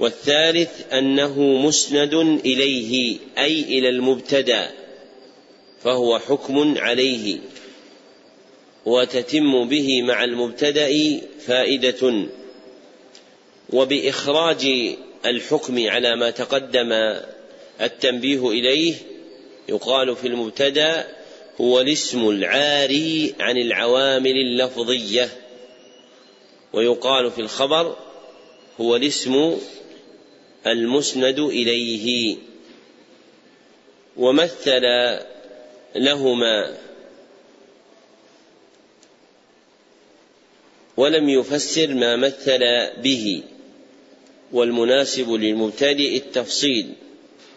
[0.00, 2.14] والثالث أنه مسند
[2.44, 4.70] إليه أي إلى المبتدأ
[5.82, 7.38] فهو حكم عليه.
[8.86, 12.26] وتتم به مع المبتدأ فائدة.
[13.72, 14.66] وبإخراج
[15.26, 16.92] الحكم على ما تقدم
[17.80, 18.94] التنبيه إليه
[19.68, 21.15] يقال في المبتدأ
[21.60, 25.28] هو الاسم العاري عن العوامل اللفظية.
[26.72, 27.96] ويقال في الخبر
[28.80, 29.56] هو الاسم
[30.66, 32.36] المسند إليه.
[34.16, 34.82] ومثل
[35.96, 36.76] لهما.
[40.96, 42.60] ولم يفسر ما مثل
[43.02, 43.42] به.
[44.52, 46.92] والمناسب للمبتدئ التفصيل.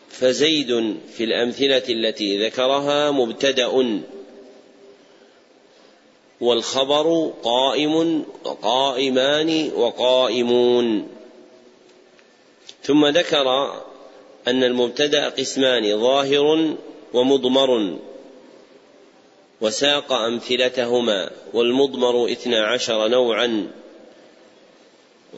[0.10, 4.02] فزيد في الأمثلة التي ذكرها مبتدأ.
[6.41, 11.07] والخبر قائم وقائمان وقائمون.
[12.84, 13.73] ثم ذكر
[14.48, 16.76] أن المبتدأ قسمان ظاهر
[17.14, 17.98] ومضمر.
[19.61, 23.68] وساق أمثلتهما والمضمر اثنا عشر نوعا.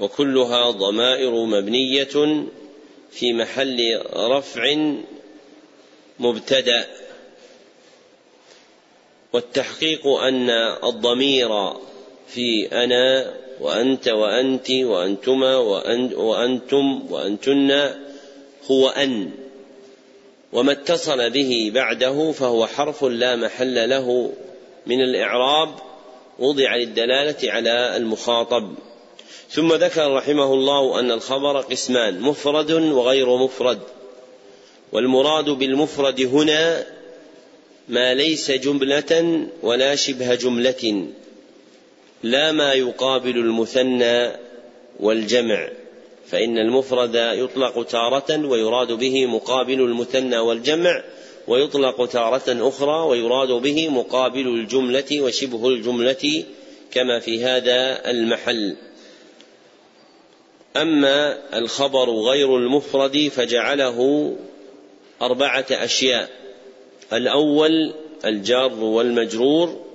[0.02, 2.46] وكلها ضمائر مبنية.
[3.12, 4.94] في محل رفع
[6.20, 6.88] مبتدأ.
[9.34, 10.50] والتحقيق أن
[10.84, 11.74] الضمير
[12.28, 15.58] في أنا وأنت وأنت وأنتما
[16.16, 17.90] وأنتم وأنتن
[18.72, 19.32] هو أن.
[20.54, 24.34] وما اتصل به بعده فهو حرف لا محل له
[24.86, 25.70] من الإعراب.
[26.40, 28.76] وضع للدلالة على المخاطب.
[29.50, 33.80] ثم ذكر رحمه الله أن الخبر قسمان مفرد وغير مفرد.
[34.92, 36.86] والمراد بالمفرد هنا
[37.90, 41.08] ما ليس جملة ولا شبه جملة
[42.24, 44.32] لا ما يقابل المثنى
[45.00, 45.70] والجمع
[46.28, 51.04] فإن المفرد يطلق تارة ويراد به مقابل المثنى والجمع
[51.48, 56.44] ويطلق تارة أخرى ويراد به مقابل الجملة وشبه الجملة
[56.92, 58.76] كما في هذا المحل.
[60.78, 64.32] أما الخبر غير المفرد فجعله
[65.22, 66.30] أربعة أشياء.
[67.14, 67.94] الأول
[68.26, 69.86] الجار والمجرور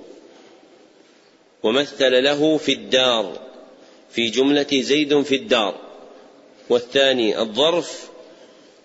[1.63, 3.39] ومثل له في الدار
[4.09, 5.81] في جملة زيد في الدار.
[6.69, 8.09] والثاني الظرف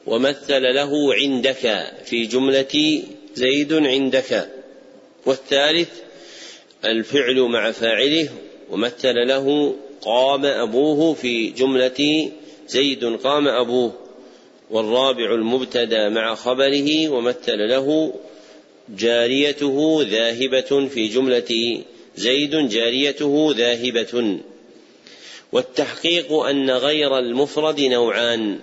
[0.07, 3.03] ومثل له عندك في جملة
[3.35, 4.51] زيد عندك.
[5.27, 5.91] والثالث
[6.85, 8.29] الفعل مع فاعله
[8.71, 12.31] ومثل له قام أبوه في جملة
[12.69, 13.93] زيد قام أبوه
[14.71, 18.15] والرابع المبتدأ مع خبره ومثل له
[18.89, 21.83] جاريته ذاهبة في جملة
[22.17, 24.39] زيد جاريته ذاهبة.
[25.53, 28.59] والتحقيق أن غير المفرد نوعان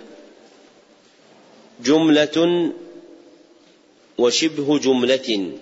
[1.84, 2.70] جملة
[4.18, 5.52] وشبه جملة.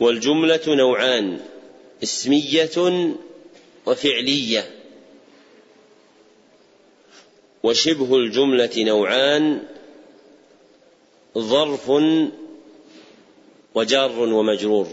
[0.00, 1.40] والجملة نوعان
[2.02, 2.70] اسمية
[3.88, 4.70] وفعلية
[7.62, 9.62] وشبه الجملة نوعان
[11.38, 11.90] ظرف
[13.74, 14.88] وجار ومجرور.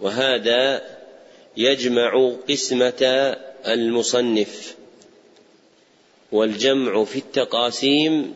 [0.00, 0.82] وهذا
[1.56, 3.02] يجمع قسمة
[3.66, 4.76] المصنف
[6.32, 8.34] والجمع في التقاسيم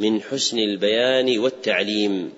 [0.00, 2.32] من حسن البيان والتعليم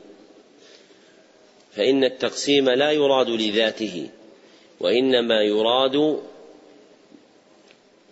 [1.77, 4.09] فإن التقسيم لا يراد لذاته.
[4.83, 6.19] وإنما يراد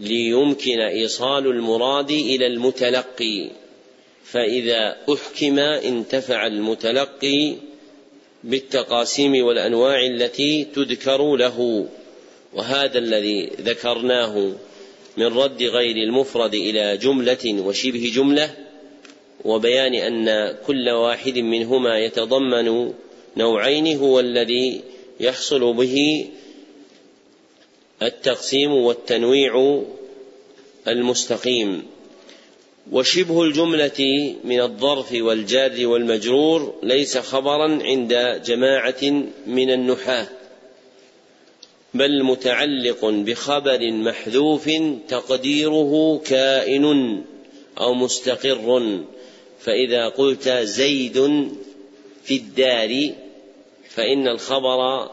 [0.00, 3.50] ليمكن إيصال المراد إلى المتلقي
[4.24, 7.54] فإذا أحكم انتفع المتلقي
[8.44, 11.88] بالتقاسيم والأنواع التي تذكر له
[12.54, 14.52] وهذا الذي ذكرناه
[15.16, 18.54] من رد غير المفرد إلى جملة وشبه جملة
[19.44, 22.92] وبيان أن كل واحد منهما يتضمن
[23.36, 24.80] نوعين هو الذي
[25.20, 26.26] يحصل به
[28.02, 29.82] التقسيم والتنويع
[30.88, 31.82] المستقيم.
[32.92, 40.28] وشبه الجملة من الظرف والجار والمجرور ليس خبرا عند جماعة من النحاة
[41.94, 44.70] بل متعلق بخبر محذوف
[45.08, 46.84] تقديره كائن
[47.80, 49.00] أو مستقر.
[49.60, 51.48] فإذا قلت زيد
[52.24, 53.10] في الدار
[53.88, 55.10] فإن الخبر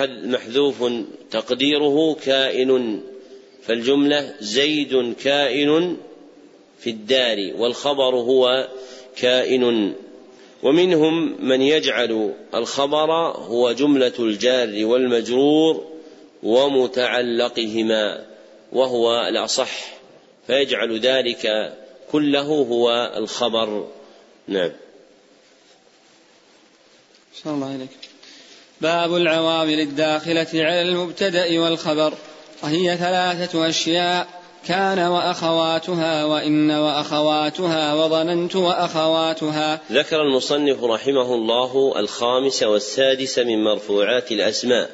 [0.00, 0.84] محذوف
[1.30, 3.00] تقديره كائن
[3.62, 5.96] فالجملة زيد كائن
[6.78, 8.68] في الدار والخبر هو
[9.16, 9.94] كائن.
[10.62, 15.84] ومنهم من يجعل الخبر هو جملة الجار والمجرور
[16.42, 18.26] ومتعلقهما
[18.72, 19.98] وهو الأصح
[20.46, 21.74] فيجعل ذلك
[22.12, 23.88] كله هو الخبر.
[24.48, 24.72] نعم.
[27.34, 28.05] صلى الله عليك.
[28.80, 32.12] باب العوامل الداخلة على المبتدأ والخبر.
[32.62, 34.26] وهي ثلاثة أشياء
[34.68, 39.80] كان وأخواتها وإن وأخواتها وظننت وأخواتها.
[39.92, 44.90] ذكر المصنف رحمه الله الخامس والسادس من مرفوعات الأسماء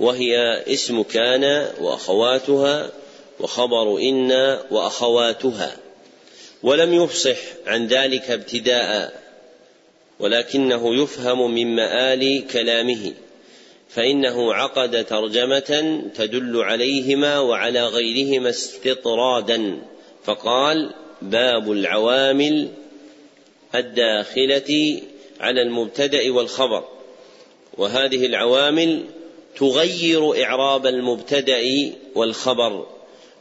[0.00, 2.90] وهي اسم كان وأخواتها
[3.40, 5.76] وخبر إن وأخواتها
[6.62, 9.21] ولم يفصح عن ذلك ابتداء
[10.20, 13.12] ولكنه يفهم من مآل كلامه
[13.88, 19.82] فإنه عقد ترجمة تدل عليهما وعلى غيرهما استطرادا
[20.24, 22.68] فقال باب العوامل
[23.74, 25.00] الداخلة
[25.40, 26.84] على المبتدأ والخبر
[27.78, 29.04] وهذه العوامل
[29.56, 32.86] تغير إعراب المبتدأ والخبر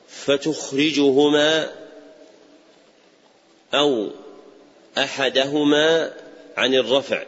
[0.07, 1.69] فتخرجهما
[3.73, 4.07] أو
[4.97, 6.13] أحدهما
[6.57, 7.23] عن الرفع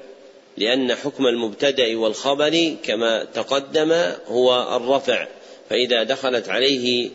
[0.58, 3.92] لأن حكم المبتدأ والخبر كما تقدم
[4.28, 5.28] هو الرفع
[5.70, 7.10] فإذا دخلت عليه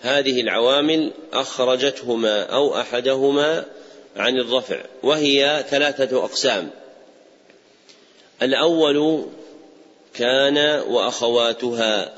[0.00, 3.64] هذه العوامل أخرجتهما أو أحدهما
[4.16, 6.70] عن الرفع وهي ثلاثة أقسام.
[8.42, 9.26] الأول
[10.14, 12.12] كان وأخواتها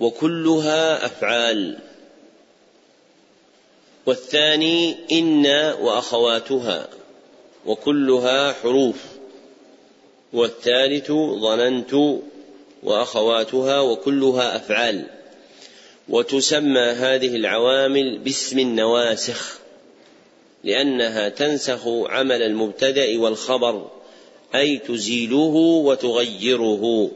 [0.00, 1.78] وكلها أفعال.
[4.06, 5.46] والثاني إن
[5.80, 6.88] وأخواتها.
[7.66, 8.96] وكلها حروف.
[10.32, 12.20] والثالث ظننت
[12.82, 15.06] وأخواتها وكلها أفعال.
[16.08, 19.58] وتسمى هذه العوامل باسم النواسخ
[20.64, 23.90] لأنها تنسخ عمل المبتدأ والخبر
[24.54, 25.54] أي تزيله
[25.84, 27.10] وتغيره.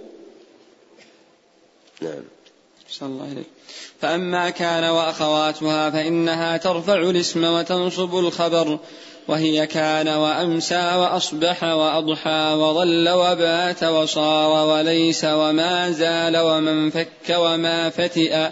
[2.00, 2.22] نعم.
[2.90, 3.42] صلى الله عليه
[4.00, 8.78] فأما كان وأخواتها فإنها ترفع الاسم وتنصب الخبر.
[9.28, 18.48] وهي كان وأمسى وأصبح وأضحى وظل وبات وصار وليس وما زال ومن فك وما فتئ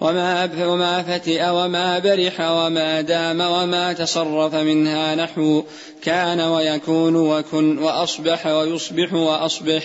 [0.00, 5.64] وما وما فتئ وما برح وما دام وما تصرف منها نحو
[6.02, 9.82] كان ويكون وكن وأصبح ويصبح وأصبح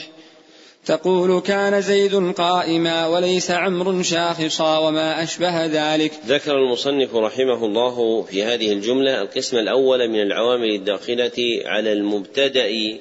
[0.85, 6.11] تقول كان زيد قائما وليس عمر شاخصا وما أشبه ذلك.
[6.27, 12.99] ذكر المصنف رحمه الله في هذه الجملة القسم الأول من العوامل الداخلة على المبتدأ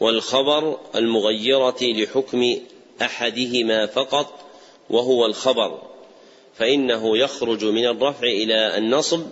[0.00, 2.56] والخبر المغيرة لحكم
[3.02, 4.26] أحدهما فقط
[4.90, 5.82] وهو الخبر
[6.54, 9.22] فإنه يخرج من الرفع إلى النصب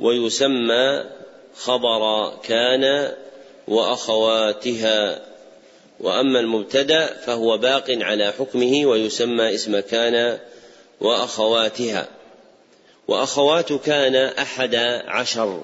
[0.00, 1.04] ويسمى
[1.56, 3.12] خبر كان
[3.68, 5.33] وأخواتها.
[6.04, 10.38] وأما المبتدأ فهو باق على حكمه ويسمى اسم كان
[11.00, 12.08] وأخواتها.
[13.08, 14.74] وأخوات كان أحد
[15.06, 15.62] عشر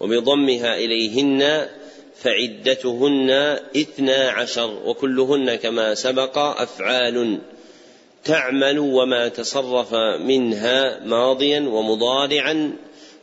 [0.00, 1.68] وبضمها إليهن
[2.22, 3.30] فعدتهن
[3.76, 7.38] اثنا عشر وكلهن كما سبق أفعال
[8.24, 12.76] تعمل وما تصرف منها ماضيا ومضارعا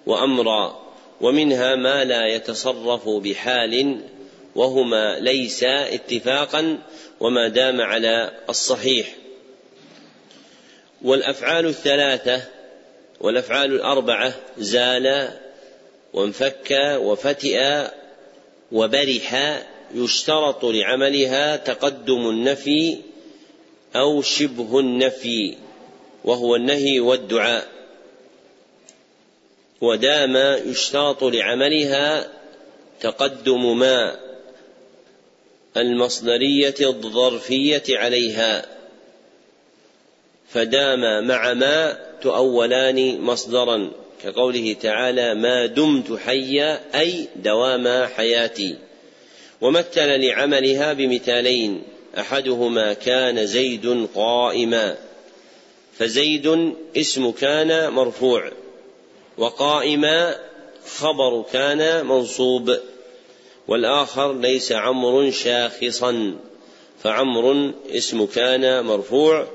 [0.06, 0.82] وأمرا
[1.22, 4.02] ومنها ما لا يتصرف بحال
[4.56, 6.78] وهما ليس اتفاقا
[7.20, 9.16] وما دام على الصحيح.
[11.02, 12.42] والأفعال الثلاثة
[13.20, 15.30] والأفعال الأربعة زال
[16.14, 17.88] وانفك وفتئ
[18.72, 19.62] وبرح
[19.96, 22.98] يشترط لعملها تقدم النفي
[23.96, 25.58] أو شبه النفي
[26.24, 27.68] وهو النهي والدعاء.
[29.82, 32.28] ودام يشترط لعملها
[33.02, 34.20] تقدم ما
[35.78, 38.66] المصدرية الظرفية عليها
[40.50, 43.92] فدام مع ما تؤولان مصدرا
[44.24, 48.76] كقوله تعالى ما دمت حيا أي دوام حياتي.
[49.62, 51.84] ومثل لعملها بمثالين
[52.20, 54.98] أحدهما كان زيد قائما
[55.98, 58.52] فزيد اسم كان مرفوع
[59.38, 60.36] وقائما
[60.98, 62.78] خبر كان منصوب.
[63.72, 66.36] والآخر ليس عمر شاخصا
[67.04, 69.48] فعمر اسم كان مرفوع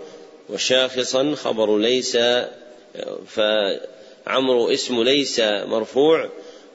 [0.51, 2.19] وشاخصا خبر ليس
[3.27, 6.29] فعمر اسم ليس مرفوع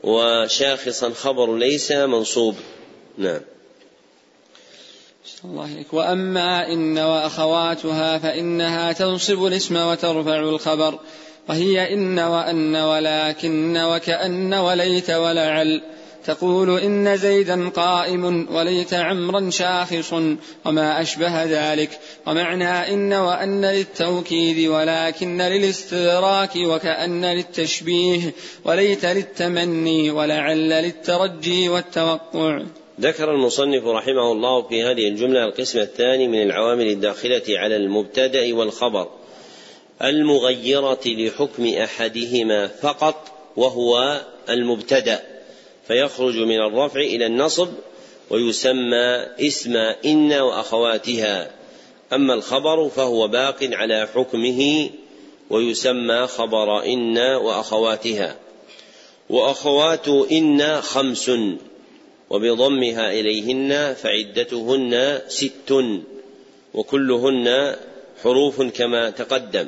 [0.03, 2.55] وشاخصا خبر ليس منصوب.
[3.17, 3.41] نعم.
[5.45, 5.93] الله عليك.
[5.93, 10.99] وأما إن وأخواتها فإنها تنصب الاسم وترفع الخبر
[11.49, 15.81] وهي إن وأن ولكن وكأن وليت ولعل.
[16.25, 20.13] تقول إن زيدا قائم وليت عمرا شاخص
[20.65, 21.99] وما أشبه ذلك.
[22.27, 28.33] ومعنى إن وأن للتوكيد ولكن للاستدراك وكأن للتشبيه
[28.65, 32.63] وليت للتمني ولعل للترجي والتوقع.
[33.01, 39.07] ذكر المصنف رحمه الله في هذه الجملة القسم الثاني من العوامل الداخلة على المبتدأ والخبر.
[40.03, 45.30] المغيرة لحكم أحدهما فقط وهو المبتدأ.
[45.87, 47.69] فيخرج من الرفع إلى النصب
[48.29, 49.75] ويسمى اسم
[50.05, 51.51] إن وأخواتها.
[52.13, 54.89] أما الخبر فهو باق على حكمه
[55.49, 58.35] ويسمى خبر إن وأخواتها.
[59.29, 61.31] وأخوات إن خمس
[62.29, 65.73] وبضمها إليهن فعدتهن ست
[66.73, 67.75] وكلهن
[68.23, 69.67] حروف كما تقدم.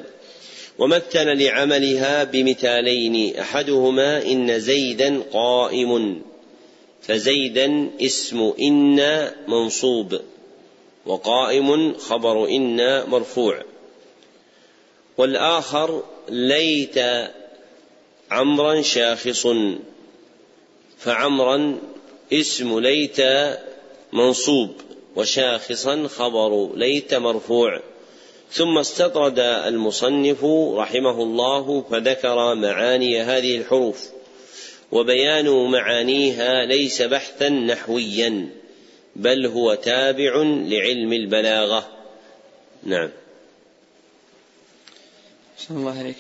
[0.80, 3.38] ومثل لعملها بمثالين.
[3.38, 6.22] أحدهما إن زيدا قائم.
[7.02, 10.22] فزيدا اسم إن منصوب
[11.06, 13.64] وقائم خبر إن مرفوع.
[15.18, 17.00] والآخر ليت
[18.32, 19.48] عمرا شاخص
[20.98, 21.78] فعمرا
[22.34, 23.18] اسم ليت
[24.14, 24.70] منصوب
[25.16, 27.82] وشاخصا خبر ليت مرفوع.
[28.54, 34.10] ثم استطرد المصنف رحمه الله فذكر معاني هذه الحروف
[34.92, 38.50] وبيان معانيها ليس بحثا نحويا
[39.16, 41.88] بل هو تابع لعلم البلاغة.
[42.84, 43.10] نعم.
[45.72, 46.16] الله عليك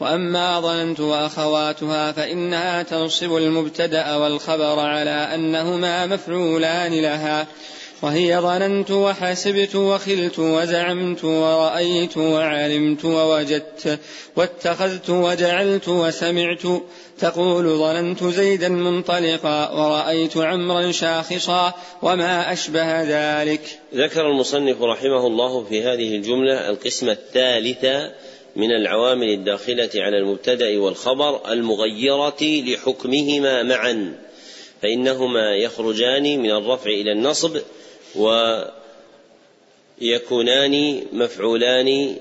[0.00, 7.46] وأما ظننت وأخواتها فإنها تنصب المبتدأ والخبر على أنهما مفعولان لها.
[8.02, 13.98] وهي ظننت وحسبت وخلت وزعمت ورأيت وعلمت ووجدت
[14.36, 16.62] واتخذت وجعلت وسمعت
[17.18, 23.60] تقول ظننت زيدا منطلقا ورأيت عمرا شاخصا وما أشبه ذلك.
[23.94, 27.84] ذكر المصنف رحمه الله في هذه الجملة القسم الثالث
[28.56, 34.14] من العوامل الداخلة على المبتدأ والخبر المغيرة لحكمهما معا
[34.82, 37.56] فإنهما يخرجان من الرفع إلى النصب
[40.00, 42.16] ويكونان مفعولان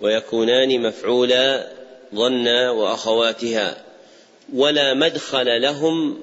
[0.00, 1.72] ويكونان مفعولا
[2.14, 3.84] ظن وأخواتها.
[4.54, 6.20] ولا مدخل لهم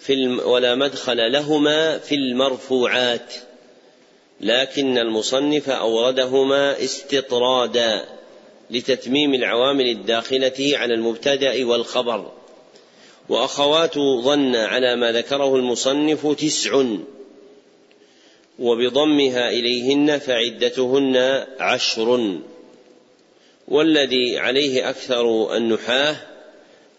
[0.00, 3.34] في الم ولا مدخل لهما في المرفوعات.
[4.40, 8.04] لكن المصنف أوردهما استطرادا
[8.70, 12.32] لتتميم العوامل الداخلة على المبتدأ والخبر.
[13.28, 16.84] وأخوات ظن على ما ذكره المصنف تسع.
[18.62, 22.38] وبضمها إليهن فعدتهن عشر.
[23.68, 26.16] والذي عليه أكثر النحاة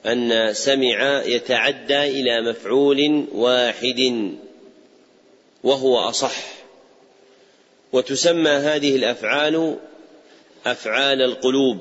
[0.05, 4.31] أن سمع يتعدى إلى مفعول واحد
[5.63, 6.63] وهو أصح.
[7.93, 9.77] وتسمى هذه الأفعال
[10.65, 11.77] أفعال القلوب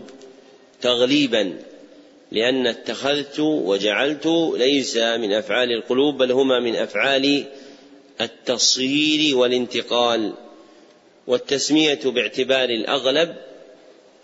[0.80, 1.58] تغليبا
[2.32, 4.26] لأن اتخذت وجعلت
[4.56, 7.44] ليس من أفعال القلوب بل هما من أفعال
[8.22, 10.34] التصير والانتقال
[11.26, 13.36] والتسمية باعتبار الأغلب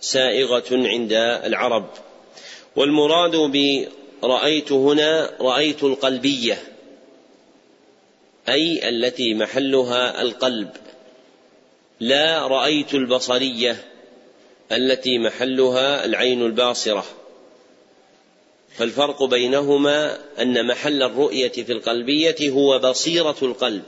[0.01, 1.13] سائغة عند
[1.45, 1.91] العرب.
[2.77, 3.37] والمراد
[4.23, 6.59] برأيت هنا رأيت القلبية
[8.49, 10.71] أي التي محلها القلب.
[12.01, 13.85] لا رأيت البصرية
[14.73, 17.05] التي محلها العين الباصرة.
[18.79, 23.83] فالفرق بينهما أن محل الرؤية في القلبية هو بصيرة القلب.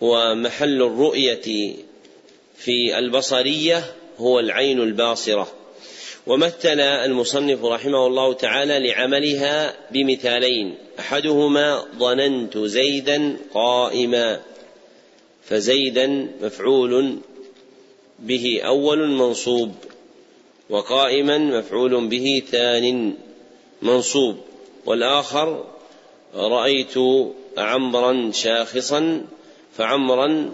[0.00, 1.74] ومحل الرؤية
[2.56, 5.52] في البصرية هو العين الباصرة.
[6.26, 10.74] ومثل المصنف رحمه الله تعالى لعملها بمثالين.
[10.98, 14.40] أحدهما ظننت زيدا قائما
[15.44, 17.18] فزيدا مفعول
[18.18, 19.74] به أول منصوب.
[20.70, 23.14] وقائما مفعول به ثان
[23.82, 24.36] منصوب.
[24.86, 25.64] والآخر
[26.34, 26.94] رأيت
[27.58, 29.24] عمرا شاخصا
[29.76, 30.52] فعمرا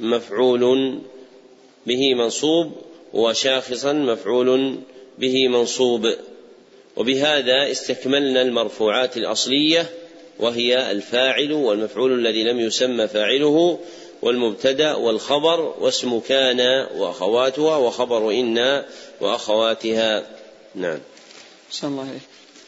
[0.00, 0.94] مفعول
[1.86, 2.72] به منصوب
[3.12, 4.78] وشاخصا مفعول
[5.18, 6.06] به منصوب.
[6.96, 9.90] وبهذا استكملنا المرفوعات الأصلية
[10.38, 13.78] وهي الفاعل والمفعول الذي لم يسمى فاعله
[14.24, 18.82] والمبتدا والخبر واسم كان وأخواتها وخبر إن
[19.20, 20.22] وأخواتها.
[20.74, 20.98] نعم.
[21.70, 22.20] صلى الله عليه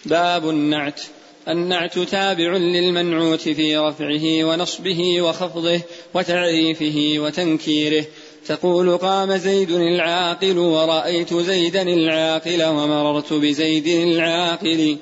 [0.05, 1.01] باب النعت.
[1.49, 5.81] النعت تابع للمنعوت في رفعه ونصبه وخفضه
[6.15, 8.05] وتعريفه وتنكيره.
[8.47, 14.97] تقول قام زيد العاقل ورأيت زيدا العاقل ومررت بزيد العاقل.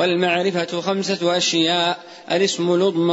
[0.00, 2.04] والمعرفة خمسة أشياء.
[2.30, 2.72] الاسم,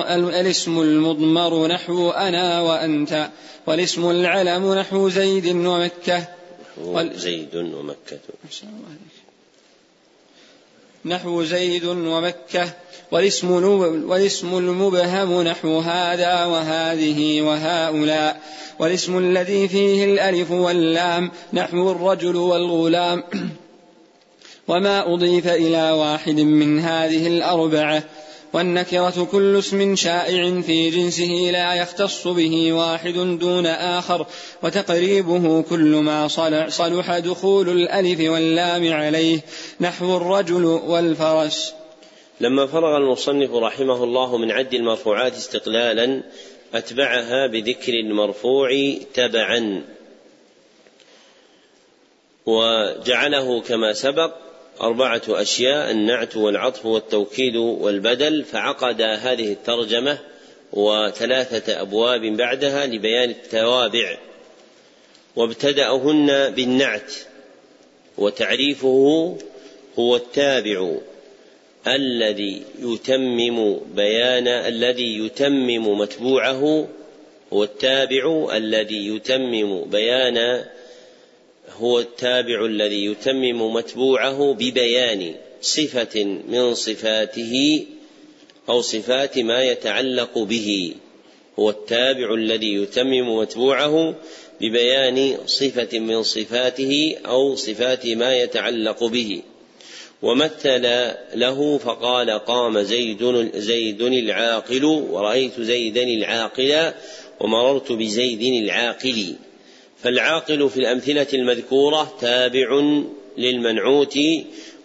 [0.10, 3.30] الاسم المضمر نحو أنا وأنت.
[3.68, 6.28] والاسم العلم نحو زيد ومكة.
[7.14, 8.20] زيد ومكة.
[11.06, 12.70] نحو زيد ومكة.
[13.12, 13.52] والاسم,
[14.10, 18.42] والاسم المبهم نحو هذا وهذه وهؤلاء.
[18.80, 23.24] والاسم الذي فيه الألف واللام نحو الرجل والغلام.
[24.68, 28.04] وما أضيف إلى واحد من هذه الأربعة
[28.54, 34.26] والنكرة كل اسم شائع في جنسه لا يختص به واحد دون آخر
[34.64, 36.28] وتقريبه كل ما
[36.70, 39.40] صلح دخول الألف واللام عليه
[39.82, 41.74] نحو الرجل والفرس.
[42.42, 46.24] لما فرغ المصنف رحمه الله من عد المرفوعات استقلالا
[46.74, 49.84] أتبعها بذكر المرفوع تبعا
[52.46, 54.47] وجعله كما سبق
[54.82, 60.18] أربعة أشياء النعت والعطف والتوكيد والبدل فعقد هذه الترجمة
[60.74, 64.18] وثلاثة أبواب بعدها لبيان التوابع.
[65.36, 67.14] وابتدأهن بالنعت
[68.18, 69.38] وتعريفه
[70.00, 70.98] هو التابع
[71.88, 76.88] الذي يتمم بيان الذي يتمم متبوعه
[77.54, 80.66] هو التابع الذي يتمم بيان
[81.80, 87.86] هو التابع الذي يتمم متبوعه ببيان صفة من صفاته
[88.70, 90.94] أو صفات ما يتعلق به.
[91.60, 94.16] هو التابع الذي يتمم متبوعه
[94.62, 99.42] ببيان صفة من صفاته أو صفات ما يتعلق به.
[100.22, 100.82] ومثل
[101.34, 106.92] له فقال قام زيد زيد العاقل ورأيت زيدا العاقل
[107.40, 109.36] ومررت بزيد العاقل.
[110.04, 112.82] فالعاقل في الأمثلة المذكورة تابع
[113.38, 114.20] للمنعوت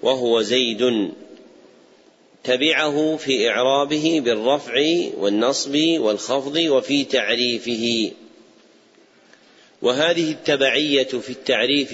[0.02, 1.10] وهو زيد.
[2.44, 4.74] تبعه في إعرابه بالرفع
[5.18, 8.10] والنصب والخفض وفي تعريفه.
[9.82, 11.90] وهذه التبعية في التعريف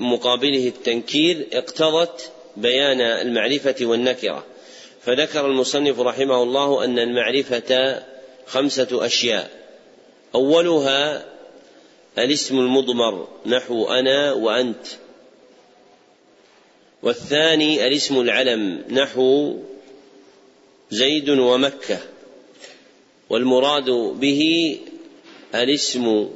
[0.00, 4.44] ومقابله التنكير اقتضت بيان المعرفة والنكرة.
[5.02, 8.02] فذكر المصنف رحمه الله أن المعرفة
[8.46, 9.50] خمسة أشياء.
[10.34, 11.33] أولها
[12.18, 14.86] الاسم المضمر نحو أنا وأنت.
[17.02, 19.56] والثاني الاسم العلم نحو
[20.90, 21.98] زيد ومكة.
[23.30, 24.76] والمراد به
[25.54, 26.28] الاسم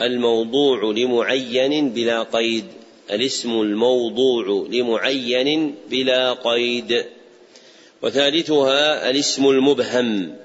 [0.00, 2.64] الموضوع لمعين بلا قيد.
[3.10, 7.04] الاسم الموضوع لمعين بلا قيد.
[8.02, 10.36] وثالثها الاسم المبهم.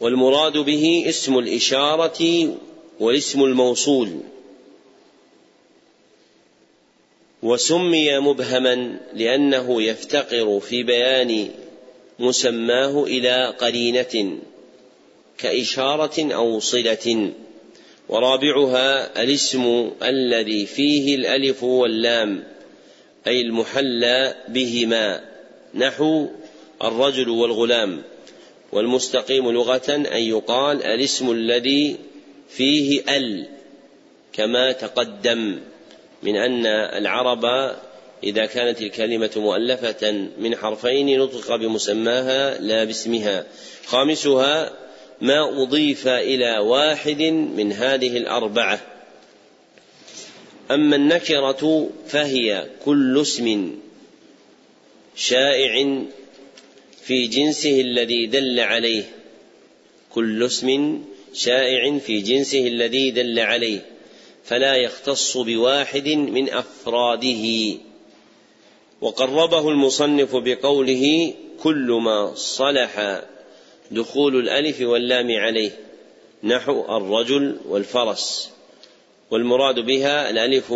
[0.00, 2.48] والمراد به اسم الإشارة
[3.00, 4.20] والاسم الموصول.
[7.42, 11.50] وسمي مبهما لأنه يفتقر في بيان
[12.18, 14.38] مسماه إلى قرينة
[15.38, 17.32] كإشارة أو صلة.
[18.08, 22.44] ورابعها الاسم الذي فيه الألف واللام
[23.26, 25.24] أي المحلى بهما
[25.74, 26.26] نحو
[26.82, 28.02] الرجل والغلام.
[28.72, 31.96] والمستقيم لغة أن يقال الاسم الذي
[32.48, 33.48] فيه ال
[34.32, 35.60] كما تقدم
[36.22, 37.44] من أن العرب
[38.24, 43.46] إذا كانت الكلمة مؤلفة من حرفين نطق بمسماها لا باسمها.
[43.86, 44.72] خامسها
[45.20, 47.22] ما أضيف إلى واحد
[47.56, 48.80] من هذه الأربعة.
[50.70, 53.78] أما النكرة فهي كل اسم
[55.16, 56.02] شائع
[57.02, 59.04] في جنسه الذي دل عليه.
[60.14, 60.98] كل اسم
[61.34, 63.80] شائع في جنسه الذي دل عليه
[64.44, 67.74] فلا يختص بواحد من أفراده.
[69.00, 73.22] وقربه المصنف بقوله كل ما صلح
[73.90, 75.70] دخول الألف واللام عليه
[76.44, 78.50] نحو الرجل والفرس.
[79.30, 80.70] والمراد بها الألف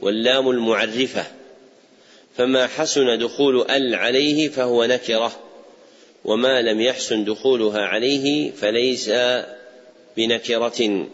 [0.00, 1.24] واللام المعرفة.
[2.36, 5.32] فما حسن دخول ال عليه فهو نكرة
[6.24, 9.10] وما لم يحسن دخولها عليه فليس
[10.20, 11.08] بنكرة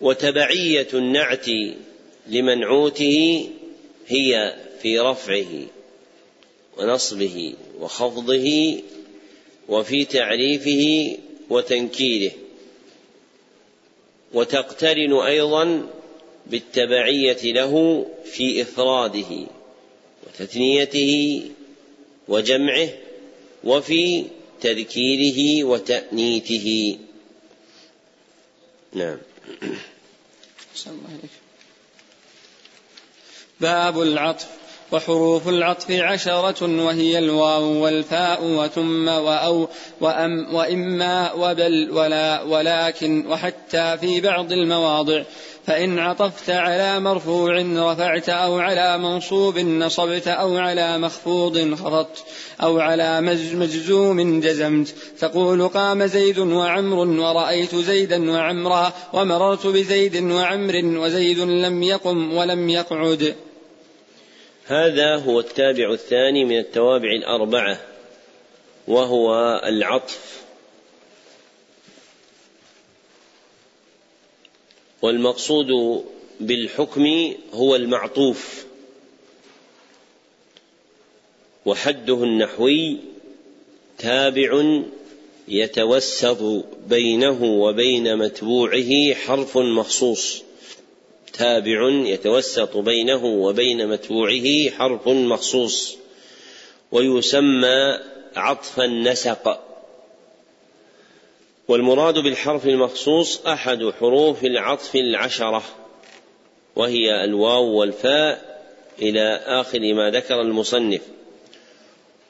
[0.00, 1.46] وتبعية النعت
[2.26, 3.48] لمنعوته
[4.08, 5.66] هي في رفعه
[6.76, 8.76] ونصبه وخفضه
[9.68, 11.16] وفي تعريفه
[11.50, 12.30] وتنكيره
[14.34, 15.90] وتقترن أيضا
[16.46, 19.46] بالتبعية له في إفراده
[20.26, 21.42] وتثنيته
[22.28, 22.88] وجمعه
[23.64, 24.24] وفي
[24.60, 26.98] تذكيره وتأنيثه
[28.92, 29.16] نعم.
[33.60, 34.46] باب العطف
[34.92, 39.68] وحروف العطف عشرة وهي الواو والفاء وثم وأو
[40.00, 45.22] وأم وإما وبل ولا ولكن وحتى في بعض المواضع
[45.68, 52.24] فإن عطفت على مرفوع رفعت أو على منصوب نصبت أو على مخفوض خفضت
[52.62, 53.20] أو على
[53.54, 62.36] مجزوم جزمت تقول قام زيد وعمر ورأيت زيدا وعمرا ومررت بزيد وعمر وزيد لم يقم
[62.36, 63.34] ولم يقعد.
[64.66, 67.78] هذا هو التابع الثاني من التوابع الأربعة
[68.88, 70.37] وهو العطف.
[75.02, 76.02] والمقصود
[76.40, 78.64] بالحكم هو المعطوف.
[81.66, 82.96] وحده النحوي
[83.98, 84.80] تابع
[85.48, 90.42] يتوسط بينه وبين متبوعه حرف مخصوص.
[91.32, 95.96] تابع يتوسط بينه وبين متبوعه حرف مخصوص.
[96.92, 97.98] ويسمى
[98.36, 99.67] عطف النسق.
[101.68, 105.62] والمراد بالحرف المخصوص أحد حروف العطف العشرة
[106.76, 108.60] وهي الواو والفاء
[109.02, 111.00] إلى آخر ما ذكر المصنف.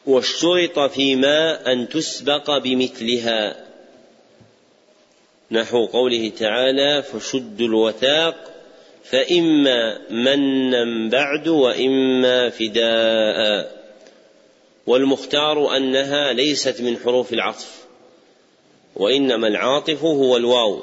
[0.07, 3.57] واشترط فيما أن تسبق بمثلها.
[5.51, 8.35] نحو قوله تعالى فشدوا الوثاق
[9.05, 13.79] فإما منا بعد وإما فداء.
[14.87, 17.88] والمختار أنها ليست من حروف العطف.
[18.97, 20.83] وإنما العاطف هو الواو.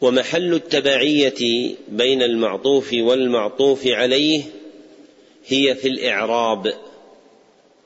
[0.00, 4.42] ومحل التبعية بين المعطوف والمعطوف عليه
[5.46, 6.74] هي في الإعراب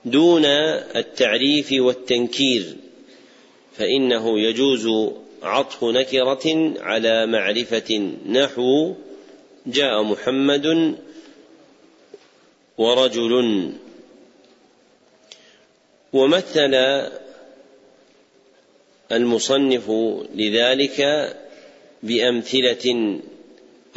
[0.05, 2.77] دون التعريف والتنكير
[3.77, 5.12] فإنه يجوز
[5.43, 8.95] عطف نكرة على معرفة نحو
[9.66, 10.97] جاء محمد
[12.78, 13.73] ورجل.
[16.12, 16.74] ومثل
[19.12, 19.90] المصنف
[20.35, 21.31] لذلك
[22.02, 23.18] بأمثلة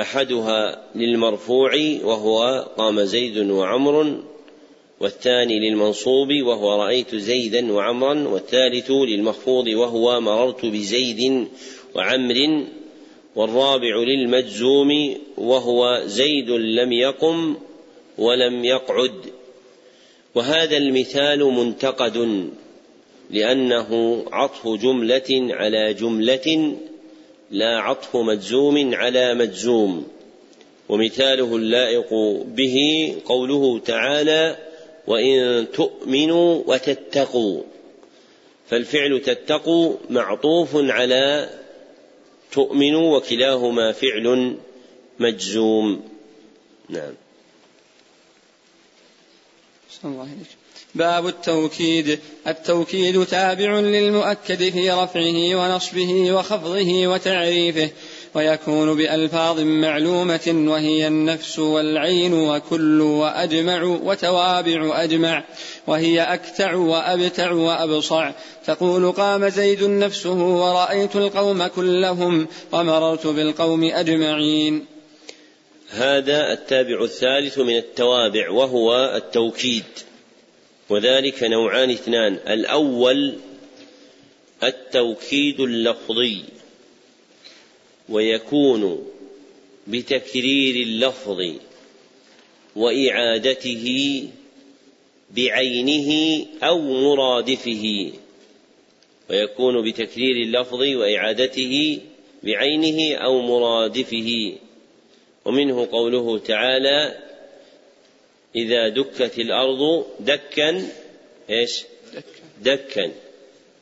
[0.01, 1.71] أحدها للمرفوع
[2.03, 4.21] وهو قام زيد وعمر
[4.99, 11.47] والثاني للمنصوب وهو رأيت زيدا وعمرا والثالث للمخفوض وهو مررت بزيد
[11.95, 12.65] وعمر
[13.35, 17.55] والرابع للمجزوم وهو زيد لم يقم
[18.17, 19.13] ولم يقعد.
[20.35, 22.47] وهذا المثال منتقد.
[23.30, 26.78] لأنه عطف جملة على جملة
[27.52, 30.08] لا عطف مجزوم على مجزوم
[30.90, 32.14] ومثاله اللائق
[32.45, 32.78] به
[33.26, 34.58] قوله تعالى
[35.08, 37.64] وإن تؤمنوا وتتقوا
[38.70, 41.49] فالفعل تتقوا معطوف على
[42.52, 44.58] تؤمنوا وكلاهما فعل
[45.20, 46.10] مجزوم.
[46.90, 47.14] نعم.
[50.06, 50.56] الله عليك.
[50.98, 52.19] باب التوكيد.
[52.48, 57.90] التوكيد تابع للمؤكد في رفعه ونصبه وخفضه وتعريفه
[58.34, 65.44] ويكون بألفاظ معلومة وهي النفس والعين وكل وأجمع وتوابع أجمع
[65.88, 68.32] وهي أكتع وأبتع وأبصع.
[68.65, 74.86] تقول قام زيد نفسه ورأيت القوم كلهم ومررت بالقوم أجمعين.
[75.90, 79.84] هذا التابع الثالث من التوابع وهو التوكيد.
[80.89, 82.34] وذلك نوعان اثنان.
[82.34, 83.35] الأول
[84.64, 86.43] التوكيد اللفظي
[88.09, 89.07] ويكون
[89.88, 91.41] بتكرير اللفظ
[92.76, 94.23] وإعادته
[95.35, 98.11] بعينه أو مرادفه
[99.30, 101.99] ويكون بتكرير اللفظ وإعادته
[102.43, 104.55] بعينه أو مرادفه.
[105.45, 107.27] ومنه قوله تعالى
[108.57, 110.88] إذا دكت الأرض دكا
[111.49, 111.84] إيش؟
[112.61, 113.11] دكا.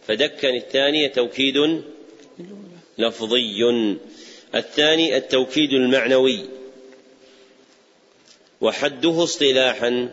[0.07, 1.81] فدكا الثانية توكيد
[2.97, 3.64] لفظي.
[4.56, 6.39] الثاني التوكيد المعنوي.
[8.61, 10.10] وحده اصطلاحا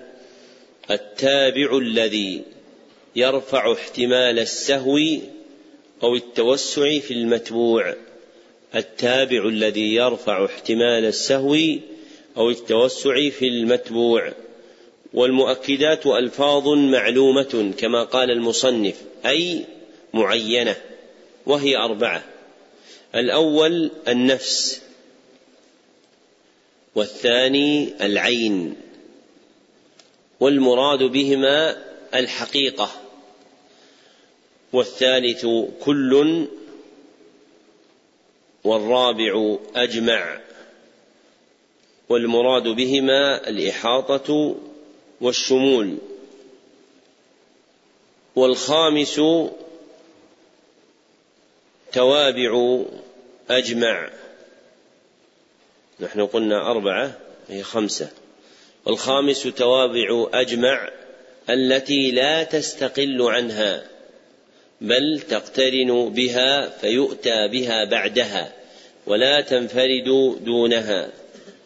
[0.91, 2.43] التابع الذي
[3.17, 4.99] يرفع احتمال السهو
[6.03, 7.95] أو التوسع في المتبوع.
[8.75, 11.57] التابع الذي يرفع احتمال السهو
[12.37, 14.33] أو التوسع في المتبوع.
[15.15, 19.65] والمؤكدات ألفاظ معلومة كما قال المصنف أي
[20.15, 20.77] معينة
[21.47, 22.25] وهي أربعة.
[23.15, 24.83] الأول النفس
[26.95, 28.77] والثاني العين
[30.41, 31.85] والمراد بهما
[32.15, 32.91] الحقيقة.
[34.73, 35.47] والثالث
[35.85, 36.47] كل
[38.65, 40.41] والرابع أجمع.
[42.09, 44.57] والمراد بهما الإحاطة
[45.23, 45.99] والشمول
[48.37, 49.21] والخامس
[51.93, 52.83] توابع
[53.51, 54.11] أجمع.
[56.01, 57.19] نحن قلنا أربعة
[57.49, 58.11] هي خمسة.
[58.87, 60.91] والخامس توابع أجمع
[61.51, 63.85] التي لا تستقل عنها
[64.81, 68.53] بل تقترن بها فيؤتى بها بعدها
[69.07, 71.11] ولا تنفرد دونها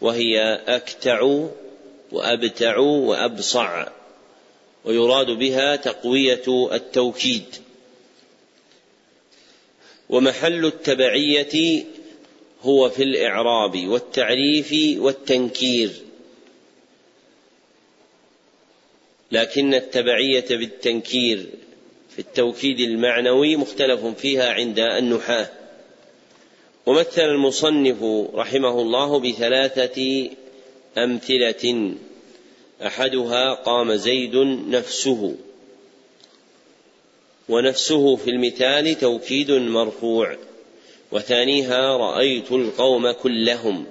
[0.01, 1.47] وهي أكتع
[2.13, 3.89] وأبتع وأبصع.
[4.85, 7.45] ويراد بها تقوية التوكيد.
[10.09, 11.85] ومحل التبعية
[12.63, 15.91] هو في الإعراب والتعريف والتنكير.
[19.33, 21.47] لكن التبعية بالتنكير
[22.11, 25.49] في التوكيد المعنوي مختلف فيها عند النحاة.
[26.87, 28.03] ومثل المصنف
[28.35, 30.29] رحمه الله بثلاثة
[30.99, 31.95] أمثلة
[32.87, 34.37] أحدها قام زيد
[34.69, 35.37] نفسه.
[37.49, 40.37] ونفسه في المثال توكيد مرفوع.
[41.13, 43.87] وثانيها رأيت القوم كلهم.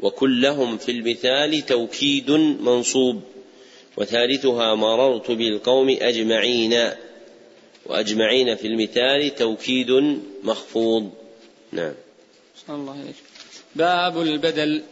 [0.00, 3.20] وكلهم في المثال توكيد منصوب.
[3.96, 6.90] وثالثها مررت بالقوم أجمعين.
[7.86, 11.10] وأجمعين في المثال توكيد مخفوض.
[11.72, 11.94] نعم.
[12.68, 13.04] الله.
[13.76, 14.82] باب البدل.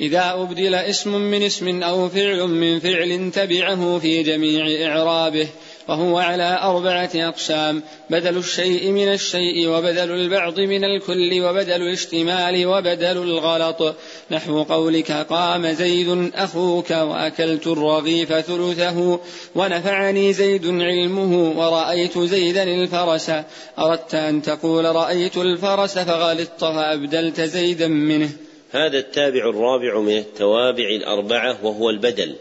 [0.00, 5.48] إذا أبدل اسم من اسم أو فعل من فعل تبعه في جميع إعرابه
[5.88, 13.16] وهو على أربعة أقسام بدل الشيء من الشيء وبدل البعض من الكل وبدل الاشتمال وبدل
[13.16, 13.94] الغلط.
[14.30, 19.20] نحو قولك قام زيد أخوك وأكلت الرغيف ثلثه
[19.54, 23.30] ونفعني زيد علمه ورأيت زيدا الفرس.
[23.78, 28.45] أردت أن تقول رأيت الفرس فغلطت فأبدلت زيدا منه.
[28.70, 32.34] هذا التابع الرابع من التوابع الأربعة وهو البدل.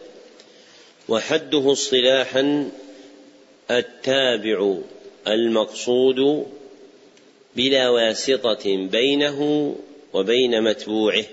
[1.10, 2.69] وحده اصطلاحا
[3.72, 4.76] التابع
[5.27, 6.45] المقصود
[7.56, 9.76] بلا واسطة بينه
[10.14, 11.23] وبين متبوعه.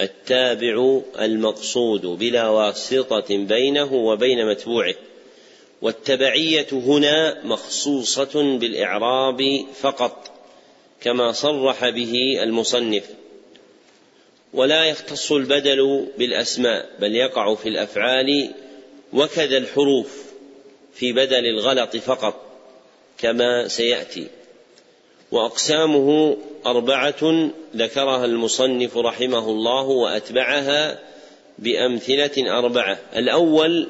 [0.00, 4.94] التابع المقصود بلا واسطة بينه وبين متبوعه.
[5.82, 10.30] والتبعية هنا مخصوصة بالإعراب فقط
[11.00, 13.21] كما صرح به المصنف.
[14.52, 18.50] ولا يختص البدل بالأسماء بل يقع في الأفعال
[19.12, 20.22] وكذا الحروف
[20.94, 22.52] في بدل الغلط فقط
[23.18, 24.26] كما سيأتي.
[25.30, 30.98] وأقسامه أربعة ذكرها المصنف رحمه الله وأتبعها
[31.58, 32.98] بأمثلة أربعة.
[33.16, 33.88] الأول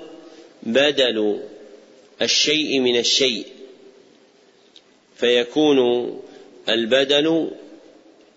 [0.62, 1.40] بدل
[2.22, 3.46] الشيء من الشيء
[5.16, 5.78] فيكون
[6.68, 7.50] البدل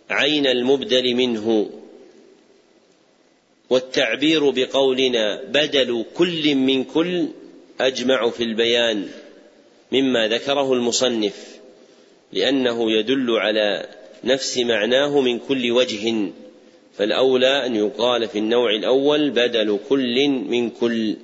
[0.09, 1.69] عين المبدل منه.
[3.69, 7.27] والتعبير بقولنا بدل كل من كل
[7.79, 9.07] أجمع في البيان
[9.91, 11.55] مما ذكره المصنف
[12.33, 13.87] لأنه يدل على
[14.23, 16.31] نفس معناه من كل وجه.
[16.97, 21.15] فالأولى أن يقال في النوع الأول بدل كل من كل.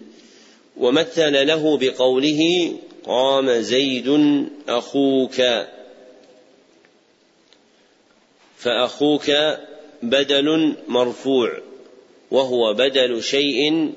[0.77, 2.73] ومثل له بقوله
[3.05, 4.09] قام زيد
[4.69, 5.41] أخوك.
[8.57, 9.31] فأخوك
[10.03, 11.57] بدل مرفوع.
[12.31, 13.91] وهو بدل شيء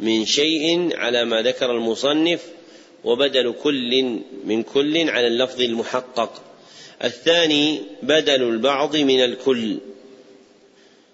[0.00, 2.46] من شيء على ما ذكر المصنف
[3.04, 6.42] وبدل كل من كل على اللفظ المحقق.
[7.04, 9.76] الثاني بدل البعض من الكل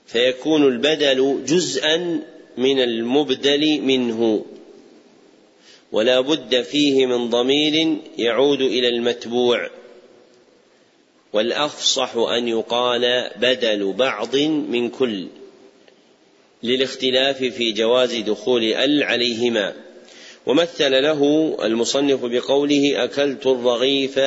[0.06, 2.20] فيكون البدل جزءا
[2.56, 4.44] من المبدل منه.
[5.92, 9.70] ولا بد فيه من ضمير يعود إلى المتبوع.
[11.32, 15.26] والأفصح أن يقال بدل بعض من كل.
[16.62, 19.74] للاختلاف في جواز دخول ال عليهما.
[20.46, 24.20] ومثل له المصنف بقوله أكلت الرغيف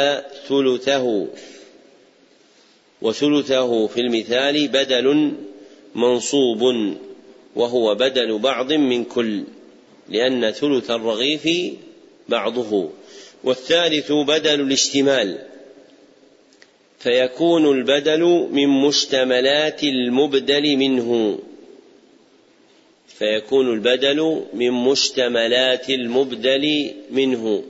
[0.48, 1.28] ثلثه.
[3.02, 5.32] وثلثه في المثال بدل
[5.96, 6.94] منصوب
[7.56, 9.44] وهو بدل بعض من كل
[10.10, 11.74] لأن ثلث الرغيف
[12.30, 12.90] بعضه.
[13.44, 15.38] والثالث بدل الاشتمال.
[17.00, 21.40] فيكون البدل من مشتملات المبدل منه.
[23.18, 27.64] فيكون البدل من مشتملات المبدل منه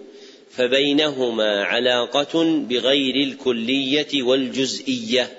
[0.52, 5.30] فبينهما علاقة بغير الكلية والجزئية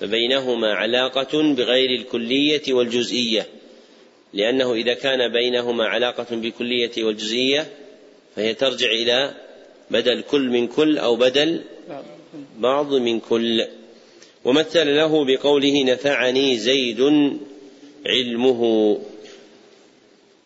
[0.00, 3.46] فبينهما علاقة بغير الكلية والجزئية
[4.34, 7.66] لأنه إذا كان بينهما علاقة بكلية والجزئية
[8.36, 9.34] فهي ترجع إلى
[9.90, 11.60] بدل كل من كل أو بدل
[12.58, 13.64] بعض من كل.
[14.44, 17.00] ومثل له بقوله نفعني زيد
[18.06, 18.98] علمه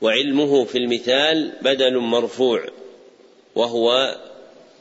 [0.00, 2.66] وعلمه في المثال بدل مرفوع
[3.54, 4.16] وهو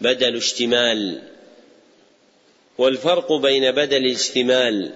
[0.02, 1.22] بدل اشتمال.
[2.78, 4.92] والفرق بين بدل الاشتمال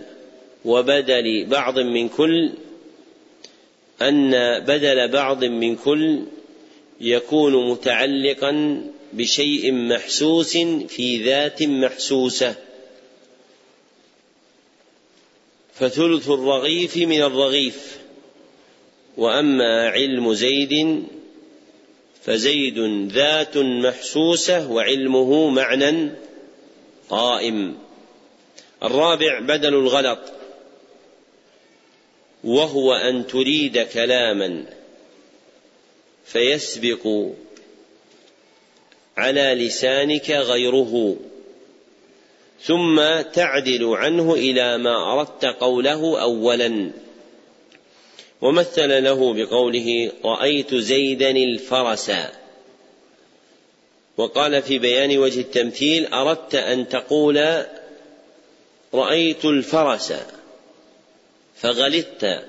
[0.65, 2.52] وبدل بعض من كل
[4.02, 6.23] أن بدل بعض من كل
[7.02, 8.81] يكون متعلقا
[9.14, 10.57] بشيء محسوس
[10.88, 12.56] في ذات محسوسة.
[15.80, 17.97] فثلث الرغيف من الرغيف.
[19.18, 21.03] وأما علم زيد
[22.23, 22.80] فزيد
[23.11, 26.10] ذات محسوسة وعلمه معنى
[27.10, 27.77] قائم.
[28.84, 30.19] الرابع بدل الغلط.
[32.43, 34.65] وهو أن تريد كلاما
[36.26, 37.07] فيسبق
[39.18, 41.15] على لسانك غيره.
[42.65, 46.91] ثم تعدل عنه إلى ما أردت قوله اولا.
[48.41, 52.11] ومثل له بقوله رأيت زيدا الفرس.
[54.17, 57.65] وقال في بيان وجه التمثيل أردت أن تقول
[58.93, 60.13] رأيت الفرس
[61.55, 62.43] فغلطت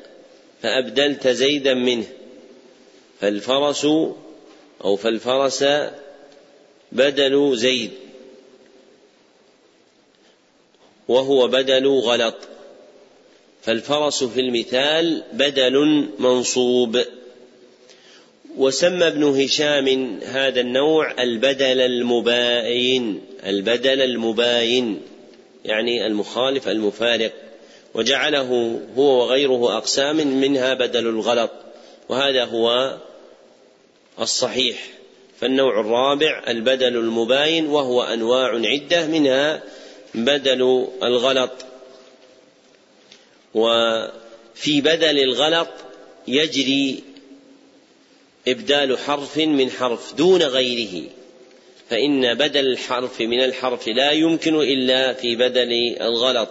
[0.62, 2.06] فأبدلت زيدا منه.
[3.20, 3.84] فالفرس
[4.84, 5.64] أو فالفرس
[6.92, 8.05] بدل زيد.
[11.08, 12.34] وهو بدل غلط.
[13.62, 17.00] فالفرس في المثال بدل منصوب.
[18.56, 25.02] وسمى ابن هشام هذا النوع البدل المباين البدل المباين
[25.64, 27.32] يعني المخالف المفارق.
[27.94, 31.50] وجعله هو وغيره أقسام منها بدل الغلط.
[32.08, 32.96] وهذا هو
[34.20, 34.76] الصحيح.
[35.40, 39.62] فالنوع الرابع البدل المباين وهو أنواع عدة منها
[40.16, 41.52] بدل الغلط.
[43.54, 45.68] وفي بدل الغلط
[46.28, 47.02] يجري
[48.48, 51.08] إبدال حرف من حرف دون غيره.
[51.90, 56.48] فإن بدل الحرف من الحرف لا يمكن إلا في بدل الغلط.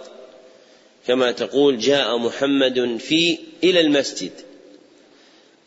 [1.06, 4.32] كما تقول جاء محمد في إلى المسجد.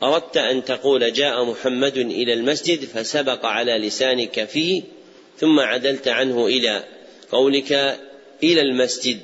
[0.04, 4.84] أردت أن تقول جاء محمد إلى المسجد فسبق على لسانك في
[5.40, 6.84] ثم عدلت عنه إلى
[7.32, 8.00] قولك
[8.44, 9.20] إلى المسجد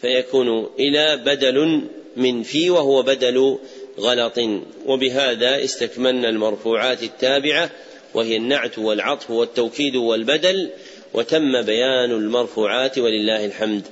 [0.00, 3.58] فيكون إلى بدل من في وهو بدل
[3.98, 4.38] غلط.
[4.86, 7.70] وبهذا استكملنا المرفوعات التابعة
[8.14, 10.70] وهي النعت والعطف والتوكيد والبدل
[11.14, 13.82] وتم بيان المرفوعات ولله الحمد.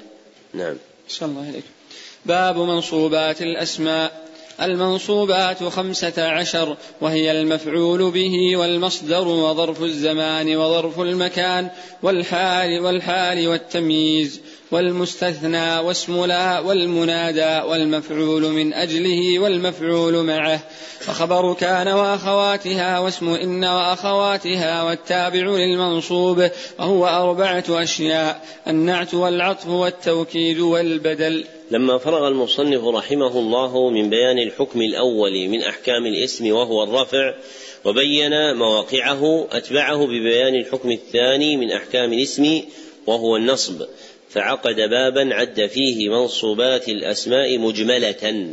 [0.52, 0.76] نعم.
[1.08, 1.64] صلى الله عليك
[2.26, 4.23] باب منصوبات الأسماء.
[4.62, 11.68] المنصوبات خمسة عشر وهي المفعول به والمصدر وظرف الزمان وظرف المكان
[12.02, 14.40] والحال والحال والتمييز.
[14.74, 20.60] والمستثنى واسم لا والمنادى والمفعول من أجله والمفعول معه.
[21.08, 31.44] وخبر كان وأخواتها واسم إن وأخواتها والتابع للمنصوب وهو أربعة أشياء النعت والعطف والتوكيد والبدل.
[31.70, 37.34] لما فرغ المصنف رحمه الله من بيان الحكم الأول من أحكام الاسم وهو الرفع
[37.84, 42.60] وبين مواقعه أتبعه ببيان الحكم الثاني من أحكام الاسم
[43.06, 43.82] وهو النصب.
[44.34, 48.46] فعقد بابا عد فيه منصوبات الأسماء مجملة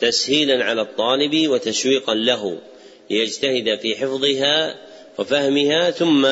[0.00, 2.58] تسهيلا على الطالب وتشويقا له
[3.10, 4.76] ليجتهد في حفظها
[5.18, 6.26] وفهمها ظم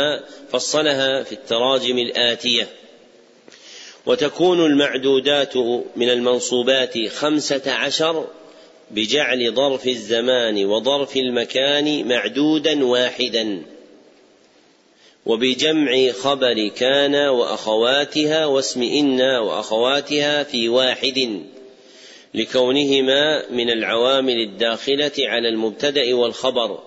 [0.48, 2.68] فصلها في التراجم الآتية.
[4.06, 5.56] وتكون المعدودات
[5.96, 8.26] من المنصوبات خمسة عشر
[8.90, 13.62] بجعل ظرف الزمان وظرف المكان معدودا واحدا.
[15.26, 21.42] وبجمع خبر كان وأخواتها واسم إن وأخواتها في واحد
[22.34, 26.78] لكونهما من العوامل الداخلة على المبتدأ والخبر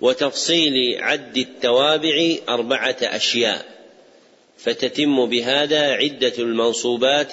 [0.00, 0.72] وتفصيل
[1.02, 3.64] عد التوابع أربعة أشياء
[4.58, 7.32] فتتم بهذا عدة المنصوبات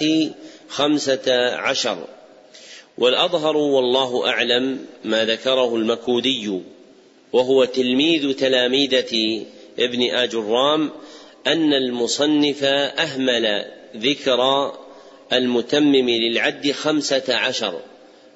[0.68, 2.04] خمسة عشر.
[2.98, 6.60] والأظهر والله أعلم ما ذكره المكودي
[7.32, 9.44] وهو تلميذ تلاميذة
[9.78, 10.90] ابن آجرام
[11.46, 13.64] أن المصنف أهمل
[13.96, 14.72] ذكر
[15.32, 17.80] المتمم للعد خمسة عشر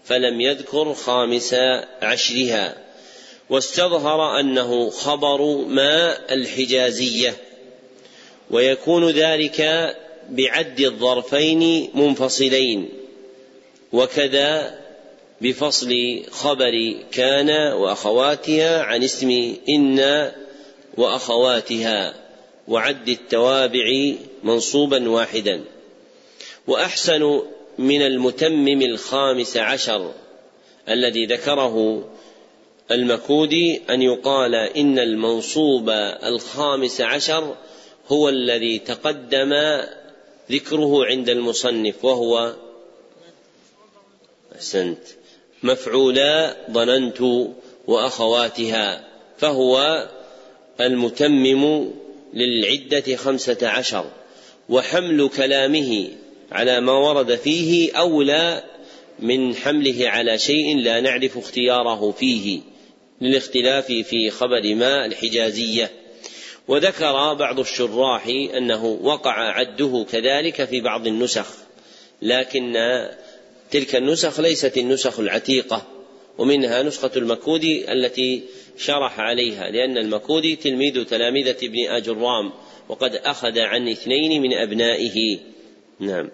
[0.05, 1.55] فلم يذكر خامس
[2.02, 2.89] عشرها.
[3.51, 7.35] واستظهر أنه خبر ما الحجازية
[8.51, 9.97] ويكون ذلك
[10.31, 12.89] بعد الظرفين منفصلين
[13.93, 14.78] وكذا
[15.40, 20.31] بفصل خبر كان وأخواتها عن اسم ان
[20.99, 22.15] وأخواتها
[22.69, 25.65] وعد التوابع منصوبا واحدا.
[26.66, 27.43] وأحسن
[27.79, 30.12] من المتمم الخامس عشر
[30.89, 32.05] الذي ذكره
[32.91, 35.91] المكودي أن يقال إن المنصوب
[36.25, 37.57] الخامس عشر
[38.09, 39.53] هو الذي تقدم
[40.51, 42.55] ذكره عند المصنف وهو
[44.57, 44.99] أحسنت.
[45.62, 47.20] مفعولا ظننت
[47.87, 49.09] وأخواتها
[49.39, 50.09] فهو
[50.81, 51.91] المتمم
[52.35, 54.11] للعدة خمسة عشر
[54.69, 56.09] وحمل كلامه
[56.53, 58.65] على ما ورد فيه أولى
[59.19, 62.61] من حمله على شيء لا نعرف اختياره فيه
[63.21, 65.91] للاختلاف في خبر ما الحجازية.
[66.69, 71.47] وذكر بعض الشراح أنه وقع عده كذلك في بعض النسخ
[72.23, 72.75] لكن
[73.71, 75.87] تلك النسخ ليست النسخ العتيقة
[76.39, 78.43] ومنها نسخة المكودي التي
[78.79, 82.53] شرح عليها لأن المكودي تلميذ تلامذة ابن أجرام
[82.89, 85.39] وقد أخذ عن اثنين من أبنائه.
[86.01, 86.31] نعم.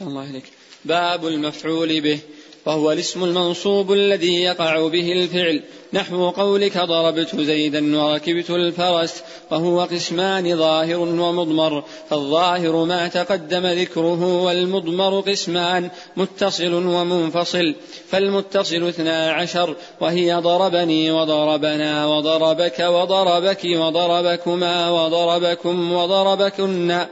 [0.00, 0.44] الله عليك
[0.84, 2.18] باب المفعول به.
[2.66, 5.62] وهو الاسم المنصوب الذي يقع به الفعل.
[5.92, 15.20] نحو قولك ضربت زيدا وركبت الفرس وهو قسمان ظاهر ومضمر فالظاهر ما تقدم ذكره والمضمر
[15.20, 17.74] قسمان متصل ومنفصل.
[18.08, 27.06] فالمتصل اثنا عشر وهي ضربني وضربنا وضربك وضربك وضربكما وضربكم وضربكن.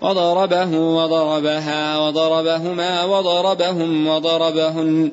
[0.00, 5.10] وضربه وضربها وضربهما وضربهم وضربهن.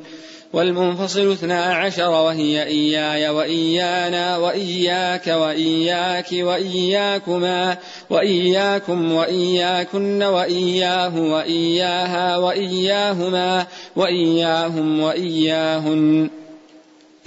[0.54, 7.78] والمنفصل اثنا عشر وهي إياي وإيانا وإياك وإياك وإياكما
[8.10, 16.30] وإياكم وإياكن وإياه وإياها وإياهما وإياهم وإياهن.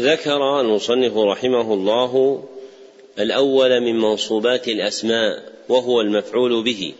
[0.00, 2.42] ذكر المصنف رحمه الله
[3.18, 6.92] الأول من منصوبات الأسماء وهو المفعول به.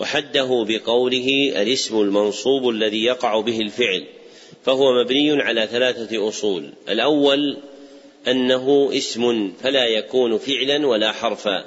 [0.00, 4.04] وحده بقوله الاسم المنصوب الذي يقع به الفعل
[4.64, 6.72] فهو مبني على ثلاثة أصول.
[6.88, 7.56] الأول
[8.28, 11.64] أنه اسم فلا يكون فعلا ولا حرفا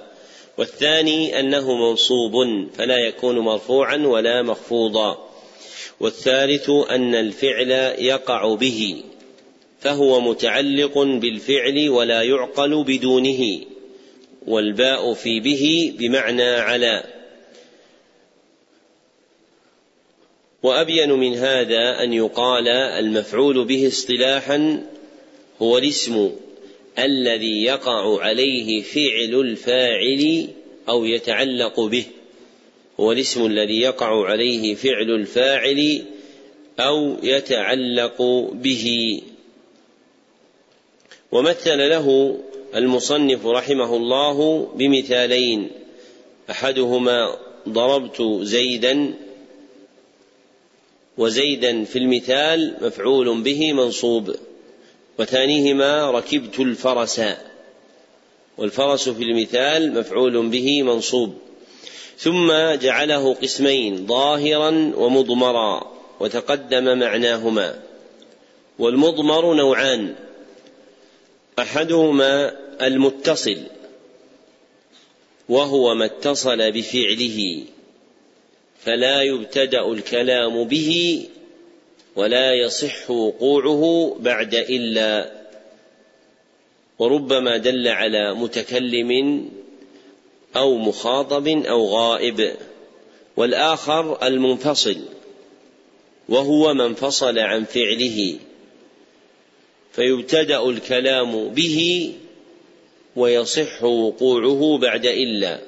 [0.58, 5.30] والثاني أنه منصوب فلا يكون مرفوعا ولا مخفوضا
[6.00, 9.04] والثالث أن الفعل يقع به
[9.80, 13.60] فهو متعلق بالفعل ولا يعقل بدونه
[14.48, 17.15] والباء في به بمعنى على.
[20.66, 24.84] وأبين من هذا أن يقال المفعول به اصطلاحا
[25.62, 26.32] هو الاسم
[27.00, 30.48] الذي يقع عليه فعل الفاعل
[30.90, 32.06] أو يتعلق به.
[33.00, 36.02] هو الاسم الذي يقع عليه فعل الفاعل
[36.80, 38.22] أو يتعلق
[38.54, 39.22] به.
[41.32, 42.38] ومثل له
[42.76, 45.70] المصنف رحمه الله بمثالين.
[46.50, 47.38] أحدهما
[47.70, 49.25] ضربت زيدا
[51.18, 54.36] وزيدا في المثال مفعول به منصوب
[55.20, 57.22] وثانيهما ركبت الفرس
[58.58, 61.34] والفرس في المثال مفعول به منصوب.
[62.18, 67.80] ثم جعله قسمين ظاهرا ومضمرا وتقدم معناهما.
[68.80, 70.16] والمضمر نوعان
[71.60, 72.52] أحدهما
[72.82, 73.58] المتصل
[75.50, 77.64] وهو ما اتصل بفعله.
[78.86, 81.22] فلا يبتدأ الكلام به
[82.16, 85.32] ولا يصح وقوعه بعد إلا
[87.00, 89.42] وربما دل على متكلم
[90.56, 92.56] أو مخاطب أو غائب
[93.38, 94.98] والآخر المنفصل
[96.30, 98.36] وهو ما انفصل عن فعله
[99.92, 102.12] فيبتدأ الكلام به
[103.16, 105.60] ويصح وقوعه بعد إلا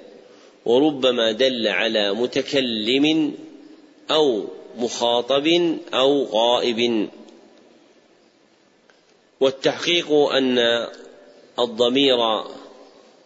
[0.67, 3.33] وربما دل على متكلم
[4.11, 4.43] أو
[4.77, 7.09] مخاطب أو غائب.
[9.39, 10.59] والتحقيق أن
[11.59, 12.17] الضمير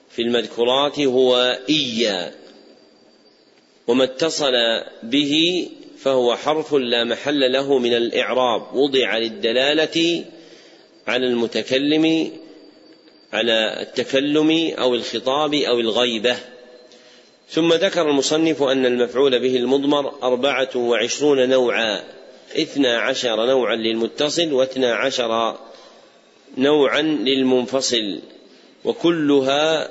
[0.09, 2.35] في المذكورات هو إيا
[3.88, 4.53] وما اتصل
[5.03, 8.76] به فهو حرف لا محل له من الإعراب.
[8.76, 10.26] وضع للدلالة
[11.07, 12.31] على المتكلم
[13.34, 16.50] على التكلم أو الخطاب أو الغيبة.
[17.51, 22.03] ثم ذكر المصنف أن المفعول به المضمر أربعة وعشرون نوعا
[22.55, 25.57] اثنا عشر نوعا للمتصل واثنا عشر
[26.57, 28.19] نوعا للمنفصل
[28.85, 29.89] وكلها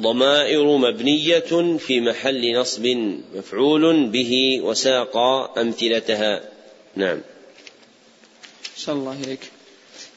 [0.00, 2.86] ضمائر مبنية في محل نصب
[3.34, 5.16] مفعول به وساق
[5.58, 6.40] أمثلتها.
[6.96, 7.20] نعم.
[8.76, 9.50] صلى الله إليك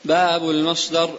[0.05, 1.09] باب المصدر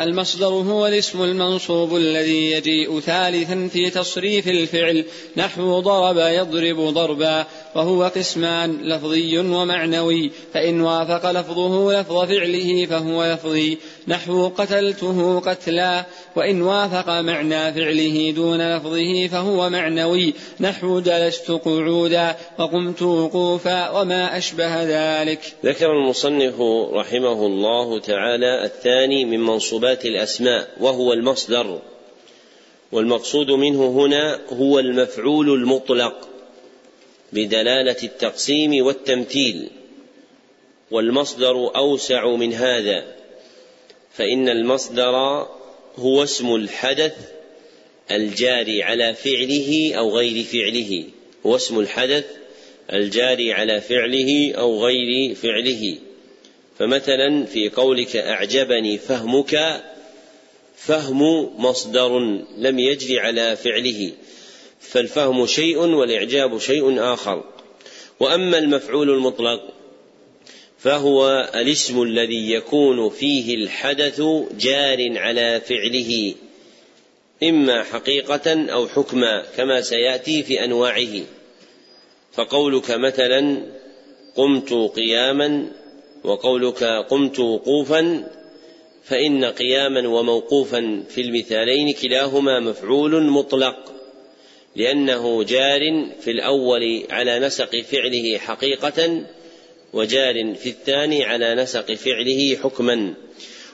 [0.00, 5.04] المصدر هو الاسم المنصوب الذي يجيء ثالثا في تصريف الفعل
[5.36, 13.78] نحو ضرب يضرب ضربا وهو قسمان لفظي ومعنوي فإن وافق لفظه لفظ فعله فهو لفظي.
[14.08, 16.04] نحو قتلته قتلا
[16.36, 20.34] وإن وافق معنى فعله دون لفظه فهو معنوي.
[20.60, 25.40] نحو جلست قعودا وقمت وقوفا وما أشبه ذلك.
[25.64, 26.60] ذكر المصنف
[26.92, 31.78] رحمه الله تعالى الثاني من منصوبات الأسماء وهو المصدر.
[32.92, 36.28] والمقصود منه هنا هو المفعول المطلق
[37.32, 39.70] بدلالة التقسيم والتمثيل.
[40.90, 43.23] والمصدر أوسع من هذا.
[44.16, 45.46] فإن المصدر
[45.96, 47.14] هو اسم الحدث
[48.10, 51.04] الجاري على فعله أو غير فعله.
[51.46, 52.24] هو اسم الحدث
[52.92, 55.98] الجاري على فعله أو غير فعله.
[56.78, 59.82] فمثلا في قولك أعجبني فهمك
[60.76, 61.22] فهم
[61.64, 62.18] مصدر
[62.58, 64.12] لم يجري على فعله.
[64.80, 67.44] فالفهم شيء والإعجاب شيء آخر.
[68.20, 69.73] وأما المفعول المطلق
[70.84, 74.22] فهو الاسم الذي يكون فيه الحدث
[74.60, 76.34] جار على فعله
[77.42, 81.20] إما حقيقة أو حكما كما سيأتي في أنواعه.
[82.32, 83.66] فقولك مثلا
[84.36, 85.66] قمت قياما
[86.24, 88.28] وقولك قمت وقوفا
[89.04, 93.92] فإن قياما وموقوفا في المثالين كلاهما مفعول مطلق
[94.76, 95.80] لأنه جار
[96.20, 99.24] في الأول على نسق فعله حقيقة
[99.94, 103.14] وجار في الثاني على نسق فعله حكما.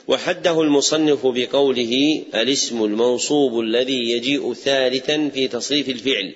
[0.07, 6.33] وحده المصنف بقوله الاسم المنصوب الذي يجيء ثالثا في تصريف الفعل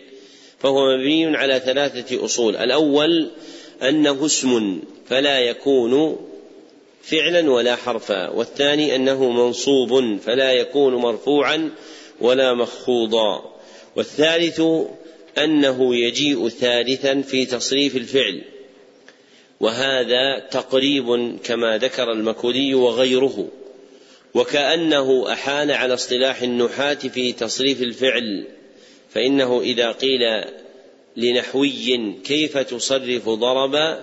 [0.60, 2.56] فهو مبني على ثلاثة أصول.
[2.56, 3.32] الأول
[3.82, 6.18] أنه اسم فلا يكون
[7.04, 11.72] فعلا ولا حرفا والثاني أنه منصوب فلا يكون مرفوعا
[12.22, 13.56] ولا مخفوضا
[13.96, 14.62] والثالث
[15.38, 18.42] أنه يجيء ثالثا في تصريف الفعل.
[19.60, 23.48] وهذا تقريب كما ذكر المكولي وغيره
[24.34, 28.48] وكأنه أحال على اصطلاح النحاة في تصريف الفعل
[29.10, 30.22] فإنه إذا قيل
[31.18, 34.00] لنحوي كيف تصرف ضرب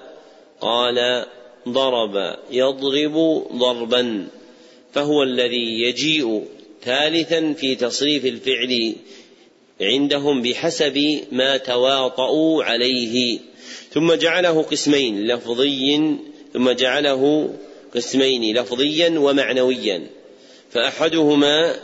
[0.60, 1.26] قال
[1.68, 4.26] ضرب يضرب ضربا
[4.92, 6.44] فهو الذي يجيء
[6.82, 8.94] ثالثا في تصريف الفعل
[9.80, 13.38] عندهم بحسب ما تواطؤوا عليه.
[13.93, 16.16] ثم جعله قسمين لفظي
[16.52, 17.55] ثم جعله
[17.94, 20.06] قسمين لفظيا ومعنويا.
[20.70, 21.76] فأحدهما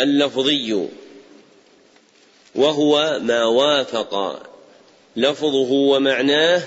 [0.00, 0.88] اللفظي
[2.54, 4.42] وهو ما وافق
[5.16, 6.62] لفظه ومعناه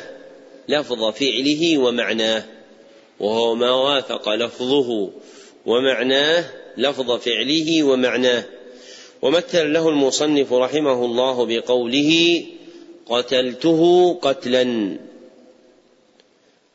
[0.70, 2.44] لفظ فعله ومعناه
[3.20, 5.10] وهو ما وافق لفظه
[5.66, 6.46] ومعناه
[6.78, 8.44] لفظ فعله ومعناه.
[9.22, 12.44] ومثل له المصنف رحمه الله بقوله
[13.10, 14.98] قتلته قتلا.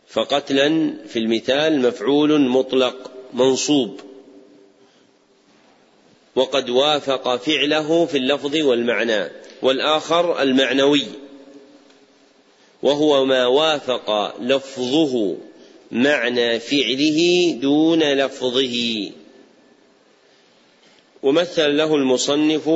[0.08, 4.00] فقتلا في المثال مفعول مطلق منصوب.
[6.36, 9.30] وقد وافق فعله في اللفظ والمعنى
[9.62, 11.04] والآخر المعنوي.
[12.82, 15.36] وهو ما وافق لفظه
[15.92, 19.10] معنى فعله دون لفظه.
[21.24, 22.70] ومثل له المصنف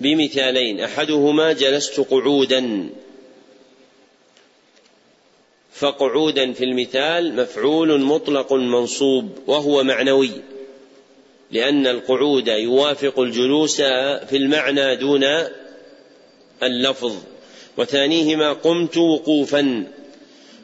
[0.00, 0.80] بمثالين.
[0.80, 2.88] أحدهما جلست قعودا
[5.72, 10.30] فقعودا في المثال مفعول مطلق منصوب وهو معنوي
[11.50, 13.76] لأن القعود يوافق الجلوس
[14.30, 15.24] في المعنى دون
[16.62, 17.16] اللفظ.
[17.76, 19.86] وثانيهما قمت وقوفا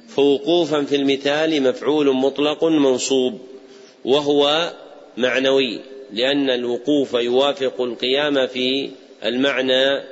[0.09, 3.41] فوقوفا في المثال مفعول مطلق منصوب
[4.05, 4.73] وهو
[5.19, 5.81] معنوي
[6.13, 8.91] لأن الوقوف يوافق القيام في
[9.25, 10.05] المعنى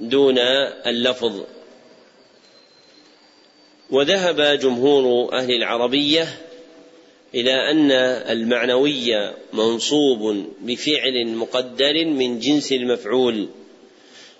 [0.00, 0.38] دون
[0.86, 1.40] اللفظ.
[3.90, 6.28] وذهب جمهور أهل العربية
[7.34, 7.90] إلى أن
[8.30, 13.48] المعنوي منصوب بفعل مقدر من جنس المفعول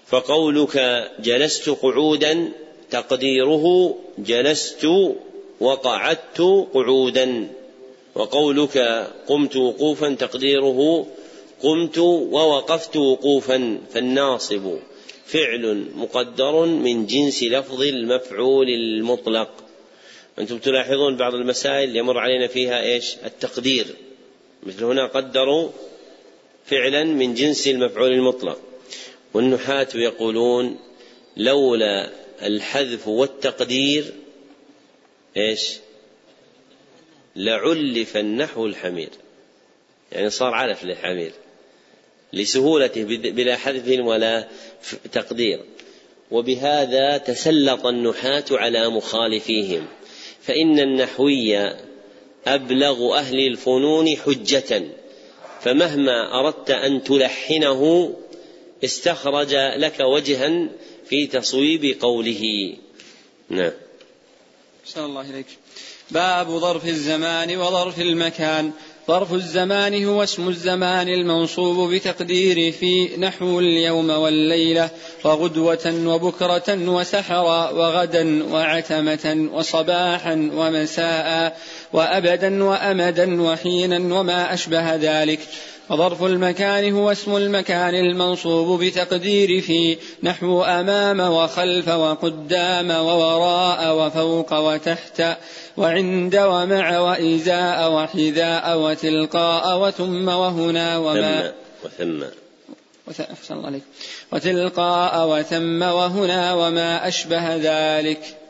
[0.07, 2.53] فقولك جلست قعودا
[2.91, 4.89] تقديره جلست
[5.61, 6.41] وقعدت
[6.75, 7.49] قعودا.
[8.15, 8.79] وقولك
[9.29, 11.07] قمت وقوفا تقديره
[11.63, 14.79] قمت ووقفت وقوفا فالناصب
[15.27, 19.51] فعل مقدر من جنس لفظ المفعول المطلق.
[20.39, 23.87] أنتم تلاحظون بعض المسائل يمر علينا فيها إيش؟ التقدير.
[24.63, 25.69] مثل هنا قدروا
[26.67, 28.59] فعلا من جنس المفعول المطلق.
[29.35, 30.79] والنحاة يقولون
[31.37, 32.11] لولا
[32.43, 34.15] الحذف والتقدير
[35.37, 35.79] إيش؟
[37.37, 39.11] لعلف النحو الحمير.
[40.13, 41.33] يعني صار علف للحمير.
[42.33, 44.49] لسهولته بلا حذف ولا
[45.13, 45.61] تقدير.
[46.31, 49.87] وبهذا تسلط النحاة على مخالفيهم.
[50.43, 51.59] فإن النحوي
[52.47, 54.83] أبلغ أهل الفنون حجة.
[55.61, 58.15] فمهما أردت أن تلحنه
[58.85, 60.69] استخرج لك وجها
[61.09, 62.75] في تصويب قوله.
[63.49, 63.73] نعم.
[64.97, 65.47] الله إليك
[66.15, 68.71] باب ظرف الزمان وظرف المكان.
[69.09, 74.89] ظرف الزمان هو اسم الزمان المنصوب بتقدير في نحو اليوم والليلة
[75.25, 81.57] وغدوة وبكرة وسحرا وغدا وعتمة وصباحا ومساء
[81.93, 85.41] وأبدا وأمدا وحينا وما أشبه ذلك.
[85.91, 95.23] وظرف المكان هو اسم المكان المنصوب بتقدير في نحو أمام وخلف وقدام ووراء وفوق وتحت
[95.77, 101.53] وعند ومع وإزاء وحذاء وتلقاء وثم وهنا وما
[101.85, 102.23] وثم.
[103.33, 103.83] أحسن الله عليك.
[104.33, 108.44] وتلقاء وثم وهنا وما أشبه ذلك.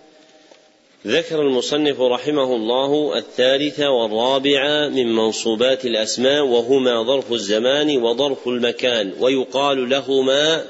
[1.07, 9.89] ذكر المصنف رحمه الله الثالث والرابع من منصوبات الأسماء وهما ظرف الزمان وظرف المكان ويقال
[9.89, 10.65] لهما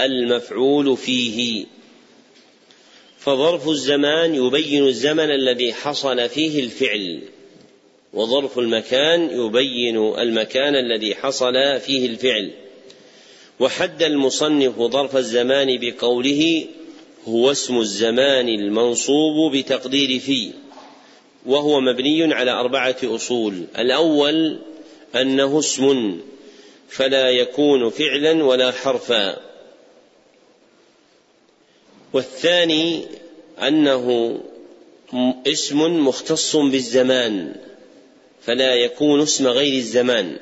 [0.00, 1.64] المفعول فيه.
[3.18, 7.22] فظرف الزمان يبين الزمن الذي حصل فيه الفعل
[8.12, 12.50] وظرف المكان يبين المكان الذي حصل فيه الفعل.
[13.60, 16.66] وحد المصنف ظرف الزمان بقوله
[17.28, 20.52] هو اسم الزمان المنصوب بتقدير في
[21.46, 23.64] وهو مبني على أربعة أصول.
[23.78, 24.58] الأول
[25.14, 26.18] أنه اسم
[26.88, 29.36] فلا يكون فعلا ولا حرفا.
[32.12, 33.06] والثاني
[33.58, 34.38] أنه
[35.46, 37.54] اسم مختص بالزمان
[38.42, 40.38] فلا يكون اسم غير الزمان.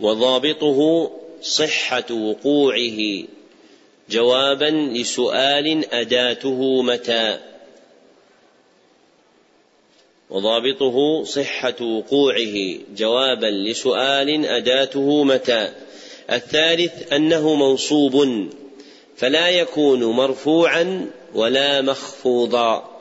[0.00, 1.10] وضابطه
[1.42, 3.24] صحة وقوعه.
[4.10, 7.38] جوابا لسؤال أداته متى؟
[10.30, 12.78] وضابطه صحة وقوعه.
[12.96, 15.72] جوابا لسؤال أداته متى؟
[16.30, 18.48] الثالث أنه منصوب
[19.16, 23.00] فلا يكون مرفوعا ولا مخفوضا.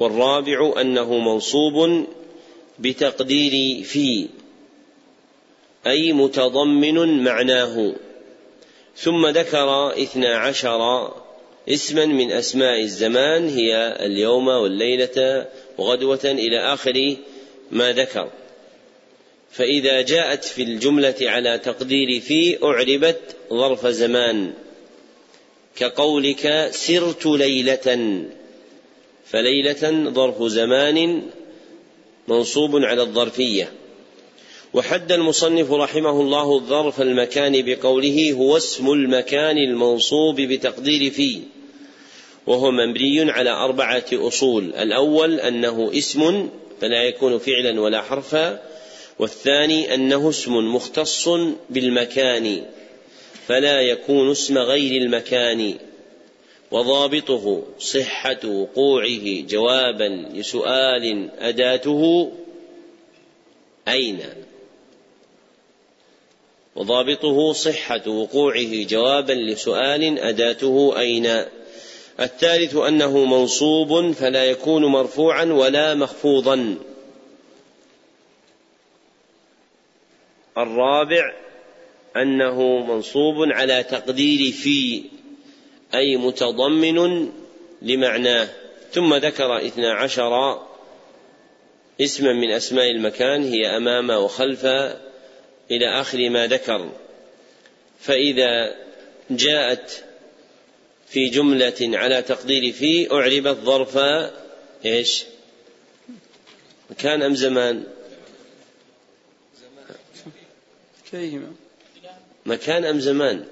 [0.00, 2.06] والرابع أنه منصوب
[2.78, 4.28] بتقدير في
[5.86, 7.92] أي متضمن معناه.
[8.96, 11.12] ثم ذكر اثنا عشر
[11.68, 15.46] اسما من أسماء الزمان هي اليوم والليلة
[15.78, 17.16] وغدوة إلى آخر
[17.70, 18.30] ما ذكر.
[19.50, 24.52] فإذا جاءت في الجملة على تقدير في أعربت ظرف زمان.
[25.76, 28.22] كقولك سرت ليلة.
[29.26, 31.22] فليلة ظرف زمان
[32.28, 33.72] منصوب على الظرفية.
[34.76, 41.40] وحد المصنف رحمه الله الظرف المكان بقوله هو اسم المكان المنصوب بتقدير في
[42.46, 44.74] وهو مبني على أربعة أصول.
[44.74, 46.48] الأول أنه اسم
[46.80, 48.62] فلا يكون فعلا ولا حرفا
[49.18, 51.28] والثاني أنه اسم مختص
[51.70, 52.64] بالمكان
[53.46, 55.74] فلا يكون اسم غير المكان
[56.70, 62.32] وضابطه صحة وقوعه جوابا لسؤال أداته
[63.88, 64.45] أين؟
[66.76, 71.44] وضابطه صحة وقوعه جوابا لسؤال أداته أين؟
[72.20, 76.76] الثالث أنه منصوب فلا يكون مرفوعا ولا مخفوضا.
[80.58, 81.34] الرابع
[82.16, 85.02] أنه منصوب على تقدير في
[85.94, 87.28] أي متضمن
[87.82, 88.48] لمعناه.
[88.92, 90.60] ثم ذكر اثنا عشر
[92.00, 94.66] اسما من أسماء المكان هي أمام وخلف
[95.70, 96.92] إلى آخر ما ذكر.
[98.00, 98.76] فإذا
[99.30, 100.04] جاءت
[101.08, 103.98] في جملة على تقدير في أعربت ظرف
[104.84, 105.24] إيش؟
[106.90, 107.84] مكان أم زمان؟
[112.46, 113.44] مكان أم زمان؟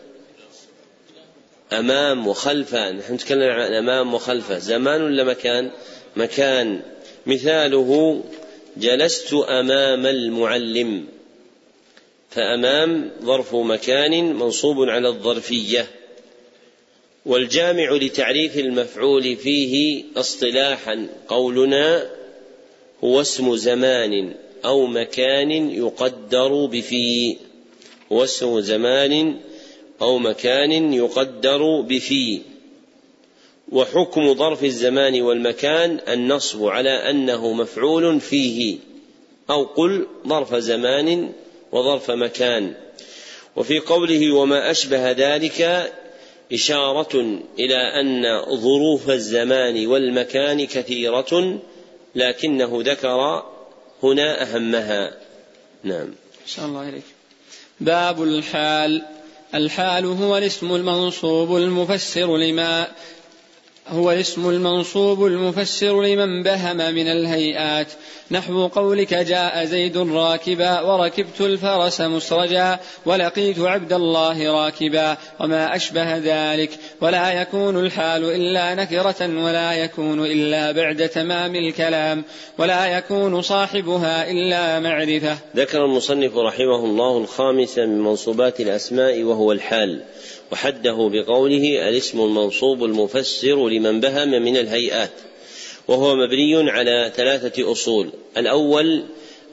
[1.72, 5.70] أمام وخلفه نحن نتكلم عن أمام وخلفه زمان ولا مكان؟
[6.16, 6.82] مكان.
[7.26, 8.22] مثاله
[8.76, 11.06] جلست أمام المعلم.
[12.34, 15.86] فأمام ظرف مكان منصوب على الظرفية
[17.26, 22.10] والجامع لتعريف المفعول فيه اصطلاحا قولنا
[23.04, 27.36] هو اسم زمان أو مكان يقدر بفي
[28.12, 29.36] هو اسم زمان
[30.02, 32.40] أو مكان يقدر بفي.
[33.72, 38.76] وحكم ظرف الزمان والمكان النصب على أنه مفعول فيه
[39.50, 41.32] أو قل ظرف زمان
[41.74, 42.74] وظرف مكان.
[43.56, 45.92] وفي قوله وما أشبه ذلك
[46.52, 51.58] إشارة إلى أن ظروف الزمان والمكان كثيرة
[52.14, 53.42] لكنه ذكر
[54.02, 55.14] هنا أهمها.
[55.84, 56.14] نعم.
[56.46, 57.04] شاء الله إليك.
[57.80, 59.02] باب الحال.
[59.54, 62.88] الحال هو الاسم المنصوب المفسر لما
[63.88, 67.86] هو الاسم المنصوب المفسر لمن بهم من الهيئات.
[68.30, 76.70] نحو قولك جاء زيد راكبا وركبت الفرس مسرجا ولقيت عبد الله راكبا وما أشبه ذلك.
[77.00, 82.24] ولا يكون الحال إلا نكرة ولا يكون إلا بعد تمام الكلام.
[82.58, 85.36] ولا يكون صاحبها إلا معرفة.
[85.56, 90.02] ذكر المصنف رحمه الله الخامس من منصوبات الأسماء وهو الحال.
[90.52, 95.10] وحده بقوله الاسم المنصوب المفسر لمن بهم من الهيئات.
[95.88, 98.10] وهو مبني على ثلاثة أصول.
[98.36, 99.04] الأول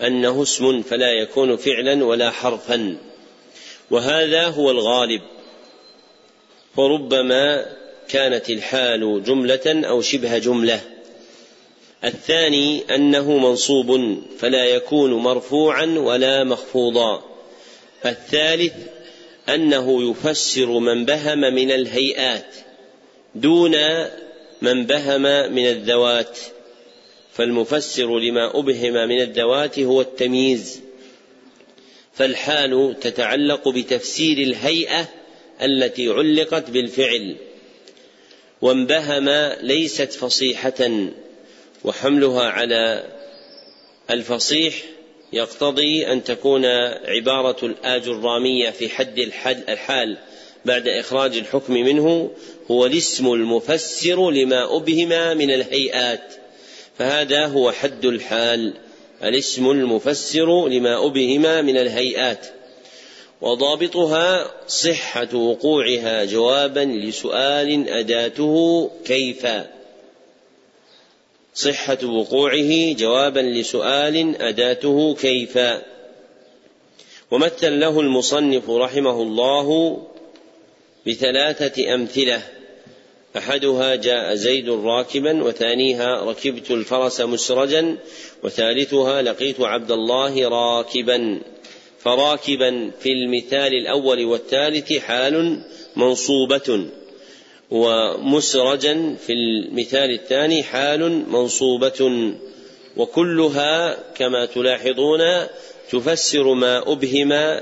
[0.02, 2.98] أنه اسم فلا يكون فعلا ولا حرفا
[3.92, 5.22] وهذا هو الغالب.
[6.78, 7.66] وربما
[8.10, 10.82] كانت الحال جملة أو شبه جملة.
[12.04, 17.24] الثاني أنه منصوب فلا يكون مرفوعا ولا مخفوضا.
[18.06, 18.74] الثالث
[19.50, 22.56] أنه يفسر من بهم من الهيئات
[23.36, 23.76] دون
[24.62, 25.22] من بهم
[25.54, 26.40] من الذوات
[27.34, 30.82] فالمفسر لما أبهم من الذوات هو التمييز.
[32.14, 35.08] فالحال تتعلق بتفسير الهيئة
[35.62, 37.36] التي علقت بالفعل.
[38.62, 39.30] وانبهم
[39.62, 41.10] ليست فصيحة
[41.84, 43.04] وحملها على
[44.10, 44.76] الفصيح
[45.34, 46.66] يقتضي أن تكون
[47.06, 49.20] عبارة الآجرامية في حد
[49.70, 50.18] الحال.
[50.66, 52.32] بعد إخراج الحكم منه
[52.72, 56.34] هو الاسم المفسر لما أبهم من الهيئات
[56.98, 58.74] فهذا هو حد الحال
[59.24, 62.48] الاسم المفسر لما أبهم من الهيئات.
[63.42, 69.48] وضابطها صحة وقوعها جوابا لسؤال أداته كيف؟
[71.54, 75.60] صحة وقوعه جوابا لسؤال أداته كيف؟
[77.32, 79.98] ومثل له المصنف رحمه الله
[81.08, 82.42] بثلاثة أمثلة.
[83.38, 87.98] أحدها جاء زيد راكبا وثانيها ركبت الفرس مسرجا
[88.44, 91.42] وثالثها لقيت عبد الله راكبا.
[92.00, 95.62] فراكبا في المثال الأول والثالث حال
[95.96, 96.86] منصوبة
[97.72, 102.32] ومسرجا في المثال الثاني حال منصوبة.
[102.98, 105.20] وكلها كما تلاحظون
[105.92, 107.60] تفسر ما أبهم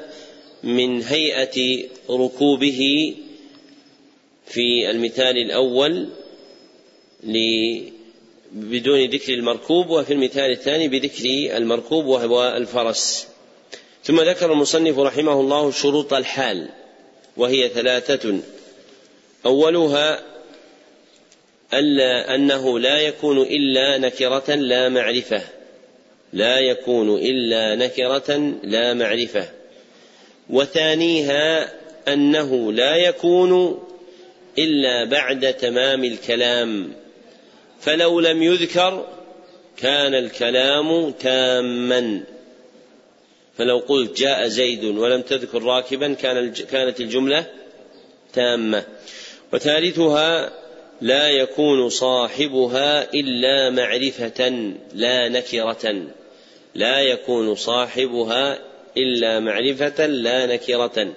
[0.63, 3.13] من هيئة ركوبه
[4.49, 6.09] في المثال الأول
[8.51, 13.27] بدون ذكر المركوب وفي المثال الثاني بذكر المركوب وهو الفرس.
[14.03, 16.69] ثم ذكر المصنف رحمه الله شروط الحال
[17.37, 18.39] وهي ثلاثة.
[19.45, 20.23] أولها
[21.73, 25.41] ألا أنه لا يكون إلا نكرة لا معرفة.
[26.33, 29.49] لا يكون إلا نكرة لا معرفة.
[30.49, 31.73] وثانيها
[32.07, 33.79] أنه لا يكون
[34.59, 36.93] إلا بعد تمام الكلام.
[37.81, 39.07] فلو لم يذكر
[39.77, 42.23] كان الكلام تاما.
[43.57, 47.45] فلو قلت جاء زيد ولم تذكر راكبا كان كانت الجملة
[48.33, 48.83] تامة.
[49.53, 50.51] وثالثها
[51.01, 56.03] لا يكون صاحبها إلا معرفة لا نكرة.
[56.75, 58.59] لا يكون صاحبها
[58.97, 61.13] إلا معرفة لا نكرة.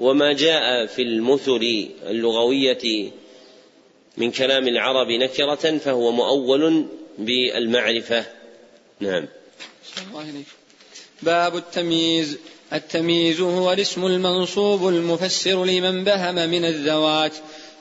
[0.00, 3.10] وما جاء في المثل اللغوية
[4.16, 6.86] من كلام العرب نكرة فهو مؤول
[7.18, 8.24] بالمعرفة.
[9.00, 9.28] نعم.
[11.22, 12.38] باب التمييز.
[12.72, 17.32] التمييز هو الاسم المنصوب المفسر لمن بهم من الذوات.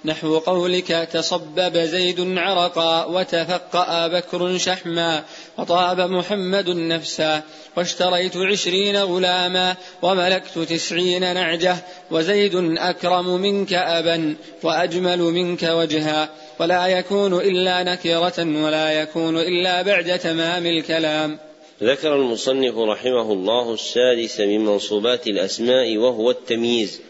[0.05, 5.23] نحو قولك تصبب زيد عرقا وتفقأ بكر شحما
[5.57, 7.43] وطاب محمد نفسا.
[7.79, 11.77] واشتريت عشرين غلاما وملكت تسعين نعجة
[12.11, 20.19] وزيد أكرم منك أبا وأجمل منك وجها ولا يكون إلا نكرة ولا يكون إلا بعد
[20.19, 21.39] تمام الكلام.
[21.83, 27.01] ذكر المصنف رحمه الله السادس من منصوبات الأسماء وهو التمييز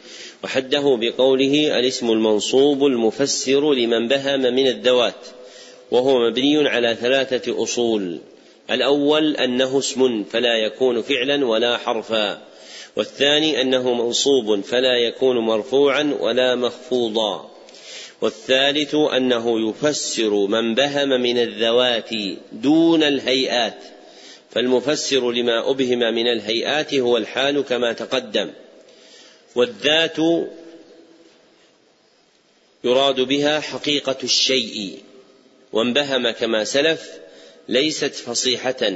[0.43, 5.25] وحده بقوله الاسم المنصوب المفسر لمن بهم من الذوات
[5.91, 8.19] وهو مبني على ثلاثة أصول.
[8.71, 12.41] الأول أنه اسم فلا يكون فعلا ولا حرفا
[12.95, 17.51] والثاني أنه منصوب فلا يكون مرفوعا ولا مخفوضا
[18.21, 22.09] والثالث أنه يفسر من بهم من الذوات
[22.51, 23.83] دون الهيئات
[24.51, 28.51] فالمفسر لما أبهم من الهيئات هو الحال كما تقدم
[29.55, 30.17] والذات
[32.83, 34.99] يراد بها حقيقة الشيء
[35.73, 37.19] وانبهم كما سلف
[37.69, 38.91] ليست فصيحة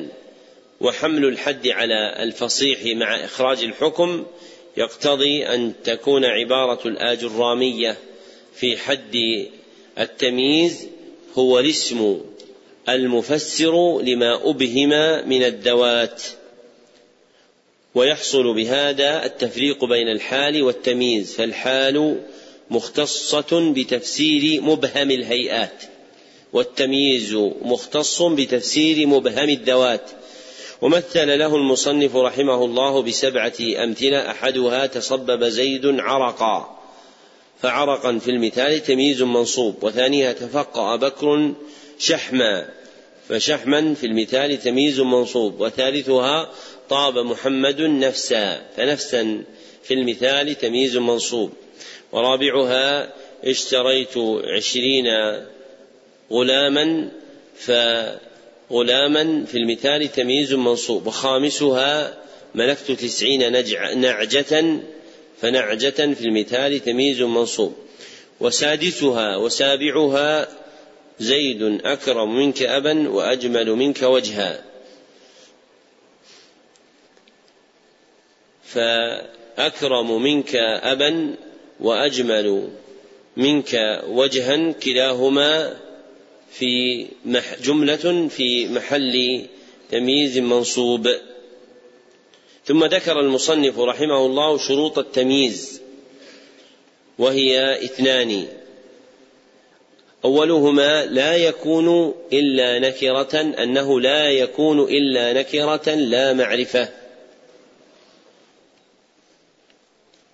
[0.82, 4.26] وحمل الحد على الفصيح مع إخراج الحكم
[4.77, 7.98] يقتضي أن تكون عبارة الآجرامية
[8.56, 9.48] في حد
[10.00, 10.88] التمييز
[11.38, 12.22] هو الاسم
[12.90, 14.90] المفسر لما أبهم
[15.30, 16.24] من الذوات
[17.95, 22.22] ويحصل بهذا التفريق بين الحال والتمييز فالحال
[22.69, 25.92] مختصة بتفسير مبهم الهيئات.
[26.53, 30.09] والتمييز مختص بتفسير مبهم الذوات
[30.83, 36.80] ومثل له المصنف رحمه الله بسبعة أمثلة أحدها تصبب زيد عرقا.
[37.61, 41.53] فعرقا في المثال تمييز منصوب وثانيها تفقأ بكر
[41.99, 42.69] شحما.
[43.30, 46.51] فشحما في المثال تمييز منصوب وثالثها
[46.90, 48.65] طاب محمد نفسا.
[48.77, 49.43] فنفسا
[49.83, 51.51] في المثال تمييز منصوب.
[52.11, 54.17] ورابعها اشتريت
[54.57, 55.06] عشرين
[56.32, 57.10] غلاما
[57.56, 61.08] فغلاما في المثال تمييز منصوب.
[61.08, 62.18] وخامسها
[62.56, 63.52] ملكت تسعين
[64.02, 64.80] نعجة
[65.42, 67.74] فنعجة في المثال تمييز منصوب.
[68.40, 70.48] وسادسها وسابعها
[71.19, 74.64] زيد أكرم منك أبا وأجمل منك وجها.
[78.64, 81.35] فأكرم منك أبا
[81.80, 82.69] وأجمل
[83.38, 85.80] منك وجها كلاهما
[86.53, 87.06] في
[87.64, 89.45] جملة في محل
[89.91, 91.07] تمييز منصوب.
[92.65, 95.82] ثم ذكر المصنف رحمه الله شروط التمييز
[97.19, 98.48] وهي اثنان.
[100.25, 106.90] أولهما لا يكون إلا نكرة أنه لا يكون إلا نكرة لا معرفة.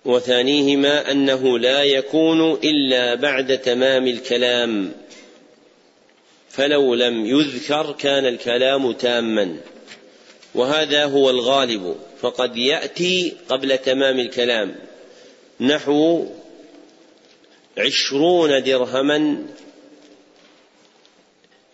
[0.04, 4.92] وثانيهما أنه لا يكون إلا بعد تمام الكلام.
[6.60, 9.56] فلو لم يذكر كان الكلام تاما.
[10.54, 11.96] وهذا هو الغالب.
[12.20, 14.76] فقد يأتي قبل تمام الكلام.
[15.60, 16.26] نحو
[17.78, 19.46] عشرون درهما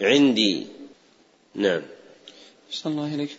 [0.00, 0.66] عندي.
[1.54, 1.82] نعم.
[2.70, 3.30] صلى الله عليك.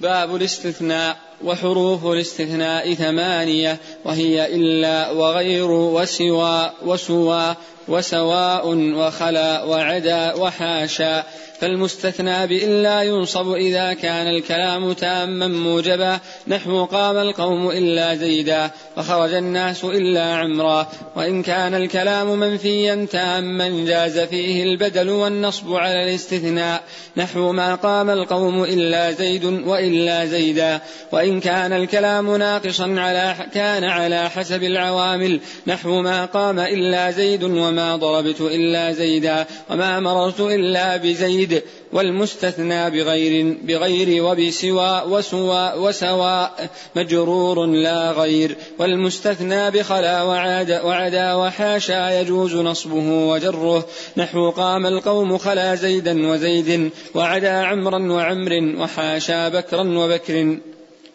[0.00, 1.25] باب الاستثناء.
[1.44, 7.54] وحروف الاستثناء ثمانية وهي إلا وغير وسوى وسوى
[7.88, 11.24] وسواء وخلا وعدا وحاشا.
[11.60, 16.18] فالمستثنى بإلا ينصب إذا كان الكلام تاما موجبا.
[16.48, 20.88] نحو قام القوم إلا زيدا وخرج الناس إلا عمرا.
[21.16, 26.82] وإن كان الكلام منفيا تاما جاز فيه البدل والنصب على الاستثناء.
[27.16, 30.80] نحو ما قام القوم إلا زيد وإلا زيدا.
[31.12, 35.40] وإن كان الكلام ناقصا على كان على حسب العوامل.
[35.66, 39.46] نحو ما قام إلا زيد وما ضربت إلا زيدا.
[39.70, 48.56] وما مررت إلا بزيد الزيد والمستثنى بغير بغير وبسوى وسوى وسواء مجرور لا غير.
[48.78, 53.86] والمستثنى بخلا وعاد وعدا وحاشا يجوز نصبه وجره.
[54.16, 60.58] نحو قام القوم خلا زيدا وزيد وعدا عمرا وعمر وحاشا بكرا وبكر.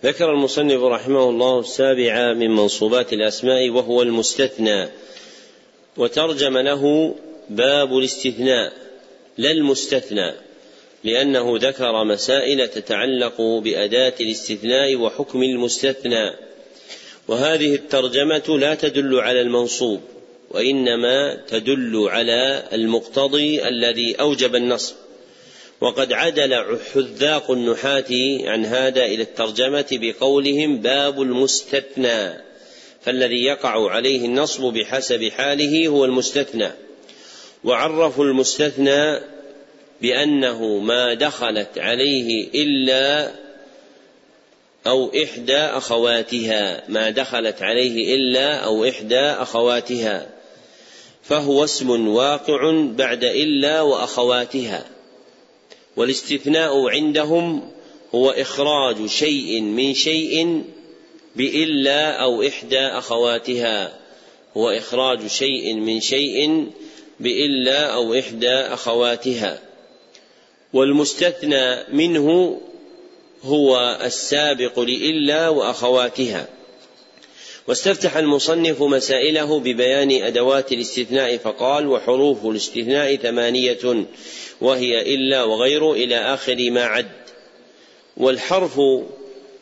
[0.04, 4.88] ذكر المصنف رحمه الله السابع من منصوبات الأسماء وهو المستثنى
[5.98, 7.16] وترجم له
[7.50, 8.91] باب الاستثناء.
[9.42, 10.32] لا المستثنى
[11.04, 16.32] لأنه ذكر مسائل تتعلق بأداة الاستثناء وحكم المستثنى.
[17.28, 20.02] وهذه الترجمة لا تدل على المنصوب
[20.50, 24.96] وإنما تدل على المقتضي الذي أوجب النصب.
[25.82, 28.12] وقد عدل حذاق النحاة
[28.44, 32.34] عن هذا إلى الترجمة بقولهم باب المستثنى
[33.02, 36.72] فالذي يقع عليه النصب بحسب حاله هو المستثنى.
[37.64, 39.20] وعرفوا المستثنى
[40.02, 43.32] بأنه ما دخلت عليه إلا
[44.88, 50.30] أو إحدى أخواتها ما دخلت عليه إلا أو إحدى أخواتها.
[51.24, 54.86] فهو اسم واقع بعد إلا وأخواتها.
[55.96, 57.72] والاستثناء عندهم
[58.16, 60.64] هو إخراج شيء من شيء
[61.36, 63.94] بإلا أو إحدى أخواتها.
[64.58, 66.68] هو إخراج شيء من شيء
[67.22, 69.60] بإلا أو إحدى أخواتها.
[70.74, 72.60] والمستثنى منه
[73.44, 76.48] هو السابق لإلا وأخواتها.
[77.68, 84.06] واستفتح المصنف مسائله ببيان أدوات الاستثناء فقال وحروف الاستثناء ثمانية
[84.62, 87.12] وهي إلا وغير إلى آخر ما عد.
[88.18, 88.82] والحرف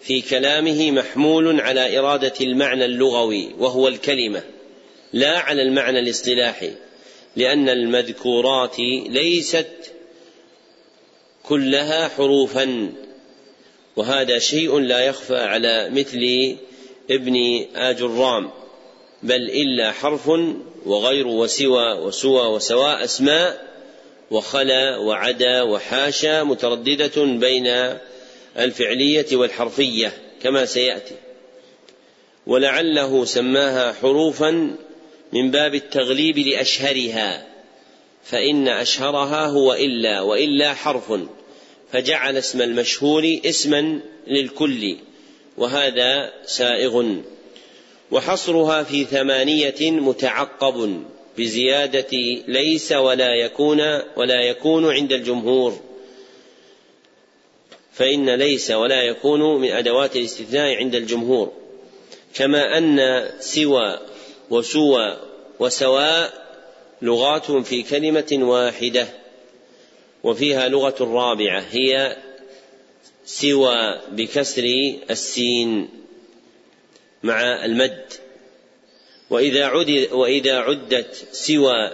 [0.01, 4.41] في كلامه محمول على إرادة المعنى اللغوي وهو الكلمة
[5.13, 6.71] لا على المعنى الاصطلاحي.
[7.35, 9.67] لأن المذكورات ليست
[11.43, 12.93] كلها حروفا
[13.95, 16.55] وهذا شيء لا يخفى على مثل
[17.11, 18.49] ابن آجرام
[19.23, 20.29] بل إلا حرف
[20.85, 23.69] وغير وسوى وسوى وسواء أسماء
[24.31, 27.97] وخلا وعدا وحاشا مترددة بين
[28.57, 31.15] الفعلية والحرفية كما سيأتي.
[32.47, 34.75] ولعله سماها حروفا
[35.33, 37.45] من باب التغليب لأشهرها
[38.23, 41.13] فإن أشهرها هو إلا وإلا حرف
[41.91, 44.97] فجعل اسم المشهور اسما للكل
[45.57, 47.05] وهذا سائغ.
[48.11, 51.03] وحصرها في ثمانية متعقب
[51.37, 52.17] بزيادة
[52.47, 53.79] ليس ولا يكون
[54.15, 55.79] ولا يكون عند الجمهور
[57.93, 61.51] فإن ليس ولا يكون من أدوات الاستثناء عند الجمهور
[62.33, 63.99] كما أن سوى
[64.49, 65.17] وسوى
[65.59, 66.49] وسواء
[67.01, 69.07] لغات في كلمة واحدة
[70.23, 72.17] وفيها لغة رابعة هي
[73.25, 74.63] سوى بكسر
[75.09, 75.89] السين
[77.23, 78.05] مع المد.
[79.29, 81.91] وإذا عد وإذا عدت سوى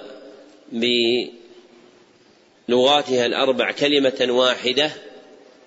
[2.68, 4.92] بلغاتها الأربع كلمة واحدة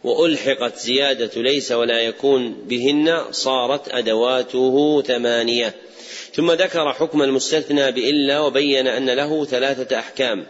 [0.04, 5.74] وألحقت زيادة ليس ولا يكون بهن صارت أدواته ثمانية.
[6.32, 10.46] ثم ذكر حكم المستثنى بإلا وبين أن له ثلاثة أحكام.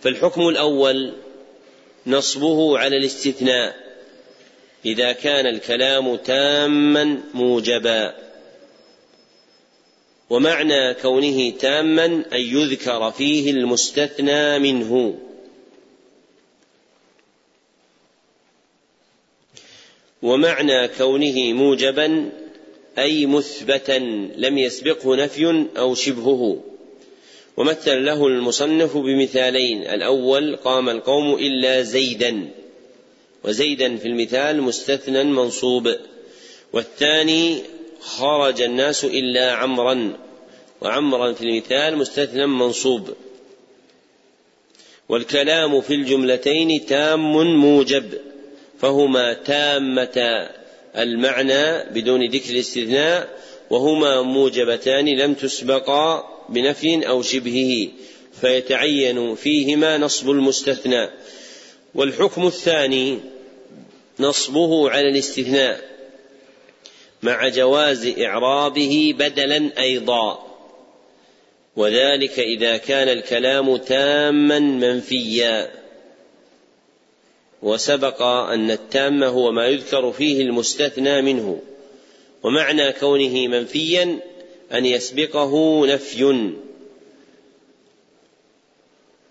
[0.00, 1.12] فالحكم الأول
[2.06, 3.74] نصبه على الاستثناء.
[4.84, 8.14] إذا كان الكلام تاما موجبا.
[10.30, 15.18] ومعنى كونه تاما أن يذكر فيه المستثنى منه.
[20.22, 22.30] ومعنى كونه موجبا
[22.98, 23.98] أي مثبتا
[24.36, 26.62] لم يسبقه نفي أو شبهه.
[27.56, 29.82] ومثل له المصنف بمثالين.
[29.82, 32.48] الأول قام القوم إلا زيدا.
[33.44, 35.96] وزيدا في المثال مستثنى منصوب.
[36.72, 37.62] والثاني
[38.00, 40.18] خرج الناس إلا عمرا.
[40.80, 43.10] وعمرا في المثال مستثنى منصوب.
[45.08, 48.04] والكلام في الجملتين تام موجب.
[48.80, 50.48] فهما تامة
[50.96, 53.28] المعنى بدون ذكر الاستثناء
[53.70, 57.88] وهما موجبتان لم تسبقا بنفي أو شبهه
[58.40, 61.10] فيتعين فيهما نصب المستثنى.
[61.94, 63.18] والحكم الثاني
[64.20, 65.90] نصبه على الاستثناء
[67.22, 70.46] مع جواز إعرابه بدلا أيضا.
[71.76, 75.79] وذلك إذا كان الكلام تاما منفيا.
[77.62, 81.58] وسبق أن التام هو ما يذكر فيه المستثنى منه
[82.42, 84.18] ومعنى كونه منفيا
[84.72, 86.50] أن يسبقه نفي.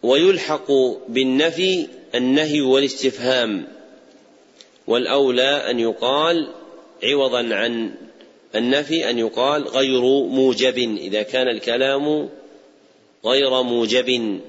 [0.03, 0.72] ويلحق
[1.08, 3.67] بالنفي النهي والاستفهام
[4.88, 6.48] والأولى أن يقال
[7.03, 7.91] عوضا عن
[8.56, 12.30] النفي أن يقال غير موجب إذا كان الكلام
[13.25, 14.40] غير موجب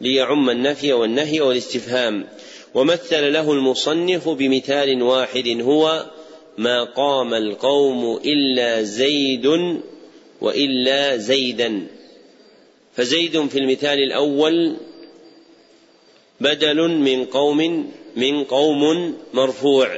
[0.00, 2.28] ليعم النفي والنهي والاستفهام.
[2.76, 6.06] ومثل له المصنف بمثال واحد هو
[6.58, 9.46] ما قام القوم إلا زيد
[10.40, 11.86] وإلا زيدا.
[12.96, 14.76] فزيد في المثال الأول
[16.40, 19.96] بدل من قوم من قوم مرفوع.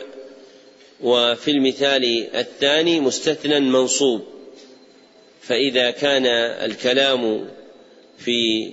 [1.00, 4.20] وفي المثال الثاني مستثنى منصوب.
[5.40, 6.26] فإذا كان
[6.70, 7.48] الكلام
[8.18, 8.70] في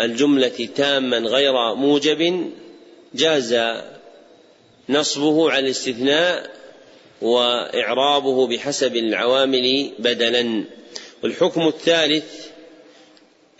[0.00, 2.50] الجملة تاما غير موجب
[3.14, 3.56] جاز
[4.88, 6.50] نصبه على الاستثناء
[7.22, 10.64] وإعرابه بحسب العوامل بدلا.
[11.22, 12.46] والحكم الثالث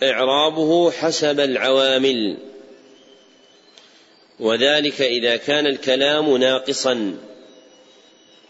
[0.03, 2.37] إعرابه حسب العوامل.
[4.39, 7.17] وذلك إذا كان الكلام ناقصا.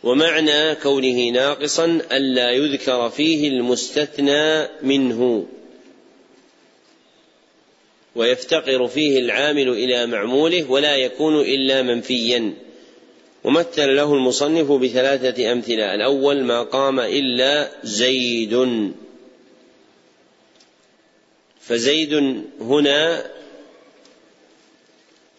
[0.04, 5.48] ومعنى كونه ناقصا ألا يذكر فيه المستثنى منه.
[8.16, 12.54] ويفتقر فيه العامل إلى معموله ولا يكون إلا منفيا.
[13.44, 15.96] ومثل له المصنف بثلاثة أمثلة.
[15.96, 18.92] الأول ما قام إلا زيد.
[21.62, 23.32] فزيد هنا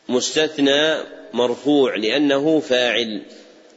[0.09, 0.97] مستثنى
[1.33, 3.23] مرفوع لأنه فاعل.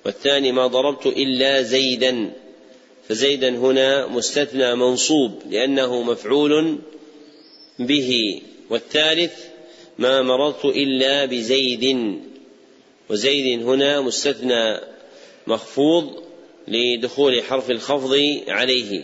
[0.05, 2.31] والثاني ما ضربت إلا زيدا.
[3.09, 6.79] فزيدا هنا مستثنى منصوب لأنه مفعول
[7.79, 8.41] به.
[8.69, 9.33] والثالث
[9.97, 12.15] ما مررت إلا بزيد
[13.09, 14.79] وزيد هنا مستثنى
[15.47, 16.23] مخفوض
[16.67, 19.03] لدخول حرف الخفض عليه.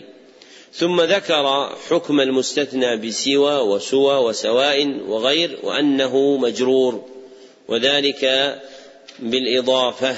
[0.72, 7.04] ثم ذكر حكم المستثنى بسوى وسوى وسواء وغير وأنه مجرور
[7.68, 8.54] وذلك
[9.18, 10.16] بالإضافة.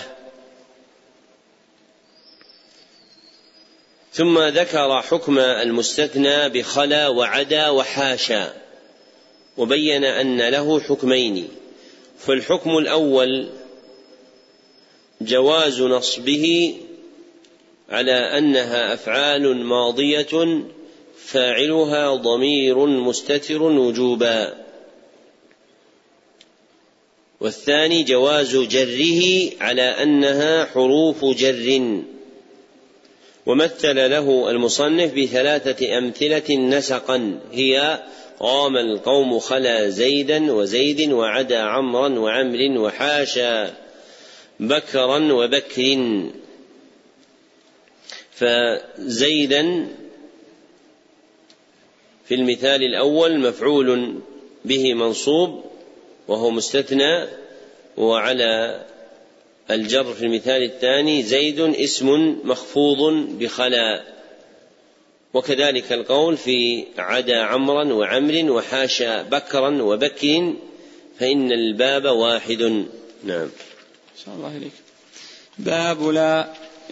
[4.12, 8.67] ثم ذكر حكم المستثنى بخلا وعدا وحاشا.
[9.58, 11.48] وبين أن له حكمين.
[12.18, 13.48] فالحكم الأول
[15.20, 16.74] جواز نصبه
[17.90, 20.62] على أنها أفعال ماضية
[21.16, 24.64] فاعلها ضمير مستتر وجوبا.
[27.40, 32.00] والثاني جواز جره على أنها حروف جر.
[33.46, 38.02] ومثل له المصنف بثلاثة أمثلة نسقا هي
[38.40, 43.74] قام القوم خلا زيدا وزيد وعدا عمرا وعمر وحاشا
[44.60, 46.30] بكرا وبكر.
[48.30, 49.88] فزيدا
[52.24, 54.14] في المثال الأول مفعول
[54.64, 55.64] به منصوب
[56.28, 57.26] وهو مستثنى
[57.96, 58.84] وعلى
[59.70, 64.17] الجر في المثال الثاني زيد اسم مخفوض بخلاء.
[65.34, 70.52] وكذلك القول في عدا عمرا وعمر وحاشا بكرا وبكر
[71.20, 72.86] فإن الباب واحد.
[73.24, 73.48] نعم.
[74.28, 74.72] الله إليك
[75.58, 76.46] باب لا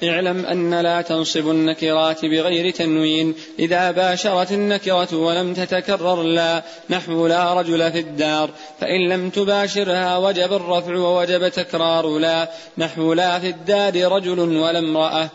[0.05, 3.35] اعلم أن لا تنصب النكرات بغير تنوين.
[3.59, 8.51] إذا باشرت النكرة ولم تتكرر لا نحو لا رجل في الدار.
[8.81, 12.49] فإن لم تباشرها وجب الرفع ووجب تكرار لا
[12.79, 15.31] نحو لا في الدار رجل ولا امرأة.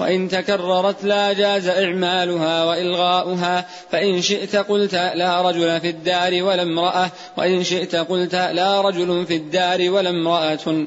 [0.00, 7.10] وإن تكررت لا جاز إعمالها وإلغاؤها فإن شئت قلت لا رجل في الدار ولا امرأة
[7.38, 10.86] وإن شئت قلت لا رجل في الدار ولا امرأة.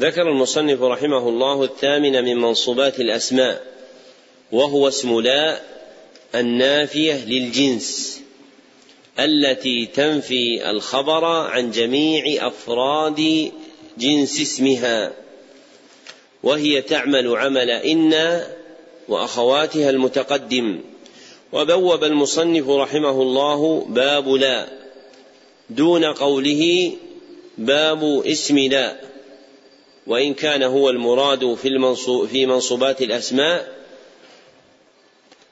[0.00, 3.62] ذكر المصنف رحمه الله الثامن من منصوبات الأسماء
[4.52, 5.60] وهو اسم لا
[6.34, 8.20] النافية للجنس
[9.18, 13.50] التي تنفي الخبر عن جميع أفراد
[13.98, 15.25] جنس اسمها.
[16.46, 18.42] وهي تعمل عمل إن
[19.08, 20.80] وأخواتها المتقدم.
[21.52, 24.66] وبوب المصنف رحمه الله باب لا
[25.70, 26.92] دون قوله
[27.58, 28.96] باب اسم لا
[30.06, 33.68] وإن كان هو المراد في المنصوب في منصوبات الأسماء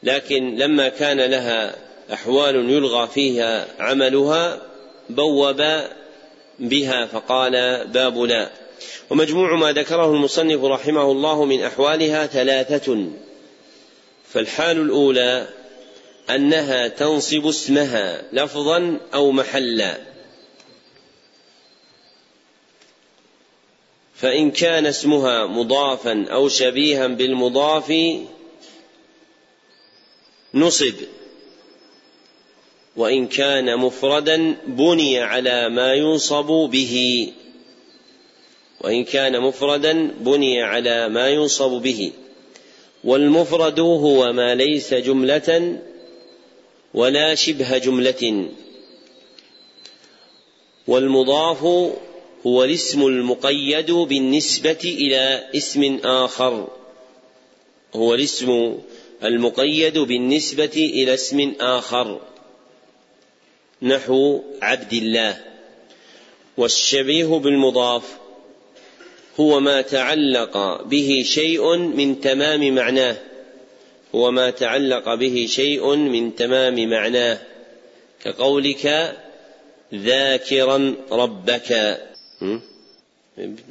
[0.02, 1.76] لكن لما كان لها
[2.12, 4.62] أحوال يلغى فيها عملها
[5.10, 5.62] بوب
[6.58, 8.63] بها فقال باب لا.
[9.10, 13.06] ومجموع ما ذكره المصنف رحمه الله من أحوالها ثلاثة.
[14.32, 15.48] فالحال الأولى
[16.30, 19.98] أنها تنصب اسمها لفظا أو محلا.
[24.14, 27.92] فإن كان اسمها مضافا أو شبيها بالمضاف
[30.54, 30.94] نصب.
[32.96, 37.32] وإن كان مفردا بني على ما ينصب به.
[38.84, 42.12] وإن كان مفردا بني على ما ينصب به
[43.04, 45.78] والمفرد هو ما ليس جملة
[46.94, 48.48] ولا شبه جملة
[50.86, 51.62] والمضاف
[52.46, 56.68] هو الاسم المقيد بالنسبة إلى اسم آخر
[57.94, 58.78] هو الاسم
[59.24, 62.20] المقيد بالنسبة إلى اسم آخر
[63.82, 65.40] نحو عبد الله
[66.56, 68.23] والشبيه بالمضاف
[69.40, 73.16] هو ما تعلق به شيء من تمام معناه.
[74.14, 77.38] هو ما تعلق به شيء من تمام معناه.
[78.24, 79.14] كقولك
[79.94, 81.98] ذاكرا ربك.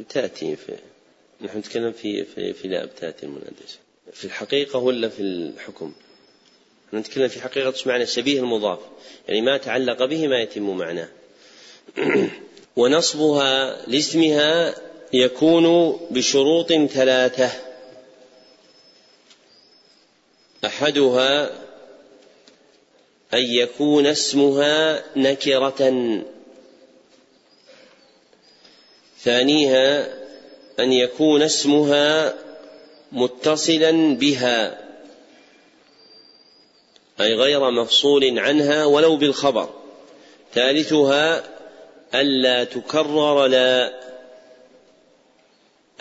[0.09, 0.73] تأتي في
[1.41, 3.77] نحن نتكلم في في في لا تأتي المنادسة
[4.13, 5.93] في الحقيقة ولا في الحكم؟
[6.93, 8.79] نتكلم في حقيقة معنى شبيه المضاف.
[9.27, 11.09] يعني ما تعلق به ما يتم معناه.
[12.75, 14.75] ونصبها لاسمها
[15.13, 17.49] يكون بشروط ثلاثة.
[20.65, 21.45] أحدها
[23.33, 26.21] أن يكون اسمها نكرة.
[29.19, 30.07] ثانيها
[30.79, 32.33] أن يكون اسمها
[33.11, 34.83] متصلا بها
[37.21, 39.69] أي غير مفصول عنها ولو بالخبر.
[40.53, 41.43] ثالثها
[42.15, 44.03] ألا تكرر لا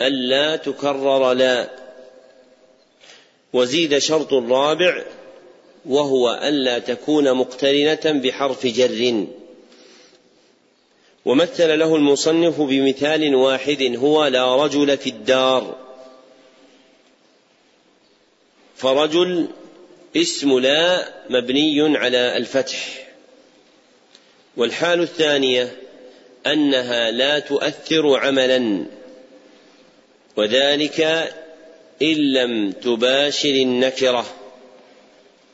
[0.07, 1.69] ألا تكرر لا.
[3.53, 5.03] وزيد شرط رابع
[5.85, 9.25] وهو ألا تكون مقترنة بحرف جر.
[11.25, 15.75] ومثل له المصنف بمثال واحد هو لا رجل في الدار.
[18.75, 19.47] فرجل
[20.17, 23.07] اسم لا مبني على الفتح.
[24.57, 25.75] والحال الثانية
[26.47, 28.85] أنها لا تؤثر عملا.
[30.35, 31.01] وذلك
[32.01, 34.25] إن لم تباشر النكرة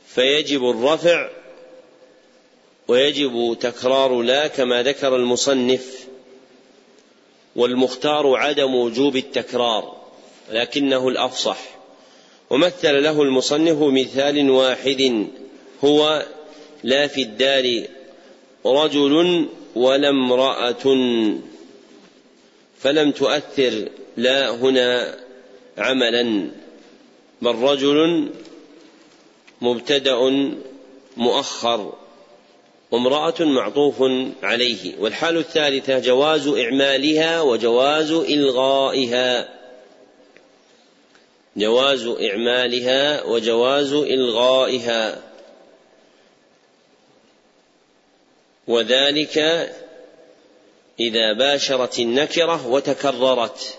[0.06, 1.28] فيجب الرفع
[2.88, 6.06] ويجب تكرار لا كما ذكر المصنف
[7.56, 9.96] والمختار عدم وجوب التكرار
[10.50, 11.58] لكنه الأفصح.
[12.50, 15.26] ومثل له المصنف مثال واحد
[15.84, 16.26] هو
[16.84, 17.84] لا في الدار
[18.66, 20.86] رجل ولا امرأة.
[22.82, 25.16] فلم تؤثر لا هنا
[25.78, 26.50] عملا
[27.42, 28.30] بل رجل
[29.60, 30.18] مبتدأ
[31.16, 31.92] مؤخر
[32.90, 34.02] وامرأة معطوف
[34.42, 34.98] عليه.
[34.98, 39.48] والحال الثالثة جواز إعمالها وجواز إلغائها.
[41.56, 45.22] جواز إعمالها وجواز إلغائها.
[48.68, 49.38] وذلك
[51.00, 53.78] إذا باشرت النكرة وتكررت.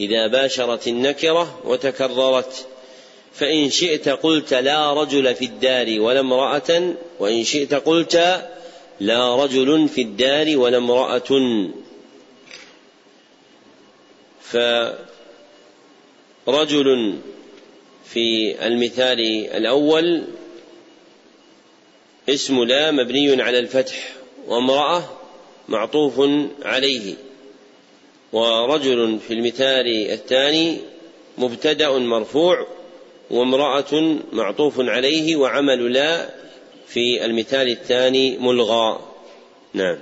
[0.00, 2.66] إذا باشرت النكرة وتكررت.
[3.34, 8.44] فإن شئت قلت لا رجل في الدار ولا امرأة وإن شئت قلت
[9.00, 11.70] لا رجل في الدار ولا امرأة.
[14.42, 14.56] ف
[16.48, 17.18] رجل
[18.04, 19.20] في المثال
[19.56, 20.24] الأول
[22.28, 24.12] اسم لا مبني على الفتح
[24.46, 25.19] وامرأة
[25.70, 26.20] معطوف
[26.62, 27.14] عليه.
[28.32, 30.78] ورجل في المثال الثاني
[31.38, 32.66] مبتدأ مرفوع
[33.30, 36.30] وامرأة معطوف عليه وعمل لا
[36.86, 39.00] في المثال الثاني ملغى.
[39.74, 39.98] نعم.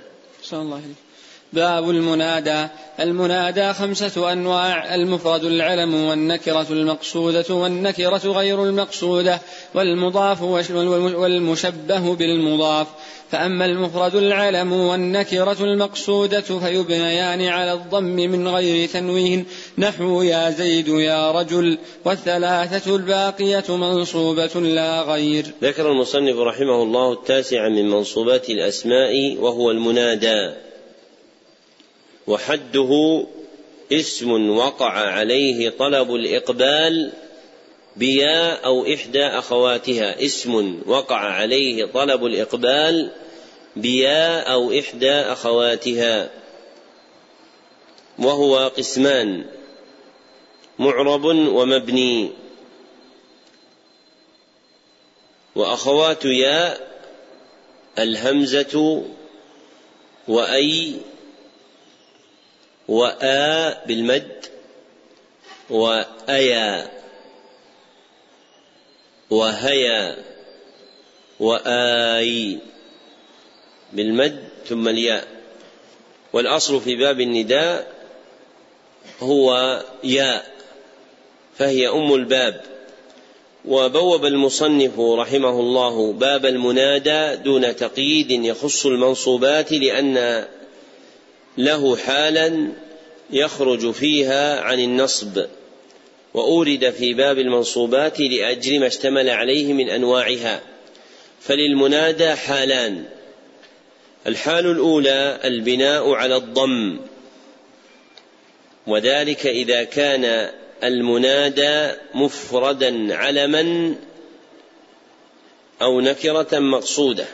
[0.62, 1.07] الله عليه.
[1.52, 2.66] باب المنادى.
[3.00, 4.94] المنادى خمسة أنواع.
[4.94, 9.40] المفرد العلم والنكرة المقصودة والنكرة غير المقصودة.
[9.74, 12.86] والمضاف والمشبه بالمضاف.
[13.30, 19.46] فأما المفرد العلم والنكرة المقصودة فيبنيان على الضم من غير تنوين.
[19.78, 21.78] نحو يا زيد يا رجل.
[22.04, 25.46] والثلاثة الباقية منصوبة لا غير.
[25.62, 30.67] ذكر المصنف رحمه الله التاسع من منصوبات الأسماء وهو المنادى.
[32.28, 33.24] وحده
[33.92, 37.12] اسم وقع عليه طلب الإقبال
[37.96, 40.24] بيا أو إحدى أخواتها.
[40.24, 43.10] اسم وقع عليه طلب الإقبال
[43.76, 46.30] بيا أو إحدى أخواتها.
[48.18, 49.44] وهو قسمان
[50.78, 52.30] معرب ومبني.
[55.54, 56.78] وأخوات يا
[57.98, 59.04] الهمزة
[60.28, 60.94] وأي
[62.88, 64.46] وآ بالمد
[65.70, 66.90] وأيا
[69.30, 70.16] وهيا
[71.40, 72.58] وآي
[73.92, 75.28] بالمد ثم الياء.
[76.32, 77.92] والأصل في باب النداء
[79.20, 80.52] هو ياء
[81.58, 82.62] فهي أم الباب.
[83.64, 90.44] وبوب المصنف رحمه الله باب المنادى دون تقييد يخص المنصوبات لأن
[91.58, 92.72] له حالا
[93.30, 95.44] يخرج فيها عن النصب
[96.34, 100.60] وأورد في باب المنصوبات لأجل ما اشتمل عليه من أنواعها.
[101.40, 103.04] فللمنادى حالان.
[104.26, 106.98] الحال الأولى البناء على الضم.
[108.86, 110.50] وذلك إذا كان
[110.84, 113.94] المنادى مفردا علما
[115.82, 117.26] أو نكرة مقصودة.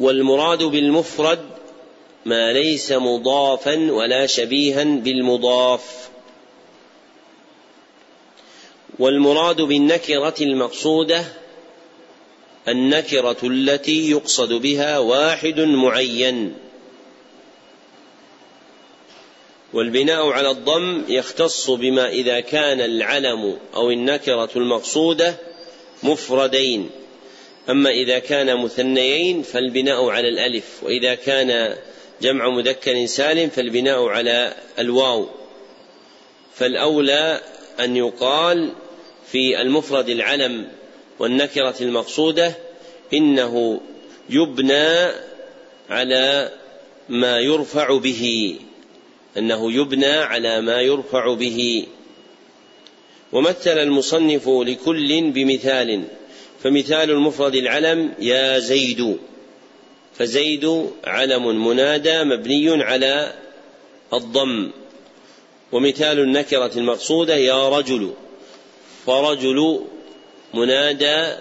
[0.00, 1.57] والمراد بالمفرد
[2.28, 6.08] ما ليس مضافا ولا شبيها بالمضاف.
[8.98, 11.24] والمراد بالنكرة المقصودة
[12.68, 16.54] النكرة التي يقصد بها واحد معين.
[19.72, 25.34] والبناء على الضم يختص بما إذا كان العلم أو النكرة المقصودة
[26.02, 26.90] مفردين.
[27.70, 31.76] أما إذا كان مثنيين فالبناء على الألف وإذا كان
[32.22, 35.28] جمع مذكر سالم فالبناء على الواو.
[36.54, 37.40] فالأولى
[37.80, 38.72] أن يقال
[39.26, 40.68] في المفرد العلم
[41.18, 42.54] والنكرة المقصودة
[43.14, 43.80] إنه
[44.30, 45.12] يبنى
[45.90, 46.52] على
[47.08, 48.54] ما يرفع به
[49.36, 51.86] أنه يبنى على ما يرفع به.
[53.32, 56.04] ومثل المصنف لكل بمثال
[56.62, 59.18] فمثال المفرد العلم يا زيد.
[60.18, 63.34] فزيد علم منادى مبني على
[64.12, 64.70] الضم.
[65.72, 68.14] ومثال النكرة المقصودة يا رجل
[69.06, 69.84] فرجل
[70.54, 71.36] منادى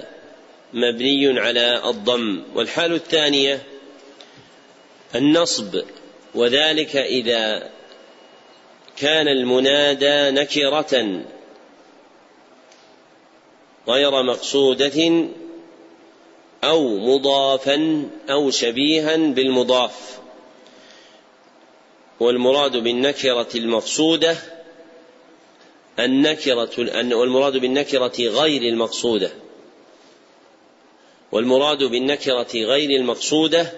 [0.74, 2.44] مبني على الضم.
[2.56, 3.64] والحال الثانية
[5.16, 5.82] النصب.
[6.36, 7.70] وذلك إذا
[8.98, 11.22] كان المنادى نكرة
[13.88, 15.28] غير مقصودة
[16.64, 20.18] أو مضافا أو شبيها بالمضاف.
[22.20, 24.38] والمراد بالنكرة المقصودة
[26.00, 26.70] النكرة
[27.16, 29.32] والمراد بالنكرة غير المقصودة.
[31.32, 33.72] والمراد بالنكرة غير المقصودة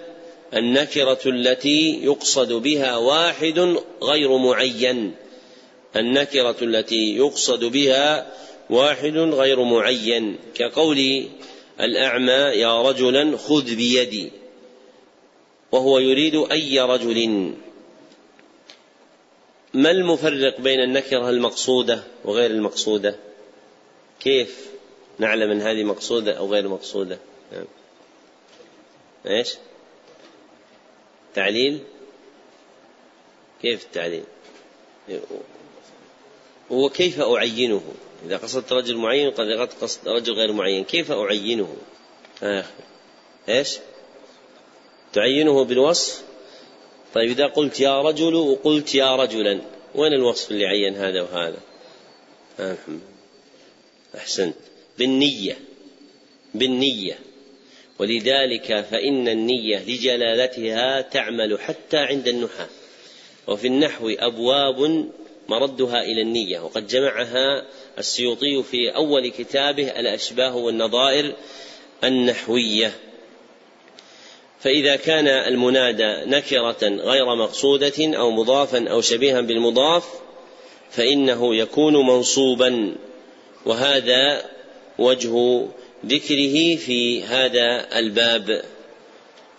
[0.54, 5.14] النكرة التي يقصد بها واحد غير معين.
[5.96, 8.32] النكرة التي يقصد بها
[8.70, 10.38] واحد غير معين.
[10.54, 11.28] كقول
[11.80, 14.32] الأعمى يا رجلا خذ بيدي.
[15.72, 17.52] وهو يريد أي رجل.
[19.74, 23.16] ما المفرق بين النكرة المقصودة وغير المقصودة؟
[24.20, 24.70] كيف
[25.18, 27.18] نعلم أن هذه مقصودة أو غير مقصودة؟
[27.52, 27.64] نعم.
[29.26, 29.54] إيش؟
[31.34, 31.80] تعليل؟
[33.62, 34.24] كيف التعليل؟
[36.70, 37.82] وكيف أعينه؟
[38.26, 41.76] إذا قصدت رجل معين قد قصد رجل غير معين كيف أعينه؟
[42.42, 42.64] آه.
[43.48, 43.78] إيش؟
[45.12, 46.22] تعينه بالوصف؟
[47.14, 49.60] طيب إذا قلت يا رجل وقلت يا رجلا
[49.94, 51.58] وين الوصف اللي عين هذا وهذا؟
[52.60, 52.76] آه.
[54.16, 54.54] أحسنت.
[54.98, 55.58] بالنية.
[56.54, 57.18] بالنية.
[57.98, 62.68] ولذلك فإن النية لجلالتها تعمل حتى عند النحاة.
[63.48, 65.10] وفي النحو أبواب
[65.50, 67.64] مردها إلى النية وقد جمعها
[67.98, 71.32] السيوطي في أول كتابه الأشباه والنظائر
[72.04, 72.92] النحوية.
[74.60, 80.04] فإذا كان المنادى نكرة غير مقصودة أو مضافا أو شبيها بالمضاف
[80.90, 82.94] فإنه يكون منصوبا.
[83.66, 84.44] وهذا
[84.98, 85.66] وجه
[86.06, 88.62] ذكره في هذا الباب.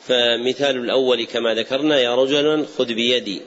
[0.08, 3.42] فمثال الأول كما ذكرنا يا رجلا خذ بيدي.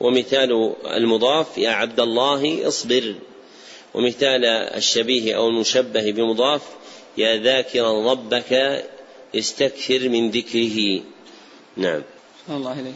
[0.00, 3.14] ومثال المضاف يا عبد الله اصبر.
[3.94, 6.62] ومثال الشبيه أو المشبه بمضاف
[7.18, 8.82] يا ذاكرا ربك
[9.34, 11.00] استكثر من ذكره.
[11.76, 12.02] نعم.
[12.48, 12.92] الله إليه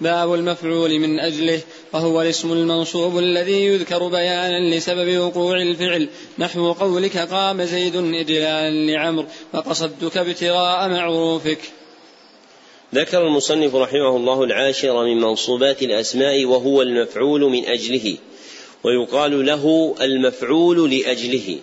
[0.00, 1.60] باب المفعول من أجله
[1.92, 6.08] وهو الاسم المنصوب الذي يذكر بيانا لسبب وقوع الفعل.
[6.38, 11.58] نحو قولك قام زيد إجلالا لعمر وقصدتك ابتغاء معروفك.
[12.94, 18.16] ذكر المصنف رحمه الله العاشر من منصوبات الأسماء وهو المفعول من أجله
[18.84, 21.58] ويقال له المفعول لأجله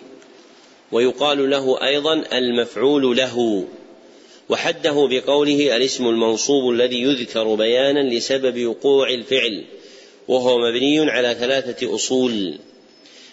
[0.92, 3.64] ويقال له أيضا المفعول له
[4.48, 9.64] وحده بقوله الاسم المنصوب الذي يذكر بيانا لسبب وقوع الفعل
[10.28, 12.58] وهو مبني على ثلاثة أصول.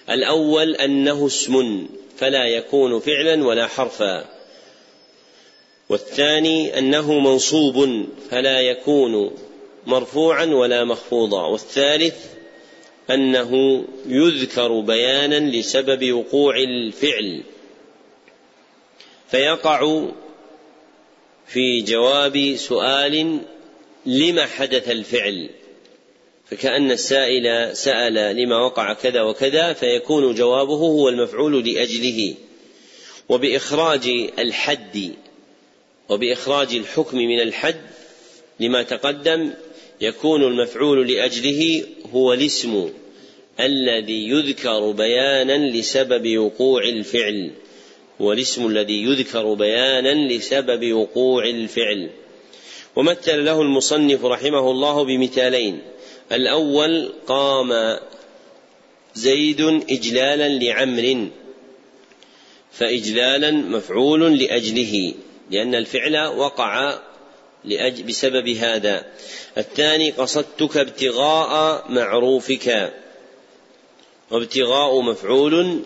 [0.10, 1.88] الأول أنه اسم
[2.18, 4.41] فلا يكون فعلا ولا حرفا.
[5.92, 9.32] والثاني أنه منصوب فلا يكون
[9.86, 12.16] مرفوعا ولا مخفوضا والثالث
[13.10, 17.44] أنه يذكر بيانا لسبب وقوع الفعل
[19.32, 20.06] فيقع
[21.48, 23.40] في جواب سؤال
[24.06, 25.50] لما حدث الفعل
[26.46, 32.36] فكأن السائل سأل لما وقع كذا وكذا فيكون جوابه هو المفعول لأجله
[33.30, 34.08] وبإخراج
[34.40, 35.12] الحد
[36.12, 37.82] وبإخراج الحكم من الحد
[38.60, 39.54] لما تقدم
[40.02, 41.84] يكون المفعول لأجله
[42.14, 42.90] هو الاسم
[43.60, 47.52] الذي يذكر بيانا لسبب وقوع الفعل.
[48.22, 52.10] هو الاسم الذي يذكر بيانا لسبب وقوع الفعل.
[52.96, 55.82] ومثل له المصنف رحمه الله بمثالين.
[56.32, 58.00] الأول قام
[59.16, 61.28] زيد اجلالا لعمر
[62.72, 65.14] فاجلالا مفعول لأجله.
[65.52, 67.00] لأن الفعل وقع
[67.66, 69.06] لأجل بسبب هذا.
[69.58, 72.94] الثاني قصدتك ابتغاء معروفك.
[74.32, 75.82] وابتغاء مفعول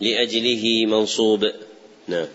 [0.00, 1.44] لأجله منصوب.
[2.08, 2.26] نعم.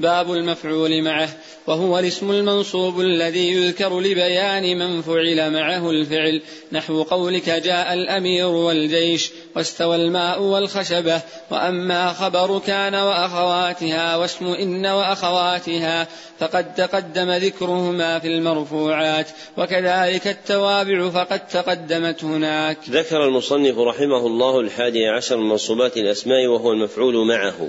[0.00, 1.38] باب المفعول معه.
[1.66, 6.42] وهو الاسم المنصوب الذي يذكر لبيان من فعل معه الفعل.
[6.72, 9.30] نحو قولك جاء الأمير والجيش.
[9.56, 16.08] واستوى الماء والخشبة وأما خبر كان وأخواتها واسم إن وأخواتها
[16.38, 22.78] فقد تقدم ذكرهما في المرفوعات وكذلك التوابع فقد تقدمت هناك.
[22.90, 27.68] ذكر المصنف رحمه الله الحادي عشر من منصوبات الأسماء وهو المفعول معه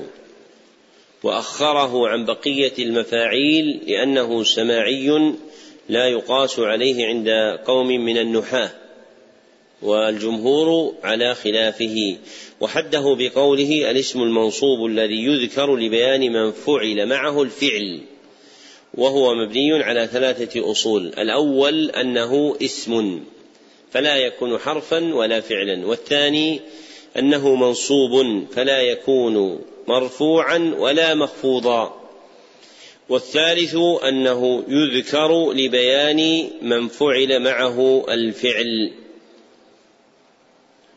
[1.24, 5.34] وأخره عن بقية المفاعيل لأنه سماعي
[5.90, 7.30] لا يقاس عليه عند
[7.66, 8.83] قوم من النحاة.
[9.84, 12.18] والجمهور على خلافه
[12.62, 18.02] وحده بقوله الاسم المنصوب الذي يذكر لبيان من فعل معه الفعل
[18.94, 21.08] وهو مبني على ثلاثة أصول.
[21.08, 23.24] الأول أنه اسم
[23.92, 25.88] فلا يكون حرفا ولا فعلا.
[25.88, 26.60] والثاني
[27.18, 32.00] أنه منصوب فلا يكون مرفوعا ولا مخفوضا.
[33.10, 33.76] والثالث
[34.08, 39.03] أنه يذكر لبيان من فعل معه الفعل.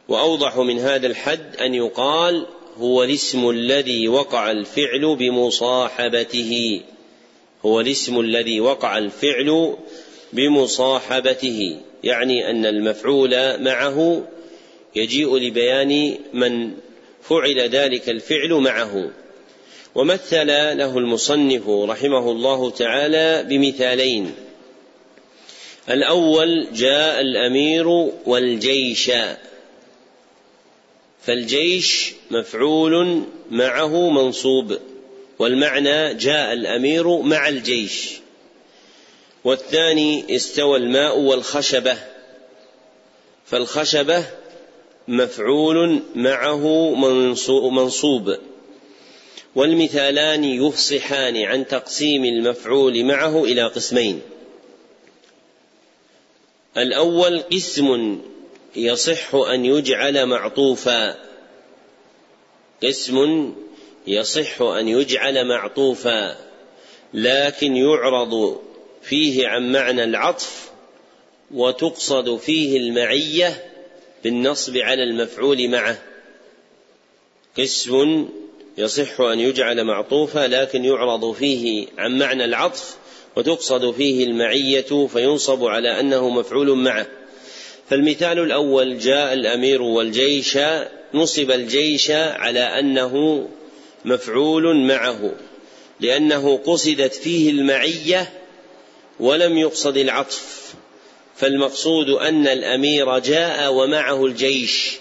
[0.08, 2.46] وأوضح من هذا الحد أن يقال
[2.78, 6.80] هو الاسم الذي وقع الفعل بمصاحبته.
[7.64, 9.76] هو الاسم الذي وقع الفعل
[10.32, 11.76] بمصاحبته.
[12.04, 14.26] يعني أن المفعول معه
[14.96, 16.70] يجيء لبيان من
[17.22, 19.10] فعل ذلك الفعل معه.
[19.94, 24.34] ومثل له المصنف رحمه الله تعالى بمثالين.
[25.90, 27.88] الأول جاء الأمير
[28.26, 29.10] والجيش.
[31.26, 34.78] فالجيش مفعول معه منصوب
[35.38, 38.10] والمعنى جاء الأمير مع الجيش.
[39.44, 41.98] والثاني استوى الماء والخشبة
[43.46, 44.24] فالخشبة
[45.08, 46.94] مفعول معه
[47.70, 48.36] منصوب.
[49.54, 54.20] والمثالان يفصحان عن تقسيم المفعول معه إلى قسمين.
[56.76, 58.18] الأول قسم
[58.76, 61.16] يصح أن يجعل معطوفا.
[62.82, 63.54] قسم
[64.06, 66.36] يصح أن يجعل معطوفا
[67.14, 68.60] لكن يعرض
[69.02, 70.70] فيه عن معنى العطف
[71.54, 73.64] وتقصد فيه المعية
[74.24, 75.98] بالنصب على المفعول معه.
[77.58, 78.28] قسم
[78.78, 82.96] يصح أن يجعل معطوفا لكن يعرض فيه عن معنى العطف
[83.36, 87.06] وتقصد فيه المعية فينصب على أنه مفعول معه.
[87.90, 90.58] فالمثال الأول جاء الأمير والجيش
[91.14, 93.46] نصب الجيش على أنه
[94.04, 95.32] مفعول معه
[96.00, 98.32] لأنه قصدت فيه المعية
[99.20, 100.74] ولم يقصد العطف
[101.36, 104.92] فالمقصود أن الأمير جاء ومعه الجيش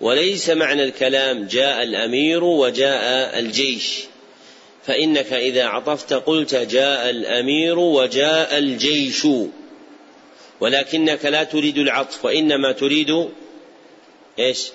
[0.00, 3.98] وليس معنى الكلام جاء الأمير وجاء الجيش
[4.86, 9.26] فإنك إذا عطفت قلت جاء الأمير وجاء الجيش.
[10.62, 13.28] ولكنك لا تريد العطف وإنما تريد
[14.38, 14.68] إيش؟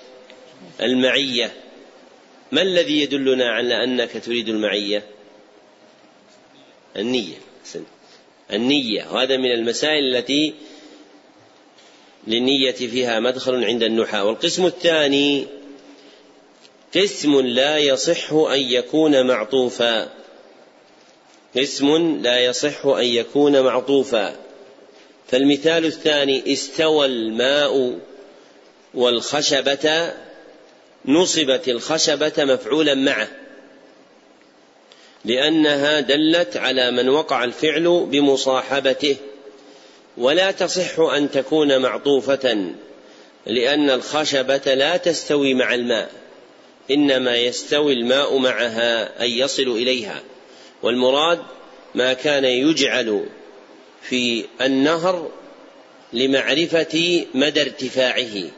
[0.80, 1.52] المعية.
[2.52, 5.02] ما الذي يدلنا على أنك تريد المعية؟
[6.96, 7.36] النية.
[8.52, 9.12] النية.
[9.12, 10.54] وهذا من المسائل التي
[12.26, 14.24] للنية فيها مدخل عند النحاة.
[14.24, 15.46] والقسم الثاني
[16.96, 20.08] قسم لا يصح أن يكون معطوفا.
[21.56, 24.47] قسم لا يصح أن يكون معطوفا.
[25.28, 27.98] فالمثال الثاني استوى الماء
[28.94, 30.12] والخشبة
[31.04, 33.28] نصبت الخشبة مفعولا معه
[35.24, 39.16] لأنها دلت على من وقع الفعل بمصاحبته.
[40.16, 42.72] ولا تصح أن تكون معطوفة
[43.46, 46.10] لأن الخشبة لا تستوي مع الماء
[46.90, 50.22] إنما يستوي الماء معها أي يصل إليها.
[50.82, 51.40] والمراد
[51.94, 53.26] ما كان يجعل
[54.02, 55.30] في النهر
[56.12, 58.50] لمعرفة مدى ارتفاعه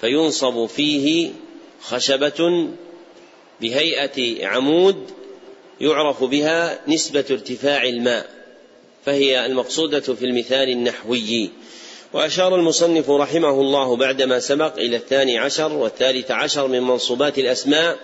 [0.00, 1.30] فينصب فيه
[1.82, 2.68] خشبة
[3.60, 5.10] بهيئة عمود
[5.80, 8.26] يعرف بها نسبة ارتفاع الماء
[9.06, 11.50] فهي المقصودة في المثال النحوي.
[12.12, 17.98] وأشار المصنف رحمه الله بعدما سبق إلى الثاني عشر والثالث عشر من منصوبات الأسماء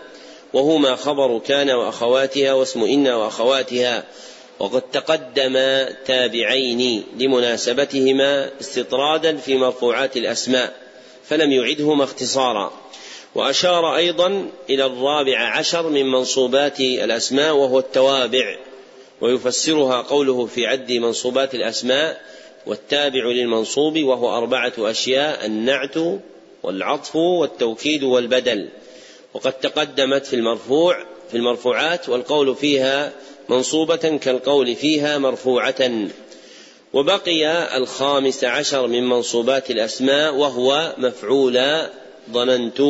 [0.53, 4.05] وهما خبر كان وأخواتها واسم إن وأخواتها.
[4.59, 10.73] وقد تقدم تابعين لمناسبتهما استطرادا في مرفوعات الأسماء
[11.25, 12.73] فلم يعدهما اختصارا.
[13.35, 18.57] وأشار أيضا إلى الرابع عشر من منصوبات الأسماء وهو التوابع
[19.21, 22.21] ويفسرها قوله في عد منصوبات الأسماء
[22.67, 25.95] والتابع للمنصوب وهو أربعة أشياء النعت
[26.63, 28.69] والعطف والتوكيد والبدل.
[29.35, 33.13] وقد تقدمت في المرفوع في المرفوعات والقول فيها
[33.49, 35.91] منصوبة كالقول فيها مرفوعة
[36.93, 41.91] وبقي الخامس عشر من منصوبات الأسماء وهو مفعولا
[42.33, 42.81] ظننت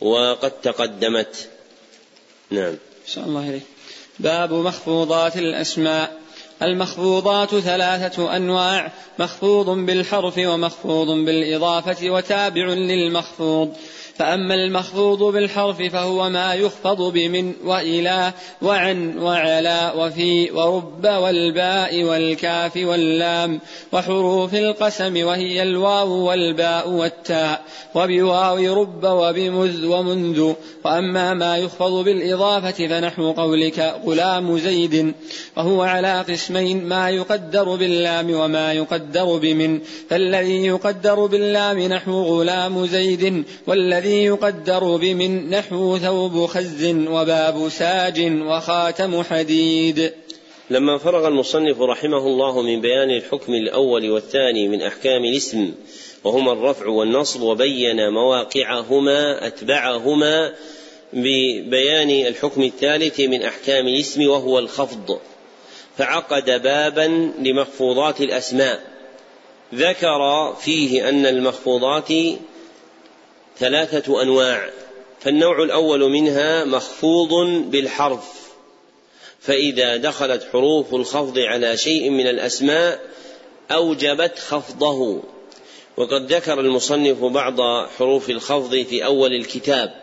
[0.00, 1.48] وقد تقدمت.
[2.50, 2.74] نعم.
[3.06, 3.62] شاء الله إليك.
[4.18, 6.20] باب مخفوضات الأسماء.
[6.62, 13.76] المخفوضات ثلاثة أنواع مخفوض بالحرف ومخفوض بالإضافة وتابع للمخفوض.
[14.16, 23.60] فأما المخفوض بالحرف فهو ما يخفض بمن وإلى وعن وعلى وفي ورب والباء والكاف واللام
[23.92, 30.52] وحروف القسم وهي الواو والباء والتاء وبواو رب وبمذ ومنذ
[30.84, 35.14] وأما ما يخفض بالإضافة فنحو قولك غلام زيد
[35.56, 43.44] وهو على قسمين ما يقدر باللام وما يقدر بمن فالذي يقدر باللام نحو غلام زيد
[43.66, 50.12] والذي الذي يقدر بمن نحو ثوب خز وباب ساج وخاتم حديد.
[50.70, 55.72] لما فرغ المصنف رحمه الله من بيان الحكم الأول والثاني من أحكام الاسم
[56.24, 60.54] وهما الرفع والنصب وبين مواقعهما أتبعهما
[61.12, 65.18] ببيان الحكم الثالث من أحكام الاسم وهو الخفض.
[65.98, 68.80] فعقد بابا لمخفوضات الأسماء.
[69.74, 72.08] ذكر فيه أن المخفوضات
[73.58, 74.70] ثلاثة أنواع
[75.20, 77.30] فالنوع الأول منها مخفوض
[77.70, 78.44] بالحرف
[79.40, 83.00] فإذا دخلت حروف الخفض على شيء من الأسماء
[83.70, 85.22] أوجبت خفضه.
[85.96, 89.94] وقد ذكر المصنف بعض حروف الخفض في أول الكتاب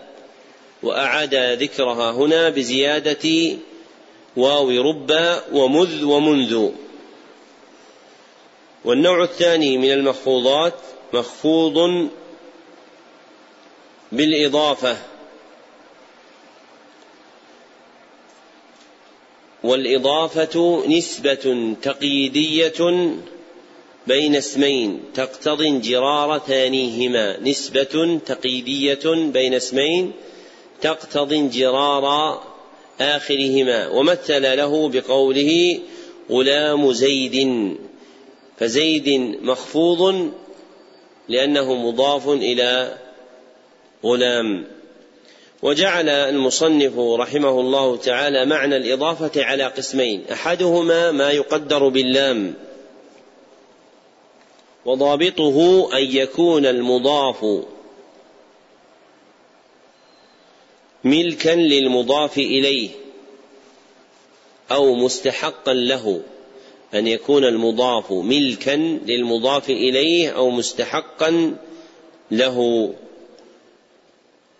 [0.84, 3.58] وأعاد ذكرها هنا بزيادة
[4.38, 6.70] واو رب ومذ ومنذ.
[8.86, 10.74] والنوع الثاني من المخفوضات
[11.14, 12.10] مخفوض
[14.12, 14.98] بالإضافة
[19.64, 23.12] والإضافة نسبة تقييدية
[24.08, 27.40] بين اسمين تقتضي انجرار ثانيهما.
[27.40, 30.12] نسبة تقييدية بين اسمين
[30.82, 32.38] تقتضي انجرار
[33.02, 33.88] آخرهما.
[33.88, 35.80] ومثل له بقوله
[36.32, 37.38] غلام زيد.
[38.60, 39.10] فزيد
[39.42, 40.32] مخفوض
[41.30, 42.98] لأنه مضاف إلى
[44.06, 44.68] غلام.
[45.62, 50.24] وجعل المصنف رحمه الله تعالى معنى الإضافة على قسمين.
[50.32, 52.54] أحدهما ما يقدر باللام.
[54.86, 57.46] وضابطه أن يكون المضاف
[61.04, 62.90] ملكا للمضاف إليه
[64.72, 66.22] أو مستحقا له.
[66.94, 71.56] أن يكون المضاف ملكا للمضاف إليه أو مستحقا
[72.32, 72.90] له.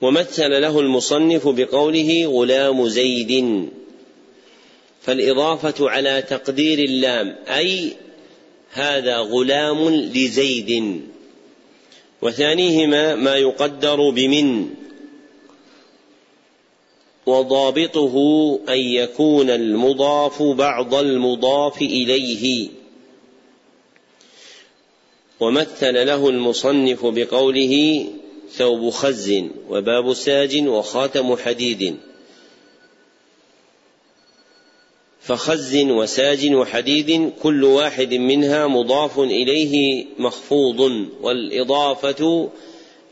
[0.02, 3.66] ومثل له المصنف بقوله غلام زيد.
[5.02, 7.92] فالإضافة على تقدير اللام أي
[8.72, 11.02] هذا غلام لزيد.
[12.22, 14.70] وثانيهما ما يقدر بمن.
[17.26, 18.16] وضابطه
[18.70, 22.70] أن يكون المضاف بعض المضاف إليه.
[25.40, 28.06] ومثل له المصنف بقوله
[28.58, 29.34] ثوب خز
[29.70, 31.98] وباب ساج وخاتم حديد.
[35.22, 40.80] فخز وساج وحديد كل واحد منها مضاف إليه مخفوض
[41.22, 42.50] والإضافة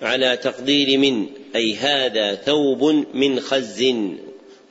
[0.01, 3.93] على تقدير من أي هذا ثوب من خز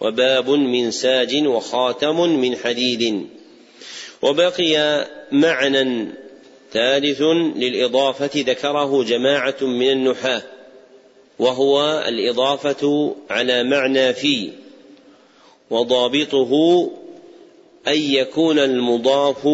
[0.00, 3.26] وباب من ساج وخاتم من حديد.
[4.22, 6.08] وبقي معنى
[6.72, 7.22] ثالث
[7.56, 10.42] للإضافة ذكره جماعة من النحاة.
[11.38, 14.50] وهو الإضافة على معنى في
[15.70, 16.82] وضابطه
[17.88, 19.48] أن يكون المضاف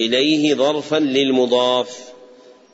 [0.00, 2.08] إليه ظرفا للمضاف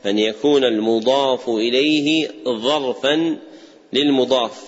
[0.07, 3.39] أن يكون المضاف إليه ظرفا
[3.93, 4.65] للمضاف.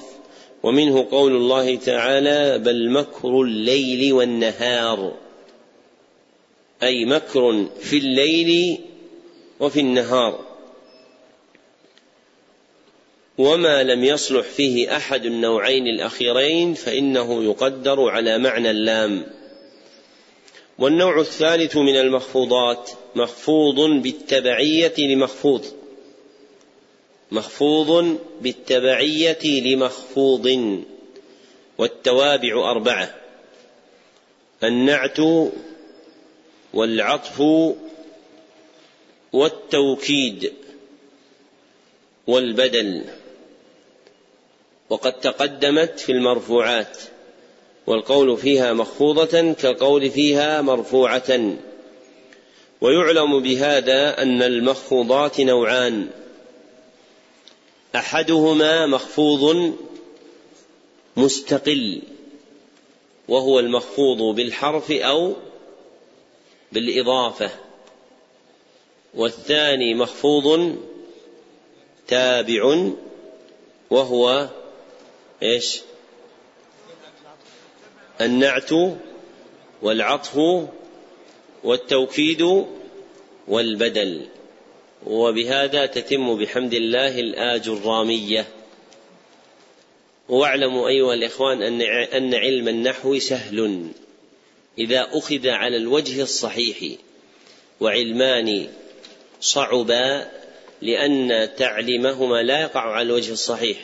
[0.62, 5.12] ومنه قول الله تعالى بل مكر الليل والنهار
[6.82, 8.78] أي مكر في الليل
[9.60, 10.45] وفي النهار.
[13.38, 19.26] وما لم يصلح فيه أحد النوعين الأخيرين فإنه يقدر على معنى اللام.
[20.78, 25.64] والنوع الثالث من المخفوضات مخفوض بالتبعية لمخفوض.
[27.32, 30.78] مخفوض بالتبعية لمخفوض.
[31.78, 33.14] والتوابع أربعة.
[34.64, 35.18] النعت
[36.74, 37.42] والعطف
[39.32, 40.52] والتوكيد
[42.26, 43.04] والبدل.
[44.90, 46.98] وقد تقدمت في المرفوعات
[47.86, 51.56] والقول فيها مخفوضة كالقول فيها مرفوعة.
[52.80, 56.08] ويعلم بهذا أن المخفوضات نوعان.
[57.96, 59.74] أحدهما مخفوض
[61.16, 62.02] مستقل
[63.28, 65.34] وهو المخفوض بالحرف أو
[66.72, 67.50] بالإضافة.
[69.14, 70.76] والثاني مخفوض
[72.08, 72.90] تابع
[73.90, 74.48] وهو
[75.42, 75.80] إيش؟
[78.20, 78.70] النعت
[79.82, 80.38] والعطف
[81.64, 82.64] والتوكيد
[83.48, 84.26] والبدل.
[85.06, 88.46] وبهذا تتم بحمد الله الآج الرامية.
[90.28, 91.62] واعلموا أيها الإخوان
[92.12, 93.88] أن علم النحو سهل.
[94.78, 96.98] إذا أخذ على الوجه الصحيح
[97.80, 98.68] وعلمان
[99.40, 100.30] صعبا
[100.82, 103.78] لأن تعليمهما لا يقع على الوجه الصحيح.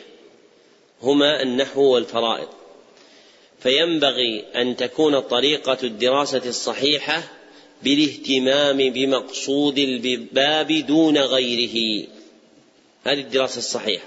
[1.03, 2.47] هما النحو والفرائض.
[3.59, 7.23] فينبغي أن تكون طريقة الدراسة الصحيحة
[7.83, 12.07] بالاهتمام بمقصود الباب دون غيره.
[13.03, 14.05] هذه الدراسة الصحيحة.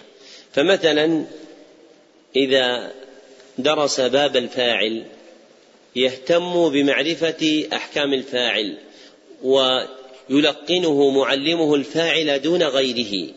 [0.52, 1.26] فمثلا
[2.36, 2.92] إذا
[3.58, 5.04] درس باب الفاعل
[5.96, 8.78] يهتم بمعرفة أحكام الفاعل
[9.42, 13.28] ويلقنه معلمه الفاعل دون غيره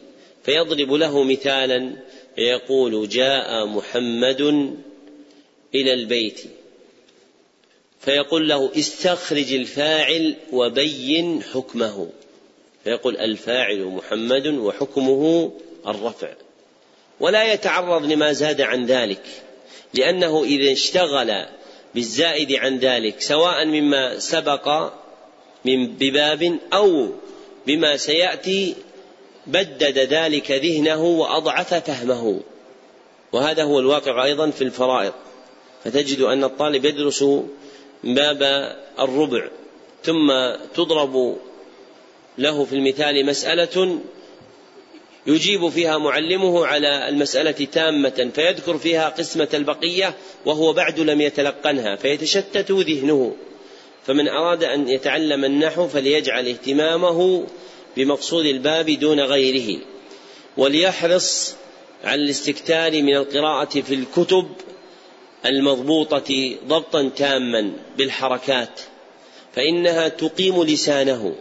[0.44, 1.94] فيضرب له مثالا
[2.40, 4.42] يقول جاء محمد
[5.76, 6.42] إلى البيت
[8.00, 12.10] فيقول له استخرج الفاعل وبين حكمه.
[12.84, 15.52] فيقول الفاعل محمد وحكمه
[15.88, 16.34] الرفع.
[17.20, 19.24] ولا يتعرض لما زاد عن ذلك
[19.94, 21.46] لأنه إذا اشتغل
[21.96, 24.94] بالزائد عن ذلك سواء مما سبق
[25.66, 27.10] من بباب أو
[27.68, 28.76] بما سيأتي
[29.52, 32.40] بدد ذلك ذهنه وأضعف فهمه.
[33.34, 35.14] وهذا هو الواقع أيضا في الفرائض.
[35.84, 37.24] فتجد أن الطالب يدرس
[38.04, 38.42] باب
[39.00, 39.48] الربع
[40.04, 40.32] ثم
[40.76, 41.38] تضرب
[42.38, 44.00] له في المثال مسألة
[45.28, 50.14] يجيب فيها معلمه على المسألة تامة فيذكر فيها قسمة البقية
[50.46, 53.36] وهو بعد لم يتلقنها فيتشتت ذهنه.
[54.06, 57.48] فمن أراد أن يتعلم النحو فليجعل اهتمامه
[57.98, 59.80] بمقصود الباب دون غيره
[60.58, 61.56] وليحرص
[62.04, 64.48] على الاستكتار من القراءة في الكتب
[65.46, 68.82] المضبوطة ضبطا تاما بالحركات
[69.56, 71.36] فإنها تقيم لسانه.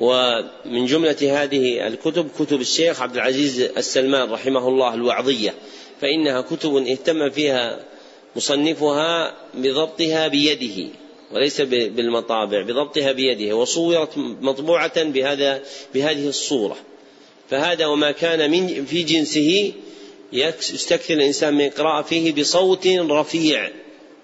[0.00, 5.54] ومن جملة هذه الكتب كتب الشيخ عبد العزيز السلمان رحمه الله الوعظية
[6.00, 7.84] فإنها كتب اهتم فيها
[8.36, 10.88] مصنفها بضبطها بيده.
[11.32, 15.62] وليس بالمطابع بضبطها بيده وصورت مطبوعة بهذا
[15.94, 16.76] بهذه الصورة.
[17.50, 19.72] فهذا وما كان من في جنسه
[20.32, 23.70] يستكثر الإنسان من القراءة فيه بصوت رفيع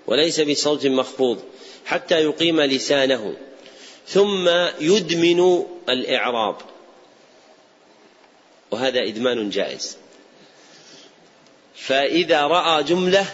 [0.06, 1.38] وليس بصوت مخفوض
[1.86, 3.36] حتى يقيم لسانه.
[4.06, 4.48] ثم
[4.80, 6.56] يدمن الإعراب.
[8.70, 9.96] وهذا إدمان جائز.
[11.74, 13.26] فإذا رأى جملة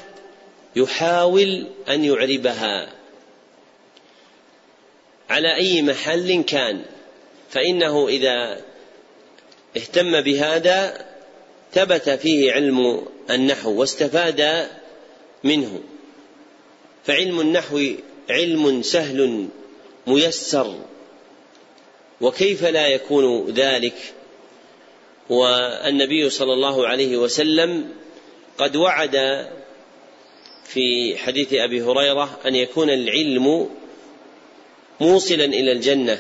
[0.77, 3.00] يحاول أن يعربها.
[5.31, 6.83] على أي محل كان.
[7.51, 8.61] فإنه إذا
[9.77, 11.07] اهتم بهذا
[11.73, 14.69] ثبت فيه علم النحو واستفاد
[15.45, 15.81] منه.
[17.05, 17.81] فعلم النحو
[18.31, 19.49] علم سهل
[20.07, 20.75] ميسر.
[22.21, 23.95] وكيف لا يكون ذلك؟
[25.31, 27.89] والنبي صلى الله عليه وسلم
[28.59, 29.47] قد وعد
[30.65, 33.71] في حديث أبي هريرة أن يكون العلم
[35.01, 36.19] موصلا إلى الجنة.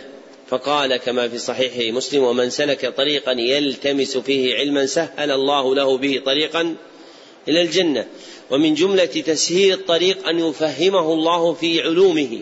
[0.49, 6.23] فقال كما في صحيح مسلم ومن سلك طريقا يلتمس فيه علما سهل الله له به
[6.27, 6.75] طريقا
[7.49, 8.07] إلى الجنة.
[8.51, 12.41] ومن جملة تسهيل الطريق أن يفهمه الله في علومه.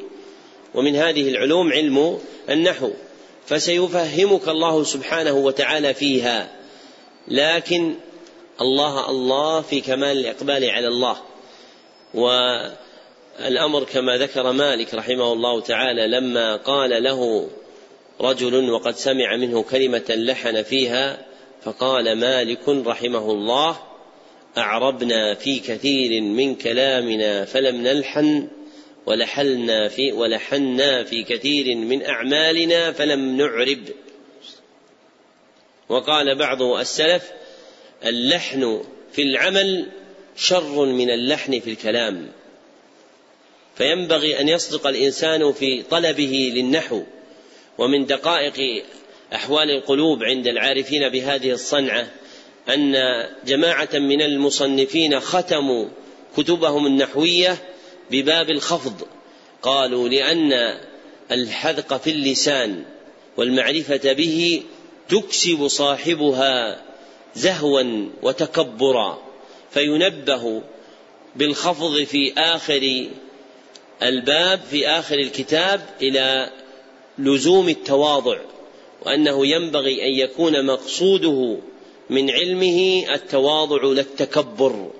[0.74, 2.18] ومن هذه العلوم علم
[2.50, 2.90] النحو.
[3.46, 6.50] فسيفهمك الله سبحانه وتعالى فيها.
[7.28, 7.94] لكن
[8.60, 11.16] الله الله في كمال الإقبال على الله.
[13.44, 17.50] والامر كما ذكر مالك رحمه الله تعالى لما قال له
[18.20, 21.26] رجل وقد سمع منه كلمة لحن فيها
[21.62, 23.78] فقال مالك رحمه الله
[24.58, 28.48] أعربنا في كثير من كلامنا فلم نلحن
[29.06, 33.88] ولحلنا في ولحنا في كثير من أعمالنا فلم نعرب.
[35.88, 37.30] وقال بعض السلف
[38.04, 39.86] اللحن في العمل
[40.36, 42.28] شر من اللحن في الكلام.
[43.78, 47.02] فينبغي أن يصدق الإنسان في طلبه للنحو
[47.78, 48.84] ومن دقائق
[49.34, 52.06] أحوال القلوب عند العارفين بهذه الصنعة
[52.68, 52.94] أن
[53.46, 55.88] جماعة من المصنفين ختموا
[56.36, 57.58] كتبهم النحوية
[58.10, 59.06] بباب الخفض.
[59.62, 60.80] قالوا لأن
[61.30, 62.84] الحذق في اللسان
[63.36, 64.62] والمعرفة به
[65.08, 66.82] تكسب صاحبها
[67.34, 69.22] زهوا وتكبرا
[69.70, 70.62] فينبه
[71.36, 73.08] بالخفض في آخر
[74.02, 76.50] الباب في آخر الكتاب إلى
[77.18, 78.38] لزوم التواضع
[79.06, 81.56] وأنه ينبغي أن يكون مقصوده
[82.10, 84.90] من علمه التواضع لا التكبر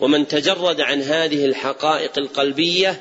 [0.00, 3.00] ومن تجرد عن هذه الحقائق القلبية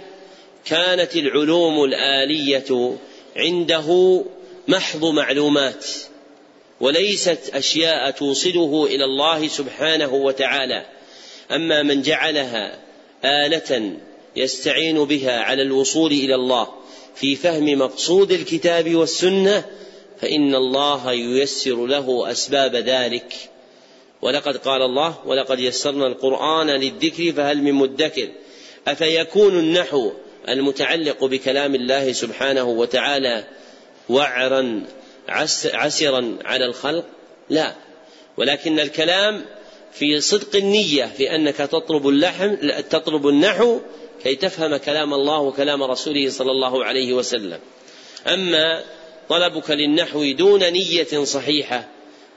[0.65, 2.97] كانت العلوم الآلية
[3.35, 4.21] عنده
[4.67, 5.85] محض معلومات
[6.79, 10.85] وليست أشياء توصله إلى الله سبحانه وتعالى.
[11.51, 12.79] أما من جعلها
[13.25, 13.93] آلة
[14.35, 16.67] يستعين بها على الوصول إلى الله.
[17.15, 19.65] في فهم مقصود الكتاب والسنة
[20.21, 23.33] فإن الله ييسر له أسباب ذلك.
[24.21, 28.29] ولقد قال الله ولقد يسرنا القرآن للذكر فهل من مدكر؟
[28.87, 30.11] أفيكون النحو
[30.49, 33.43] المتعلق بكلام الله سبحانه وتعالى
[34.09, 34.83] وعرا
[35.73, 37.05] عسرا على الخلق؟
[37.49, 37.75] لا.
[38.37, 39.45] ولكن الكلام
[39.91, 42.55] في صدق النية في أنك تطلب اللحم
[42.89, 43.79] تطلب النحو
[44.23, 47.59] كي تفهم كلام الله وكلام رسوله صلى الله عليه وسلم.
[48.27, 48.83] أما
[49.29, 51.87] طلبك للنحو دون نية صحيحة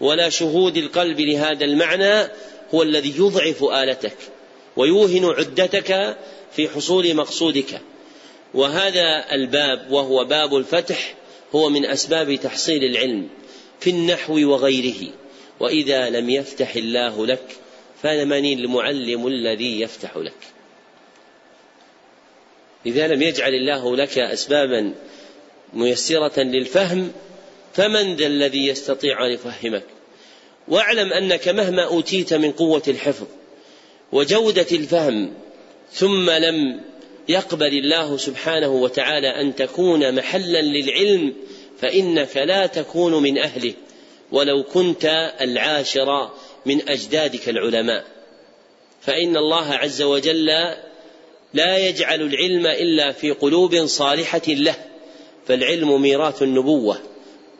[0.00, 2.28] ولا شهود القلب لهذا المعنى
[2.74, 4.16] هو الذي يضعف آلتك
[4.76, 6.16] ويوهن عدتك
[6.56, 7.80] في حصول مقصودك.
[8.54, 11.14] وهذا الباب وهو باب الفتح
[11.54, 13.28] هو من أسباب تحصيل العلم
[13.80, 15.08] في النحو وغيره.
[15.60, 17.56] وإذا لم يفتح الله لك
[18.02, 20.61] فمن المعلم الذي يفتح لك.
[22.86, 24.94] إذا لم يجعل الله لك أسبابا
[25.72, 27.12] ميسرة للفهم
[27.74, 29.84] فمن ذا الذي يستطيع أن يفهمك؟
[30.68, 33.26] واعلم أنك مهما أوتيت من قوة الحفظ
[34.12, 35.34] وجودة الفهم
[35.92, 36.80] ثم لم
[37.28, 41.34] يقبل الله سبحانه وتعالى أن تكون محلا للعلم
[41.78, 43.74] فإنك لا تكون من أهله
[44.32, 46.30] ولو كنت العاشر
[46.66, 48.04] من أجدادك العلماء.
[49.00, 50.48] فإن الله عز وجل
[51.54, 54.76] لا يجعل العلم إلا في قلوب صالحة له
[55.46, 56.98] فالعلم ميراث النبوة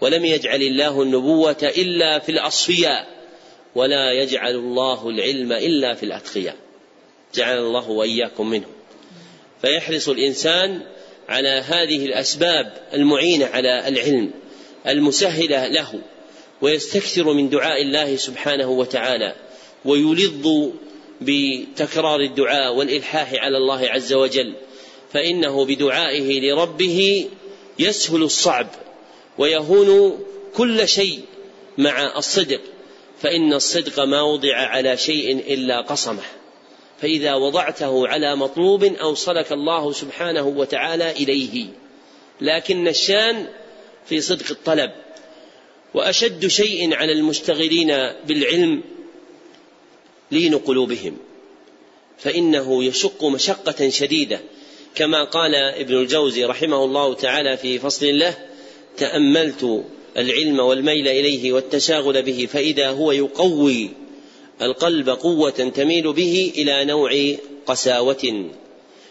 [0.00, 3.06] ولم يجعل الله النبوة إلا في الأصفياء
[3.74, 6.56] ولا يجعل الله العلم إلا في الأتقياء.
[7.34, 8.66] جعل الله وإياكم منه
[9.62, 10.82] فيحرص الإنسان
[11.28, 14.30] على هذه الأسباب المعينة على العلم
[14.86, 16.00] المسهلة له
[16.62, 19.34] ويستكثر من دعاء الله سبحانه وتعالى
[19.84, 20.70] ويلظ
[21.26, 24.55] بتكرار الدعاء والإلحاح على الله عز وجل
[25.12, 27.28] فإنه بدعائه لربه
[27.78, 28.67] يسهل الصعب
[29.39, 30.18] ويهون
[30.55, 31.20] كل شيء
[31.78, 32.60] مع الصدق
[33.23, 36.23] فإن الصدق ما وضع على شيء إلا قصمه.
[37.01, 41.67] فإذا وضعته على مطلوب أوصلك الله سبحانه وتعالى إليه.
[42.41, 43.47] لكن الشان
[44.07, 44.91] في صدق الطلب
[45.94, 47.89] وأشد شيء على المشتغلين
[48.26, 48.83] بالعلم
[50.32, 51.16] لين قلوبهم.
[52.18, 54.40] فإنه يشق مشقة شديدة.
[54.94, 58.38] كما قال ابن الجوزي رحمه الله تعالى في فصل له
[58.96, 59.84] تأملت
[60.16, 63.90] العلم والميل إليه والتشاغل به فإذا هو يقوي
[64.62, 67.34] القلب قوة تميل به إلى نوع
[67.66, 68.50] قساوة.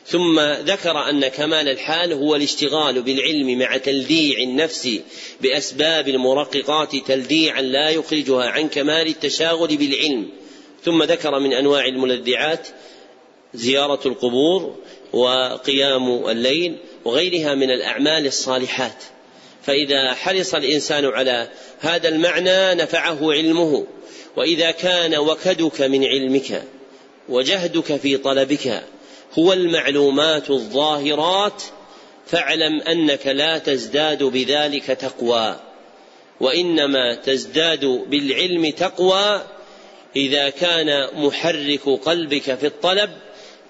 [0.05, 4.99] ثم ذكر أن كمال الحال هو الاشتغال بالعلم مع تلديع النفس
[5.41, 10.29] بأسباب المرققات تلديعا لا يخرجها عن كمال التشاغل بالعلم.
[10.83, 12.67] ثم ذكر من أنواع الملدعات
[13.53, 14.75] زيارة القبور
[15.13, 19.03] وقيام الليل وغيرها من الأعمال الصالحات.
[19.63, 21.47] فإذا حرص الإنسان على
[21.79, 23.87] هذا المعنى نفعه علمه.
[24.37, 26.63] وإذا كان وكدك من علمك
[27.29, 28.83] وجهدك في طلبك
[29.39, 31.63] هو المعلومات الظاهرات
[32.27, 35.59] فاعلم أنك لا تزداد بذلك تقوى.
[36.39, 39.41] وإنما تزداد بالعلم تقوى
[40.15, 43.09] إذا كان محرك قلبك في الطلب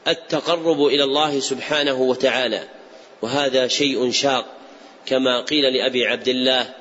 [0.07, 2.67] التقرب إلى الله سبحانه وتعالى.
[3.21, 4.45] وهذا شيء شاق
[5.05, 6.75] كما قيل لأبي عبد الله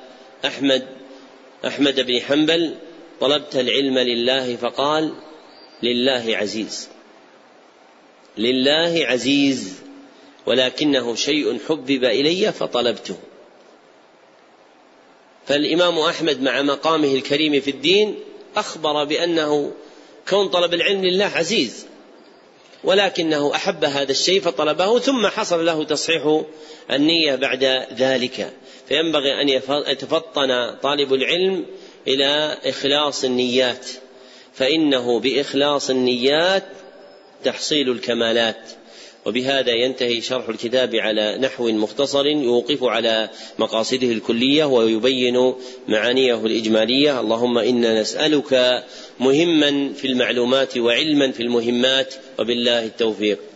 [0.45, 0.87] أحمد
[1.67, 2.75] أحمد بن حنبل
[3.19, 5.13] طلبت العلم لله فقال
[5.83, 6.89] لله عزيز.
[8.37, 9.81] لله عزيز
[10.45, 13.17] ولكنه شيء حبب إلي فطلبته.
[15.47, 18.15] فالإمام أحمد مع مقامه الكريم في الدين
[18.55, 19.71] أخبر بأنه
[20.29, 21.85] كون طلب العلم لله عزيز
[22.83, 26.41] ولكنه أحب هذا الشيء فطلبه ثم حصل له تصحيح
[26.91, 27.63] النية بعد
[27.97, 28.53] ذلك.
[28.87, 29.49] فينبغي أن
[29.87, 31.65] يتفطن طالب العلم
[32.07, 33.87] إلى إخلاص النيات
[34.53, 36.63] فإنه بإخلاص النيات
[37.43, 38.71] تحصيل الكمالات.
[39.25, 45.53] وبهذا ينتهي شرح الكتاب على نحو مختصر يوقف على مقاصده الكلية ويبين
[45.87, 47.19] معانيه الإجمالية.
[47.19, 48.83] اللهم إنا نسألك
[49.19, 53.50] مهما في المعلومات وعلما في المهمات وبالله التوفيق.